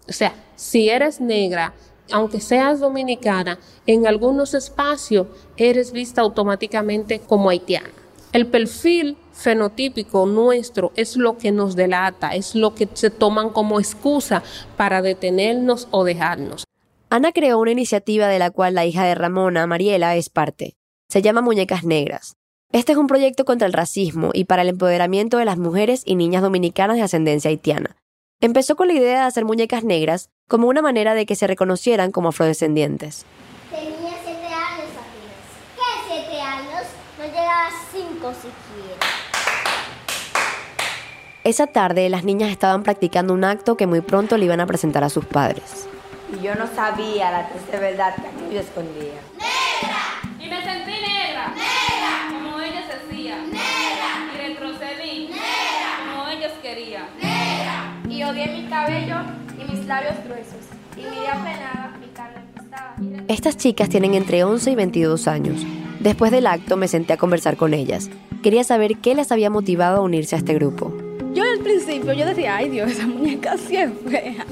O 0.08 0.14
sea, 0.14 0.34
si 0.56 0.88
eres 0.88 1.20
negra, 1.20 1.74
aunque 2.10 2.40
seas 2.40 2.80
dominicana, 2.80 3.60
en 3.86 4.08
algunos 4.08 4.54
espacios 4.54 5.28
eres 5.58 5.92
vista 5.92 6.22
automáticamente 6.22 7.20
como 7.20 7.50
haitiana. 7.50 7.90
El 8.32 8.48
perfil 8.48 9.18
fenotípico 9.34 10.26
nuestro 10.26 10.94
es 10.96 11.18
lo 11.18 11.38
que 11.38 11.52
nos 11.52 11.76
delata, 11.76 12.34
es 12.34 12.56
lo 12.56 12.76
que 12.76 12.88
se 12.94 13.10
toman 13.10 13.50
como 13.50 13.82
excusa 13.82 14.42
para 14.78 15.02
detenernos 15.02 15.90
o 15.92 16.06
dejarnos. 16.06 16.64
Ana 17.10 17.34
creó 17.34 17.60
una 17.60 17.72
iniciativa 17.72 18.30
de 18.30 18.40
la 18.40 18.52
cual 18.52 18.76
la 18.76 18.86
hija 18.86 19.04
de 19.04 19.16
Ramona, 19.16 19.68
Mariela, 19.68 20.16
es 20.16 20.30
parte. 20.30 20.78
Se 21.14 21.22
llama 21.22 21.42
Muñecas 21.42 21.84
Negras. 21.84 22.38
Este 22.72 22.94
es 22.94 22.98
un 22.98 23.06
proyecto 23.06 23.46
contra 23.46 23.68
el 23.68 23.74
racismo 23.74 24.32
y 24.34 24.46
para 24.46 24.64
el 24.64 24.70
empoderamiento 24.70 25.38
de 25.38 25.46
las 25.46 25.60
mujeres 25.60 26.02
y 26.08 26.16
niñas 26.16 26.42
dominicanas 26.42 26.98
de 26.98 27.04
ascendencia 27.04 27.50
haitiana. 27.50 27.96
Empezó 28.42 28.76
con 28.76 28.88
la 28.88 28.96
idea 28.96 29.20
de 29.20 29.28
hacer 29.28 29.46
muñecas 29.46 29.84
negras 29.84 30.32
como 30.50 30.68
una 30.68 30.82
manera 30.82 31.14
de 31.14 31.28
que 31.28 31.36
se 31.36 31.46
reconocieran 31.46 32.12
como 32.12 32.30
afrodescendientes. 32.30 33.28
Tenía 33.70 34.16
siete 34.26 34.48
años 34.48 34.90
apenas. 34.98 35.46
¿Qué 35.76 35.84
siete 36.08 36.42
años? 36.42 36.82
No 37.20 37.26
llegaba 37.26 37.68
a 37.68 37.72
cinco 37.92 38.34
siquiera. 38.34 39.06
Esa 41.44 41.68
tarde 41.68 42.10
las 42.10 42.24
niñas 42.24 42.50
estaban 42.50 42.82
practicando 42.82 43.36
un 43.36 43.44
acto 43.44 43.78
que 43.78 43.86
muy 43.86 44.02
pronto 44.02 44.36
le 44.36 44.46
iban 44.46 44.62
a 44.62 44.66
presentar 44.66 45.04
a 45.04 45.10
sus 45.10 45.26
padres. 45.26 45.88
Y 46.36 46.42
yo 46.44 46.56
no 46.56 46.66
sabía 46.74 47.30
la 47.30 47.50
triste 47.50 47.78
verdad 47.78 48.16
que 48.16 48.28
aquello 48.30 48.60
escondía. 48.62 49.22
Y 50.44 50.50
me 50.50 50.62
odié 58.34 58.48
mi 58.48 58.68
cabello 58.68 59.16
y 59.60 59.72
mis 59.72 59.86
labios 59.86 60.16
gruesos. 60.26 60.56
Y 60.98 61.02
miré 61.02 61.28
apenada 61.28 61.96
mi 62.00 62.08
carne 62.08 62.42
estaba. 62.56 62.96
Estas 63.28 63.58
chicas 63.58 63.90
tienen 63.90 64.16
entre 64.16 64.44
11 64.44 64.72
y 64.72 64.76
22 64.76 65.28
años. 65.28 65.62
Después 66.00 66.32
del 66.32 66.48
acto 66.48 66.76
me 66.76 66.88
senté 66.88 67.14
a 67.14 67.18
conversar 67.18 67.56
con 67.56 67.74
ellas. 67.74 68.10
Quería 68.42 68.64
saber 68.64 68.98
qué 68.98 69.16
les 69.16 69.32
había 69.32 69.50
motivado 69.50 69.98
a 69.98 70.02
unirse 70.02 70.36
a 70.36 70.40
este 70.40 70.54
grupo. 70.56 70.94
Yo 71.34 71.44
al 71.44 71.60
principio 71.60 72.14
yo 72.14 72.26
decía, 72.26 72.58
ay 72.58 72.70
Dios, 72.70 72.92
esa 72.92 73.08
muñeca 73.08 73.56
sí 73.58 73.78
es 73.78 73.92
fea. 74.10 74.46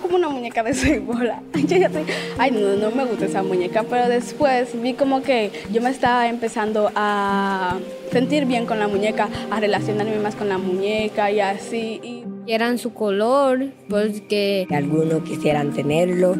Como 0.00 0.16
una 0.16 0.28
muñeca 0.28 0.62
de 0.62 0.74
seis 0.74 1.04
bolas. 1.04 1.40
Yo 1.54 1.76
ya 1.76 1.86
estoy, 1.86 2.04
ay 2.38 2.50
no, 2.50 2.76
no 2.76 2.90
me 2.90 3.04
gusta 3.04 3.26
esa 3.26 3.42
muñeca, 3.42 3.84
pero 3.88 4.08
después 4.08 4.70
vi 4.80 4.94
como 4.94 5.22
que 5.22 5.50
yo 5.70 5.80
me 5.80 5.90
estaba 5.90 6.28
empezando 6.28 6.90
a 6.96 7.78
sentir 8.10 8.46
bien 8.46 8.66
con 8.66 8.78
la 8.78 8.88
muñeca, 8.88 9.28
a 9.50 9.60
relacionarme 9.60 10.18
más 10.18 10.34
con 10.34 10.48
la 10.48 10.58
muñeca 10.58 11.30
y 11.30 11.40
así. 11.40 12.00
Y... 12.02 12.24
Eran 12.46 12.78
su 12.78 12.92
color, 12.92 13.68
porque 13.88 14.66
algunos 14.70 15.22
quisieran 15.22 15.72
tenerlo 15.72 16.34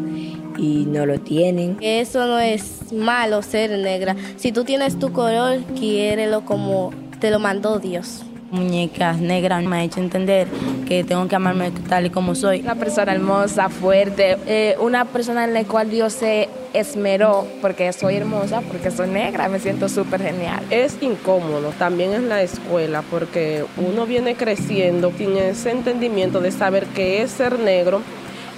y 0.58 0.84
no 0.86 1.06
lo 1.06 1.20
tienen. 1.20 1.76
Eso 1.80 2.26
no 2.26 2.38
es 2.40 2.92
malo 2.92 3.42
ser 3.42 3.78
negra. 3.78 4.16
Si 4.36 4.50
tú 4.50 4.64
tienes 4.64 4.98
tu 4.98 5.12
color, 5.12 5.60
quiérelo 5.78 6.44
como 6.44 6.92
te 7.20 7.30
lo 7.30 7.38
mandó 7.38 7.78
Dios 7.78 8.24
muñecas 8.53 9.18
negras 9.18 9.64
me 9.64 9.76
ha 9.76 9.84
hecho 9.84 9.98
entender 9.98 10.46
que 10.86 11.05
tengo 11.05 11.26
que 11.26 11.34
amarme 11.34 11.72
tal 11.88 12.07
y 12.07 12.11
como 12.11 12.34
soy. 12.34 12.61
Una 12.61 12.74
persona 12.74 13.12
hermosa, 13.12 13.68
fuerte, 13.68 14.36
eh, 14.46 14.76
una 14.78 15.07
persona 15.07 15.44
en 15.44 15.55
la 15.55 15.64
cual 15.64 15.90
Dios 15.90 16.12
se 16.12 16.48
esmeró 16.74 17.46
porque 17.61 17.92
soy 17.92 18.16
hermosa, 18.16 18.61
porque 18.61 18.90
soy 18.90 19.09
negra, 19.09 19.48
me 19.48 19.59
siento 19.59 19.88
súper 19.88 20.22
genial. 20.22 20.62
Es 20.70 20.98
incómodo 21.03 21.72
también 21.78 22.12
en 22.12 22.28
la 22.28 22.42
escuela 22.42 23.03
porque 23.11 23.64
uno 23.76 24.07
viene 24.07 24.34
creciendo 24.34 25.12
sin 25.16 25.36
ese 25.36 25.70
entendimiento 25.70 26.40
de 26.40 26.50
saber 26.53 26.86
qué 26.94 27.22
es 27.22 27.30
ser 27.30 27.59
negro 27.59 28.03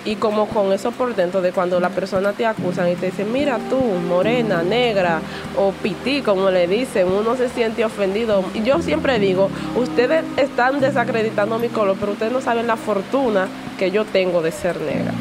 y 0.04 0.16
como 0.16 0.46
con 0.46 0.72
eso 0.72 0.90
por 0.92 1.14
dentro 1.14 1.40
de 1.40 1.52
cuando 1.52 1.80
la 1.80 1.88
persona 1.88 2.32
te 2.32 2.46
acusan 2.46 2.90
y 2.90 2.94
te 2.94 3.06
dicen, 3.06 3.32
mira 3.32 3.58
tú, 3.70 3.78
morena, 4.08 4.62
negra 4.62 5.20
o 5.56 5.72
pití, 5.72 6.20
como 6.20 6.50
le 6.50 6.66
dicen, 6.66 7.08
uno 7.08 7.36
se 7.36 7.48
siente 7.48 7.84
ofendido. 7.84 8.44
Y 8.54 8.62
yo 8.62 8.80
siempre 8.82 9.18
digo, 9.18 9.48
ustedes 9.76 10.24
están 10.36 10.80
desacreditando 10.80 11.58
mi 11.58 11.68
color, 11.68 11.96
pero 11.98 12.12
ustedes 12.12 12.32
no 12.32 12.40
saben 12.40 12.66
la 12.66 12.76
fortuna 12.76 13.48
que 13.78 13.90
yo 13.90 14.04
tengo 14.04 14.42
de 14.42 14.52
ser 14.52 14.80
negra. 14.80 15.12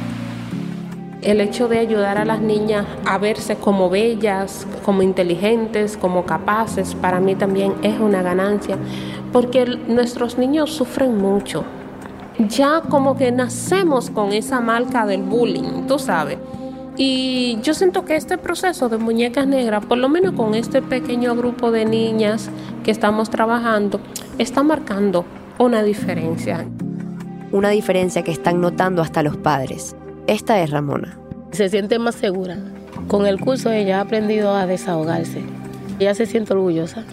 El 1.22 1.40
hecho 1.40 1.70
de 1.70 1.80
ayudar 1.80 2.18
a 2.18 2.26
las 2.26 2.42
niñas 2.42 2.86
a 3.06 3.18
verse 3.18 3.56
como 3.56 3.90
bellas, 3.90 4.68
como 4.84 5.04
inteligentes, 5.04 5.96
como 5.96 6.26
capaces, 6.26 6.96
para 6.96 7.22
mí 7.22 7.36
también 7.36 7.74
es 7.82 7.98
una 8.02 8.22
ganancia, 8.22 8.78
porque 9.32 9.66
nuestros 9.88 10.38
niños 10.38 10.72
sufren 10.74 11.18
mucho 11.18 11.64
ya 12.40 12.82
como 12.82 13.16
que 13.16 13.32
nacemos 13.32 14.10
con 14.10 14.34
esa 14.34 14.60
marca 14.60 15.06
del 15.06 15.24
bullying, 15.24 15.88
tú 15.88 16.00
sabes. 16.00 16.38
Y 16.96 17.58
yo 17.64 17.74
siento 17.74 18.06
que 18.06 18.16
este 18.16 18.38
proceso 18.38 18.88
de 18.88 18.98
muñecas 18.98 19.48
negras, 19.48 19.86
por 19.86 19.98
lo 19.98 20.10
menos 20.10 20.34
con 20.34 20.54
este 20.54 20.82
pequeño 20.82 21.36
grupo 21.36 21.72
de 21.72 21.86
niñas 21.86 22.50
que 22.84 22.92
estamos 22.92 23.30
trabajando, 23.30 24.00
está 24.38 24.62
marcando 24.62 25.26
una 25.58 25.82
diferencia. 25.82 26.66
Una 27.52 27.70
diferencia 27.70 28.24
que 28.24 28.32
están 28.32 28.62
notando 28.62 29.02
hasta 29.02 29.24
los 29.24 29.38
padres. 29.38 29.96
Esta 30.28 30.62
es 30.62 30.70
Ramona. 30.70 31.18
Se 31.52 31.70
siente 31.70 31.98
más 32.00 32.16
segura. 32.16 32.58
Con 33.08 33.26
el 33.26 33.40
curso 33.40 33.72
ella 33.72 34.00
ha 34.00 34.02
aprendido 34.02 34.54
a 34.56 34.66
desahogarse. 34.66 35.42
Ella 36.00 36.14
se 36.16 36.26
siente 36.26 36.54
orgullosa 36.54 37.04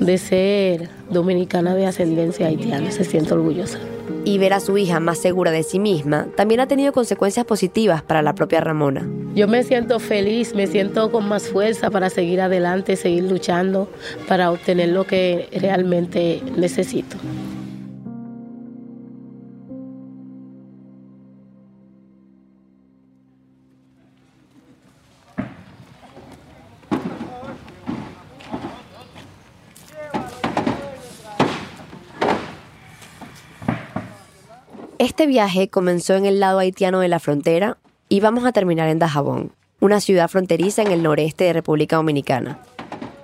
de 0.00 0.16
ser 0.16 0.88
dominicana 1.10 1.74
de 1.74 1.86
ascendencia 1.86 2.46
haitiana, 2.46 2.90
se 2.90 3.04
siente 3.04 3.34
orgullosa 3.34 3.78
y 4.24 4.38
ver 4.38 4.52
a 4.52 4.60
su 4.60 4.76
hija 4.78 5.00
más 5.00 5.18
segura 5.18 5.50
de 5.50 5.62
sí 5.62 5.78
misma 5.78 6.28
también 6.36 6.60
ha 6.60 6.68
tenido 6.68 6.92
consecuencias 6.92 7.46
positivas 7.46 8.02
para 8.02 8.22
la 8.22 8.34
propia 8.34 8.60
Ramona. 8.60 9.08
Yo 9.34 9.48
me 9.48 9.62
siento 9.62 9.98
feliz, 10.00 10.54
me 10.54 10.66
siento 10.66 11.10
con 11.12 11.28
más 11.28 11.48
fuerza 11.48 11.90
para 11.90 12.10
seguir 12.10 12.40
adelante, 12.40 12.96
seguir 12.96 13.24
luchando 13.24 13.88
para 14.28 14.50
obtener 14.50 14.90
lo 14.90 15.04
que 15.04 15.48
realmente 15.52 16.42
necesito. 16.56 17.16
Este 35.00 35.26
viaje 35.26 35.70
comenzó 35.70 36.14
en 36.16 36.26
el 36.26 36.40
lado 36.40 36.58
haitiano 36.58 37.00
de 37.00 37.08
la 37.08 37.20
frontera 37.20 37.78
y 38.10 38.20
vamos 38.20 38.44
a 38.44 38.52
terminar 38.52 38.86
en 38.90 38.98
Dajabón, 38.98 39.50
una 39.80 39.98
ciudad 39.98 40.28
fronteriza 40.28 40.82
en 40.82 40.92
el 40.92 41.02
noreste 41.02 41.44
de 41.44 41.54
República 41.54 41.96
Dominicana. 41.96 42.60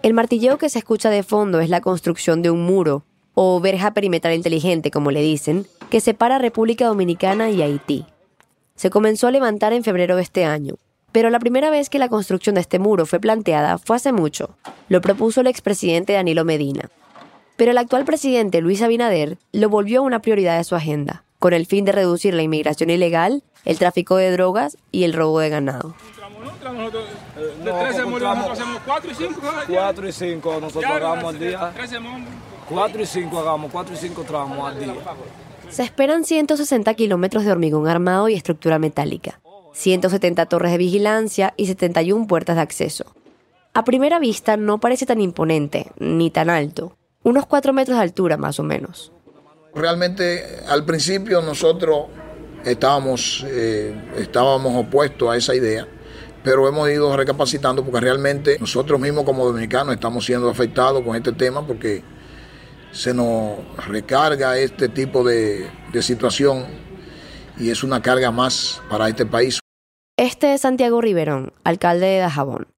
El 0.03 0.15
martilleo 0.15 0.57
que 0.57 0.71
se 0.71 0.79
escucha 0.79 1.11
de 1.11 1.23
fondo 1.23 1.61
es 1.61 1.69
la 1.69 1.83
construcción 1.83 2.41
de 2.41 2.49
un 2.49 2.63
muro, 2.63 3.05
o 3.35 3.61
verja 3.61 3.91
perimetral 3.91 4.33
inteligente, 4.33 4.91
como 4.91 5.11
le 5.11 5.21
dicen, 5.21 5.67
que 5.91 6.01
separa 6.01 6.39
República 6.39 6.87
Dominicana 6.87 7.51
y 7.51 7.61
Haití. 7.61 8.07
Se 8.75 8.89
comenzó 8.89 9.27
a 9.27 9.33
levantar 9.33 9.75
en 9.75 9.85
febrero 9.85 10.17
de 10.17 10.23
este 10.23 10.47
año, 10.47 10.77
pero 11.13 11.29
la 11.29 11.41
primera 11.41 11.69
vez 11.69 11.91
que 11.91 11.99
la 11.99 12.09
construcción 12.09 12.55
de 12.55 12.63
este 12.63 12.79
muro 12.79 13.05
fue 13.05 13.21
planteada 13.21 13.77
fue 13.77 13.97
hace 13.97 14.13
mucho. 14.13 14.57
Lo 14.89 15.03
propuso 15.03 15.43
el 15.43 15.47
expresidente 15.47 16.15
Danilo 16.15 16.47
Medina. 16.47 16.89
Pero 17.57 17.73
el 17.73 17.79
actual 17.79 18.07
presidente 18.07 18.63
Luis 18.63 18.81
Abinader 18.81 19.37
lo 19.53 19.69
volvió 19.69 20.03
una 20.03 20.23
prioridad 20.23 20.57
de 20.57 20.65
su 20.65 20.75
agenda 20.75 21.26
con 21.39 21.53
el 21.53 21.67
fin 21.67 21.85
de 21.85 21.93
reducir 21.93 22.35
la 22.35 22.43
inmigración 22.43 22.91
ilegal, 22.91 23.43
el 23.65 23.79
tráfico 23.79 24.17
de 24.17 24.31
drogas 24.31 24.79
y 24.93 25.05
el 25.05 25.13
robo 25.13 25.41
de 25.41 25.49
ganado. 25.49 25.95
De 27.65 27.73
13 27.73 28.03
nosotros 28.03 28.51
hacemos 28.51 28.81
4 28.85 29.11
y 29.11 29.15
5. 29.15 29.41
4 29.69 30.09
y 30.09 30.13
5, 30.13 30.61
nosotros 30.61 30.93
hagamos 30.93 31.25
al 31.25 31.39
día. 31.39 31.73
4 32.69 33.03
y 33.03 33.07
5 33.07 33.39
hagamos, 33.39 33.73
4 33.73 33.95
y 33.95 33.97
5 33.97 34.25
tramos 34.25 34.69
al 34.69 34.79
día. 34.79 34.95
Se 35.69 35.83
esperan 35.83 36.25
160 36.25 36.95
kilómetros 36.95 37.45
de 37.45 37.53
hormigón 37.53 37.89
armado 37.89 38.29
y 38.29 38.35
estructura 38.35 38.79
metálica, 38.79 39.41
170 39.73 40.47
torres 40.47 40.73
de 40.73 40.79
vigilancia 40.79 41.55
y 41.57 41.67
71 41.67 42.27
puertas 42.27 42.57
de 42.57 42.63
acceso. 42.63 43.05
A 43.75 43.85
primera 43.85 44.19
vista 44.19 44.57
no 44.57 44.79
parece 44.79 45.07
tan 45.07 45.21
imponente, 45.21 45.91
ni 45.99 46.31
tan 46.31 46.51
alto, 46.51 46.97
unos 47.23 47.47
4 47.47 47.73
metros 47.73 47.99
de 47.99 48.03
altura 48.03 48.37
más 48.37 48.59
o 48.59 48.63
menos. 48.63 49.13
Realmente 49.77 50.61
al 50.67 50.87
principio 50.87 51.43
nosotros 51.43 52.07
estábamos, 52.65 53.45
eh, 53.47 53.95
estábamos 54.17 54.75
opuestos 54.75 55.29
a 55.29 55.37
esa 55.37 55.55
idea, 55.55 55.87
pero 56.43 56.67
hemos 56.67 56.89
ido 56.89 57.15
recapacitando 57.15 57.85
porque 57.85 58.01
realmente 58.01 58.57
nosotros 58.59 58.99
mismos 58.99 59.25
como 59.25 59.45
dominicanos 59.45 59.95
estamos 59.95 60.25
siendo 60.25 60.49
afectados 60.49 61.05
con 61.05 61.15
este 61.15 61.33
tema 61.33 61.67
porque 61.67 62.03
se 62.91 63.13
nos 63.13 63.59
recarga 63.87 64.59
este 64.59 64.89
tipo 64.89 65.23
de, 65.23 65.71
de 65.93 66.03
situación 66.03 66.65
y 67.59 67.69
es 67.69 67.85
una 67.85 68.01
carga 68.01 68.31
más 68.31 68.81
para 68.89 69.11
este 69.11 69.27
país. 69.27 69.61
Este 70.17 70.55
es 70.55 70.63
Santiago 70.63 71.03
Riverón, 71.03 71.53
alcalde 71.65 72.07
de 72.07 72.19
Dajabón. 72.21 72.69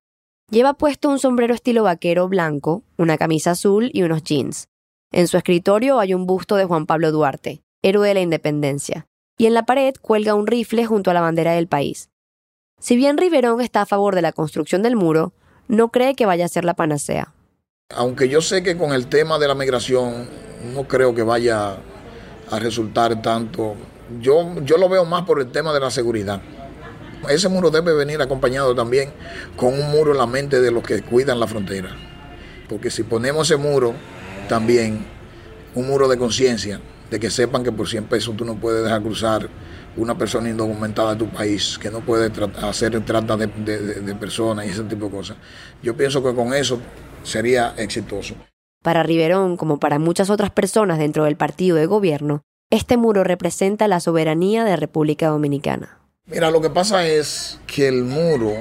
Lleva 0.50 0.74
puesto 0.74 1.10
un 1.10 1.20
sombrero 1.20 1.54
estilo 1.54 1.84
vaquero 1.84 2.26
blanco, 2.26 2.82
una 2.96 3.16
camisa 3.18 3.52
azul 3.52 3.88
y 3.92 4.02
unos 4.02 4.24
jeans. 4.24 4.66
En 5.10 5.26
su 5.26 5.38
escritorio 5.38 5.98
hay 6.00 6.12
un 6.12 6.26
busto 6.26 6.56
de 6.56 6.66
Juan 6.66 6.84
Pablo 6.84 7.10
Duarte, 7.10 7.62
héroe 7.82 8.08
de 8.08 8.14
la 8.14 8.20
independencia, 8.20 9.06
y 9.38 9.46
en 9.46 9.54
la 9.54 9.64
pared 9.64 9.94
cuelga 10.00 10.34
un 10.34 10.46
rifle 10.46 10.84
junto 10.84 11.10
a 11.10 11.14
la 11.14 11.22
bandera 11.22 11.52
del 11.52 11.66
país. 11.66 12.10
Si 12.78 12.94
bien 12.96 13.16
Riverón 13.16 13.60
está 13.60 13.82
a 13.82 13.86
favor 13.86 14.14
de 14.14 14.22
la 14.22 14.32
construcción 14.32 14.82
del 14.82 14.96
muro, 14.96 15.32
no 15.66 15.88
cree 15.88 16.14
que 16.14 16.26
vaya 16.26 16.44
a 16.44 16.48
ser 16.48 16.64
la 16.64 16.74
panacea. 16.74 17.32
Aunque 17.94 18.28
yo 18.28 18.42
sé 18.42 18.62
que 18.62 18.76
con 18.76 18.92
el 18.92 19.06
tema 19.06 19.38
de 19.38 19.48
la 19.48 19.54
migración 19.54 20.28
no 20.74 20.86
creo 20.86 21.14
que 21.14 21.22
vaya 21.22 21.78
a 22.50 22.58
resultar 22.58 23.22
tanto, 23.22 23.76
yo, 24.20 24.54
yo 24.62 24.76
lo 24.76 24.90
veo 24.90 25.06
más 25.06 25.24
por 25.24 25.40
el 25.40 25.50
tema 25.50 25.72
de 25.72 25.80
la 25.80 25.90
seguridad. 25.90 26.42
Ese 27.30 27.48
muro 27.48 27.70
debe 27.70 27.94
venir 27.94 28.20
acompañado 28.20 28.74
también 28.74 29.10
con 29.56 29.72
un 29.72 29.90
muro 29.90 30.12
en 30.12 30.18
la 30.18 30.26
mente 30.26 30.60
de 30.60 30.70
los 30.70 30.82
que 30.82 31.02
cuidan 31.02 31.40
la 31.40 31.46
frontera. 31.46 31.96
Porque 32.68 32.90
si 32.90 33.02
ponemos 33.02 33.50
ese 33.50 33.56
muro, 33.56 33.94
también 34.48 35.04
un 35.74 35.86
muro 35.86 36.08
de 36.08 36.18
conciencia, 36.18 36.80
de 37.10 37.20
que 37.20 37.30
sepan 37.30 37.62
que 37.62 37.72
por 37.72 37.88
100 37.88 38.04
pesos 38.04 38.36
tú 38.36 38.44
no 38.44 38.56
puedes 38.56 38.82
dejar 38.82 39.02
cruzar 39.02 39.48
una 39.96 40.16
persona 40.16 40.48
indocumentada 40.48 41.12
de 41.12 41.18
tu 41.18 41.28
país, 41.28 41.78
que 41.78 41.90
no 41.90 42.00
puede 42.00 42.30
hacer 42.62 43.00
trata 43.04 43.36
de, 43.36 43.46
de 43.46 44.14
personas 44.14 44.66
y 44.66 44.70
ese 44.70 44.84
tipo 44.84 45.06
de 45.06 45.10
cosas. 45.10 45.36
Yo 45.82 45.96
pienso 45.96 46.22
que 46.22 46.34
con 46.34 46.54
eso 46.54 46.80
sería 47.22 47.74
exitoso. 47.76 48.34
Para 48.82 49.02
Riverón, 49.02 49.56
como 49.56 49.78
para 49.78 49.98
muchas 49.98 50.30
otras 50.30 50.50
personas 50.50 50.98
dentro 50.98 51.24
del 51.24 51.36
partido 51.36 51.76
de 51.76 51.86
gobierno, 51.86 52.42
este 52.70 52.96
muro 52.96 53.24
representa 53.24 53.88
la 53.88 53.98
soberanía 53.98 54.64
de 54.64 54.76
República 54.76 55.28
Dominicana. 55.28 55.98
Mira, 56.26 56.50
lo 56.50 56.60
que 56.60 56.70
pasa 56.70 57.06
es 57.06 57.58
que 57.66 57.88
el 57.88 58.04
muro, 58.04 58.52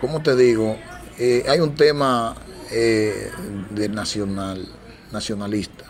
como 0.00 0.22
te 0.22 0.34
digo, 0.34 0.76
eh, 1.18 1.44
hay 1.48 1.60
un 1.60 1.74
tema 1.74 2.34
eh, 2.72 3.30
de 3.70 3.88
nacional, 3.88 4.66
nacionalista, 5.12 5.84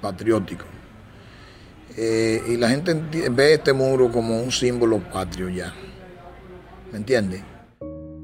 patriótico. 0.00 0.64
Eh, 1.96 2.42
y 2.48 2.56
la 2.56 2.68
gente 2.68 2.94
ve 3.30 3.54
este 3.54 3.72
muro 3.72 4.10
como 4.12 4.40
un 4.40 4.52
símbolo 4.52 4.98
patrio 4.98 5.48
ya. 5.48 5.72
¿Me 6.92 6.98
entiendes? 6.98 7.42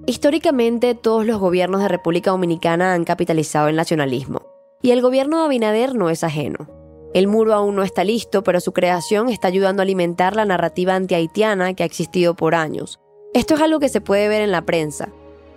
Históricamente, 0.07 0.94
todos 0.94 1.24
los 1.24 1.38
gobiernos 1.38 1.80
de 1.80 1.88
República 1.88 2.32
Dominicana 2.32 2.92
han 2.92 3.05
capitalizado 3.05 3.68
el 3.68 3.76
nacionalismo, 3.76 4.42
y 4.82 4.90
el 4.90 5.00
gobierno 5.00 5.38
de 5.38 5.44
Abinader 5.44 5.94
no 5.94 6.11
es 6.11 6.24
ajeno. 6.24 6.68
El 7.14 7.28
muro 7.28 7.55
aún 7.55 7.76
no 7.76 7.82
está 7.82 8.05
listo, 8.05 8.42
pero 8.42 8.61
su 8.61 8.72
creación 8.72 9.28
está 9.28 9.48
ayudando 9.48 9.80
a 9.80 9.84
alimentar 9.84 10.34
la 10.34 10.44
narrativa 10.44 10.94
antihaitiana 10.94 11.74
que 11.74 11.82
ha 11.82 11.86
existido 11.86 12.34
por 12.34 12.55
años. 12.55 12.98
Esto 13.32 13.55
es 13.55 13.61
algo 13.61 13.80
que 13.80 13.88
se 13.88 14.00
puede 14.00 14.28
ver 14.28 14.42
en 14.42 14.50
la 14.50 14.62
prensa. 14.62 15.11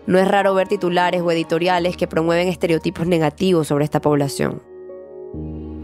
No 0.05 0.19
es 0.19 0.27
raro 0.27 0.53
ver 0.53 0.67
titulares 0.67 1.21
o 1.21 1.31
editoriales 1.31 1.97
que 1.97 2.07
promueven 2.07 2.47
estereotipos 2.47 3.07
negativos 3.07 3.67
sobre 3.67 3.85
esta 3.85 3.99
población. 3.99 4.61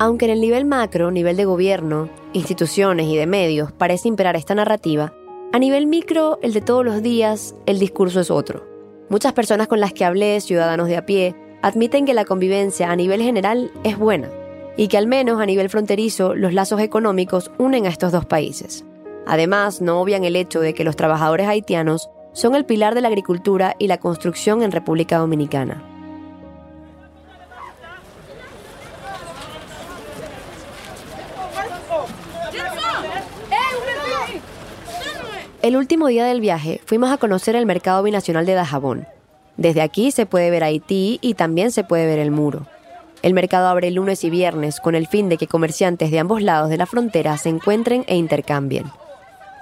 Aunque 0.02 0.26
en 0.26 0.32
el 0.32 0.42
nivel 0.42 0.66
macro, 0.66 1.12
nivel 1.12 1.38
de 1.38 1.46
gobierno, 1.46 2.10
instituciones 2.34 3.06
y 3.06 3.18
de 3.18 3.28
medios 3.28 3.72
parece 3.72 4.08
imperar 4.08 4.36
esta 4.36 4.56
narrativa, 4.56 5.14
a 5.54 5.60
nivel 5.60 5.86
micro, 5.86 6.40
el 6.42 6.54
de 6.54 6.62
todos 6.62 6.84
los 6.84 7.04
días, 7.04 7.54
el 7.68 7.78
discurso 7.78 8.20
es 8.20 8.32
otro. 8.32 8.66
Muchas 9.10 9.34
personas 9.34 9.68
con 9.68 9.80
las 9.80 9.94
que 9.94 10.04
hablé, 10.04 10.42
ciudadanos 10.42 10.88
de 10.88 10.98
a 10.98 11.06
pie, 11.06 11.36
admiten 11.62 12.08
que 12.08 12.16
la 12.16 12.26
convivencia 12.26 12.90
a 12.90 12.96
nivel 12.96 13.22
general 13.22 13.72
es 13.84 13.96
buena 13.96 14.32
y 14.76 14.88
que 14.88 14.98
al 14.98 15.06
menos 15.06 15.40
a 15.40 15.46
nivel 15.46 15.70
fronterizo 15.70 16.34
los 16.34 16.52
lazos 16.52 16.82
económicos 16.82 17.52
unen 17.60 17.86
a 17.86 17.90
estos 17.90 18.12
dos 18.12 18.26
países. 18.26 18.84
Además, 19.28 19.84
no 19.84 20.02
obvian 20.02 20.24
el 20.24 20.36
hecho 20.36 20.62
de 20.62 20.74
que 20.74 20.84
los 20.84 20.96
trabajadores 20.96 21.48
haitianos 21.48 22.10
son 22.34 22.56
el 22.56 22.66
pilar 22.66 22.96
de 22.96 23.02
la 23.02 23.10
agricultura 23.10 23.76
y 23.78 23.86
la 23.86 24.00
construcción 24.00 24.64
en 24.64 24.72
República 24.72 25.20
Dominicana. 25.20 25.91
El 35.62 35.78
último 35.78 36.08
día 36.08 36.26
del 36.26 36.42
viaje 36.42 36.82
fuimos 36.86 37.12
a 37.12 37.18
conocer 37.18 37.56
el 37.56 37.68
mercado 37.68 38.02
binacional 38.02 38.48
de 38.48 38.56
Dajabón. 38.56 39.06
Desde 39.58 39.84
aquí 39.84 40.10
se 40.10 40.26
puede 40.26 40.50
ver 40.50 40.64
Haití 40.64 41.20
y 41.22 41.36
también 41.36 41.72
se 41.72 41.84
puede 41.84 42.08
ver 42.08 42.18
el 42.18 42.32
muro. 42.32 42.66
El 43.22 43.36
mercado 43.36 43.68
abre 43.68 43.92
lunes 43.92 44.24
y 44.24 44.32
viernes 44.32 44.80
con 44.80 44.96
el 44.96 45.06
fin 45.06 45.30
de 45.30 45.38
que 45.38 45.46
comerciantes 45.46 46.10
de 46.10 46.18
ambos 46.18 46.42
lados 46.42 46.72
de 46.72 46.78
la 46.78 46.88
frontera 46.88 47.38
se 47.38 47.50
encuentren 47.50 48.06
e 48.08 48.16
intercambien. 48.16 48.86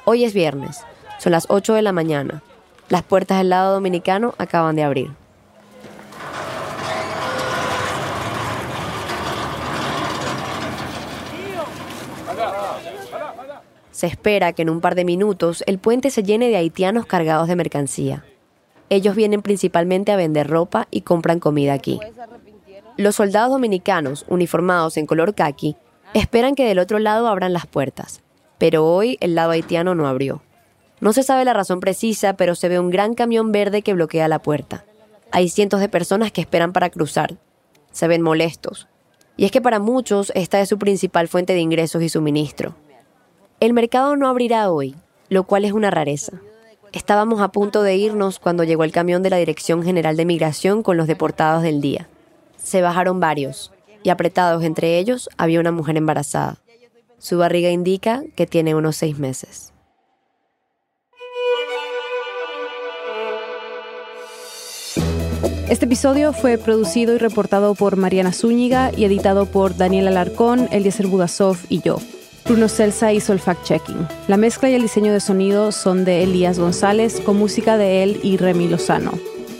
Hoy 0.05 0.23
es 0.23 0.33
viernes, 0.33 0.85
son 1.17 1.33
las 1.33 1.47
8 1.49 1.73
de 1.73 1.81
la 1.81 1.91
mañana. 1.91 2.43
Las 2.87 3.03
puertas 3.03 3.39
del 3.39 3.49
lado 3.49 3.73
dominicano 3.73 4.35
acaban 4.37 4.77
de 4.77 4.83
abrir. 4.83 5.11
Se 13.99 14.07
espera 14.07 14.53
que 14.53 14.61
en 14.61 14.69
un 14.69 14.79
par 14.79 14.95
de 14.95 15.03
minutos 15.03 15.61
el 15.67 15.77
puente 15.77 16.09
se 16.09 16.23
llene 16.23 16.47
de 16.47 16.55
haitianos 16.55 17.05
cargados 17.05 17.49
de 17.49 17.57
mercancía. 17.57 18.23
Ellos 18.89 19.13
vienen 19.13 19.41
principalmente 19.41 20.13
a 20.13 20.15
vender 20.15 20.47
ropa 20.47 20.87
y 20.89 21.01
compran 21.01 21.41
comida 21.41 21.73
aquí. 21.73 21.99
Los 22.95 23.17
soldados 23.17 23.51
dominicanos, 23.51 24.23
uniformados 24.29 24.95
en 24.95 25.05
color 25.05 25.35
khaki, 25.35 25.75
esperan 26.13 26.55
que 26.55 26.65
del 26.65 26.79
otro 26.79 26.97
lado 26.97 27.27
abran 27.27 27.51
las 27.51 27.67
puertas, 27.67 28.21
pero 28.57 28.85
hoy 28.85 29.17
el 29.19 29.35
lado 29.35 29.51
haitiano 29.51 29.95
no 29.95 30.07
abrió. 30.07 30.43
No 31.01 31.11
se 31.11 31.21
sabe 31.21 31.43
la 31.43 31.53
razón 31.53 31.81
precisa, 31.81 32.37
pero 32.37 32.55
se 32.55 32.69
ve 32.69 32.79
un 32.79 32.91
gran 32.91 33.15
camión 33.15 33.51
verde 33.51 33.81
que 33.81 33.95
bloquea 33.95 34.29
la 34.29 34.39
puerta. 34.41 34.85
Hay 35.33 35.49
cientos 35.49 35.81
de 35.81 35.89
personas 35.89 36.31
que 36.31 36.39
esperan 36.39 36.71
para 36.71 36.89
cruzar. 36.89 37.35
Se 37.91 38.07
ven 38.07 38.21
molestos. 38.21 38.87
Y 39.35 39.43
es 39.43 39.51
que 39.51 39.59
para 39.59 39.79
muchos 39.79 40.31
esta 40.35 40.61
es 40.61 40.69
su 40.69 40.79
principal 40.79 41.27
fuente 41.27 41.51
de 41.51 41.59
ingresos 41.59 42.01
y 42.01 42.07
suministro. 42.07 42.75
El 43.59 43.73
mercado 43.73 44.15
no 44.15 44.29
abrirá 44.29 44.71
hoy, 44.71 44.95
lo 45.27 45.43
cual 45.43 45.65
es 45.65 45.73
una 45.73 45.91
rareza. 45.91 46.39
Estábamos 46.93 47.41
a 47.41 47.49
punto 47.49 47.83
de 47.83 47.97
irnos 47.97 48.39
cuando 48.39 48.63
llegó 48.63 48.85
el 48.85 48.93
camión 48.93 49.21
de 49.21 49.29
la 49.29 49.35
Dirección 49.35 49.83
General 49.83 50.15
de 50.15 50.23
Migración 50.23 50.81
con 50.81 50.95
los 50.95 51.07
deportados 51.07 51.61
del 51.61 51.81
día. 51.81 52.07
Se 52.55 52.81
bajaron 52.81 53.19
varios, 53.19 53.73
y 54.01 54.11
apretados 54.11 54.63
entre 54.63 54.97
ellos 54.97 55.29
había 55.35 55.59
una 55.59 55.73
mujer 55.73 55.97
embarazada. 55.97 56.59
Su 57.17 57.37
barriga 57.37 57.69
indica 57.69 58.23
que 58.37 58.47
tiene 58.47 58.75
unos 58.75 58.95
seis 58.95 59.19
meses. 59.19 59.73
Este 65.69 65.83
episodio 65.83 66.31
fue 66.31 66.57
producido 66.57 67.13
y 67.13 67.17
reportado 67.17 67.75
por 67.75 67.97
Mariana 67.97 68.31
Zúñiga 68.31 68.91
y 68.95 69.03
editado 69.03 69.47
por 69.47 69.75
Daniel 69.75 70.07
Alarcón, 70.07 70.69
Eliezer 70.71 71.07
Budasov 71.07 71.57
y 71.67 71.81
yo. 71.81 71.97
Bruno 72.49 72.67
Celsa 72.67 73.13
hizo 73.13 73.31
el 73.31 73.39
fact-checking. 73.39 74.07
La 74.27 74.35
mezcla 74.35 74.71
y 74.71 74.73
el 74.73 74.81
diseño 74.81 75.13
de 75.13 75.19
sonido 75.19 75.71
son 75.71 76.03
de 76.03 76.23
Elías 76.23 76.57
González, 76.57 77.21
con 77.23 77.37
música 77.37 77.77
de 77.77 78.01
él 78.01 78.19
y 78.23 78.37
Remy 78.37 78.67
Lozano. 78.67 79.11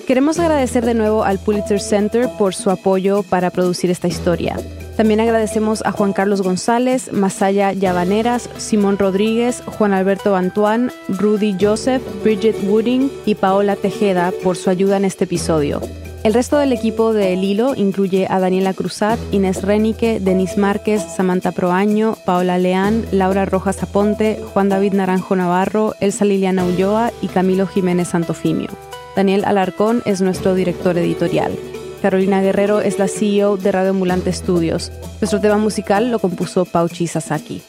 Queremos 0.07 0.39
agradecer 0.39 0.83
de 0.87 0.95
nuevo 0.95 1.23
al 1.23 1.37
Pulitzer 1.37 1.79
Center 1.79 2.27
por 2.39 2.55
su 2.55 2.71
apoyo 2.71 3.21
para 3.21 3.51
producir 3.51 3.91
esta 3.91 4.07
historia. 4.07 4.57
También 4.97 5.19
agradecemos 5.19 5.83
a 5.85 5.91
Juan 5.91 6.13
Carlos 6.13 6.41
González, 6.41 7.13
Masaya 7.13 7.73
Llavaneras, 7.73 8.49
Simón 8.57 8.97
Rodríguez, 8.97 9.61
Juan 9.77 9.93
Alberto 9.93 10.35
Antoine, 10.35 10.89
Rudy 11.09 11.55
Joseph, 11.61 12.01
Bridget 12.23 12.55
Wooding 12.63 13.09
y 13.23 13.35
Paola 13.35 13.75
Tejeda 13.75 14.33
por 14.43 14.57
su 14.57 14.71
ayuda 14.71 14.97
en 14.97 15.05
este 15.05 15.25
episodio. 15.25 15.79
El 16.21 16.33
resto 16.33 16.57
del 16.57 16.73
equipo 16.73 17.13
de 17.13 17.31
El 17.31 17.45
Hilo 17.45 17.75
incluye 17.75 18.27
a 18.29 18.39
Daniela 18.39 18.73
Cruzat, 18.73 19.17
Inés 19.31 19.61
Renique, 19.61 20.19
Denis 20.19 20.57
Márquez, 20.57 21.01
Samantha 21.01 21.53
Proaño, 21.53 22.17
Paola 22.25 22.57
Leán, 22.57 23.05
Laura 23.11 23.45
Rojas 23.45 23.81
Aponte, 23.83 24.37
Juan 24.53 24.67
David 24.67 24.93
Naranjo 24.93 25.37
Navarro, 25.37 25.95
Elsa 26.01 26.25
Liliana 26.25 26.65
Ulloa 26.65 27.13
y 27.21 27.27
Camilo 27.27 27.67
Jiménez 27.67 28.09
Santofimio. 28.09 28.69
Daniel 29.15 29.45
Alarcón 29.45 30.03
es 30.05 30.19
nuestro 30.19 30.55
director 30.55 30.97
editorial. 30.97 31.57
Carolina 32.01 32.41
Guerrero 32.41 32.81
es 32.81 32.99
la 32.99 33.07
CEO 33.07 33.55
de 33.55 33.71
Radio 33.71 33.91
Ambulante 33.91 34.33
Studios. 34.33 34.91
Nuestro 35.21 35.39
tema 35.39 35.57
musical 35.57 36.11
lo 36.11 36.19
compuso 36.19 36.65
Pauchi 36.65 37.07
Sasaki. 37.07 37.61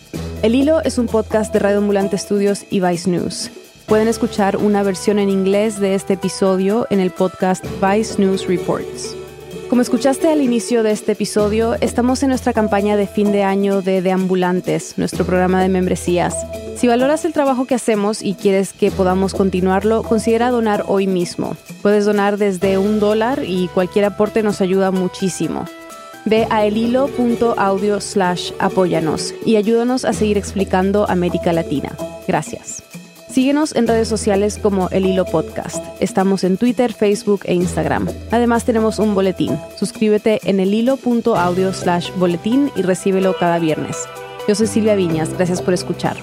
El 0.43 0.57
Hilo 0.57 0.81
es 0.83 0.99
un 0.99 1.07
podcast 1.07 1.53
de 1.53 1.61
Radio 1.61 1.79
Ambulante 1.79 2.19
Studios 2.19 2.65
y 2.69 2.81
Vice 2.81 3.09
News. 3.09 3.51
Pueden 3.91 4.07
escuchar 4.07 4.57
una 4.57 4.85
versión 4.85 5.19
en 5.19 5.29
inglés 5.29 5.81
de 5.81 5.97
este 5.97 6.13
episodio 6.13 6.87
en 6.91 7.01
el 7.01 7.11
podcast 7.11 7.65
Vice 7.83 8.23
News 8.23 8.47
Reports. 8.47 9.17
Como 9.69 9.83
escuchaste 9.83 10.29
al 10.29 10.43
inicio 10.43 10.85
de 10.85 10.93
este 10.93 11.11
episodio, 11.11 11.75
estamos 11.81 12.23
en 12.23 12.29
nuestra 12.29 12.53
campaña 12.53 12.97
de 12.97 13.09
fin 13.09 13.33
de 13.33 13.43
año 13.43 13.83
de 13.83 14.01
Deambulantes, 14.01 14.97
nuestro 14.97 15.27
programa 15.27 15.61
de 15.61 15.71
membresías. 15.71 16.37
Si 16.77 16.87
valoras 16.87 17.25
el 17.25 17.33
trabajo 17.33 17.65
que 17.65 17.75
hacemos 17.75 18.23
y 18.23 18.35
quieres 18.35 18.73
que 18.73 18.93
podamos 18.93 19.35
continuarlo, 19.35 20.05
considera 20.05 20.51
donar 20.51 20.85
hoy 20.87 21.09
mismo. 21.09 21.57
Puedes 21.83 22.05
donar 22.05 22.37
desde 22.39 22.79
un 22.79 23.01
dólar 23.01 23.43
y 23.45 23.67
cualquier 23.75 24.05
aporte 24.05 24.45
nos 24.45 24.61
ayuda 24.61 24.93
muchísimo. 24.93 25.65
Ve 26.27 26.47
a 26.49 26.65
elhilo.audio 26.65 28.01
slash 28.01 28.53
apóyanos 28.61 29.35
y 29.45 29.57
ayúdanos 29.57 30.05
a 30.05 30.13
seguir 30.13 30.39
explicando 30.39 31.11
América 31.11 31.53
Latina. 31.53 31.91
Gracias. 32.29 32.85
Síguenos 33.31 33.77
en 33.77 33.87
redes 33.87 34.09
sociales 34.09 34.59
como 34.61 34.89
El 34.91 35.07
Hilo 35.07 35.25
Podcast. 35.25 35.85
Estamos 36.01 36.43
en 36.43 36.57
Twitter, 36.57 36.93
Facebook 36.93 37.43
e 37.45 37.55
Instagram. 37.55 38.09
Además 38.33 38.65
tenemos 38.65 38.99
un 38.99 39.15
boletín. 39.15 39.57
Suscríbete 39.79 40.41
en 40.43 40.59
elhilo.audio 40.59 41.73
slash 41.73 42.11
boletín 42.17 42.73
y 42.75 42.83
recíbelo 42.83 43.37
cada 43.39 43.61
viernes. 43.61 43.97
Yo 44.49 44.57
soy 44.57 44.67
Silvia 44.67 44.97
Viñas. 44.97 45.33
Gracias 45.35 45.63
por 45.63 45.75
escuchar. 45.75 46.17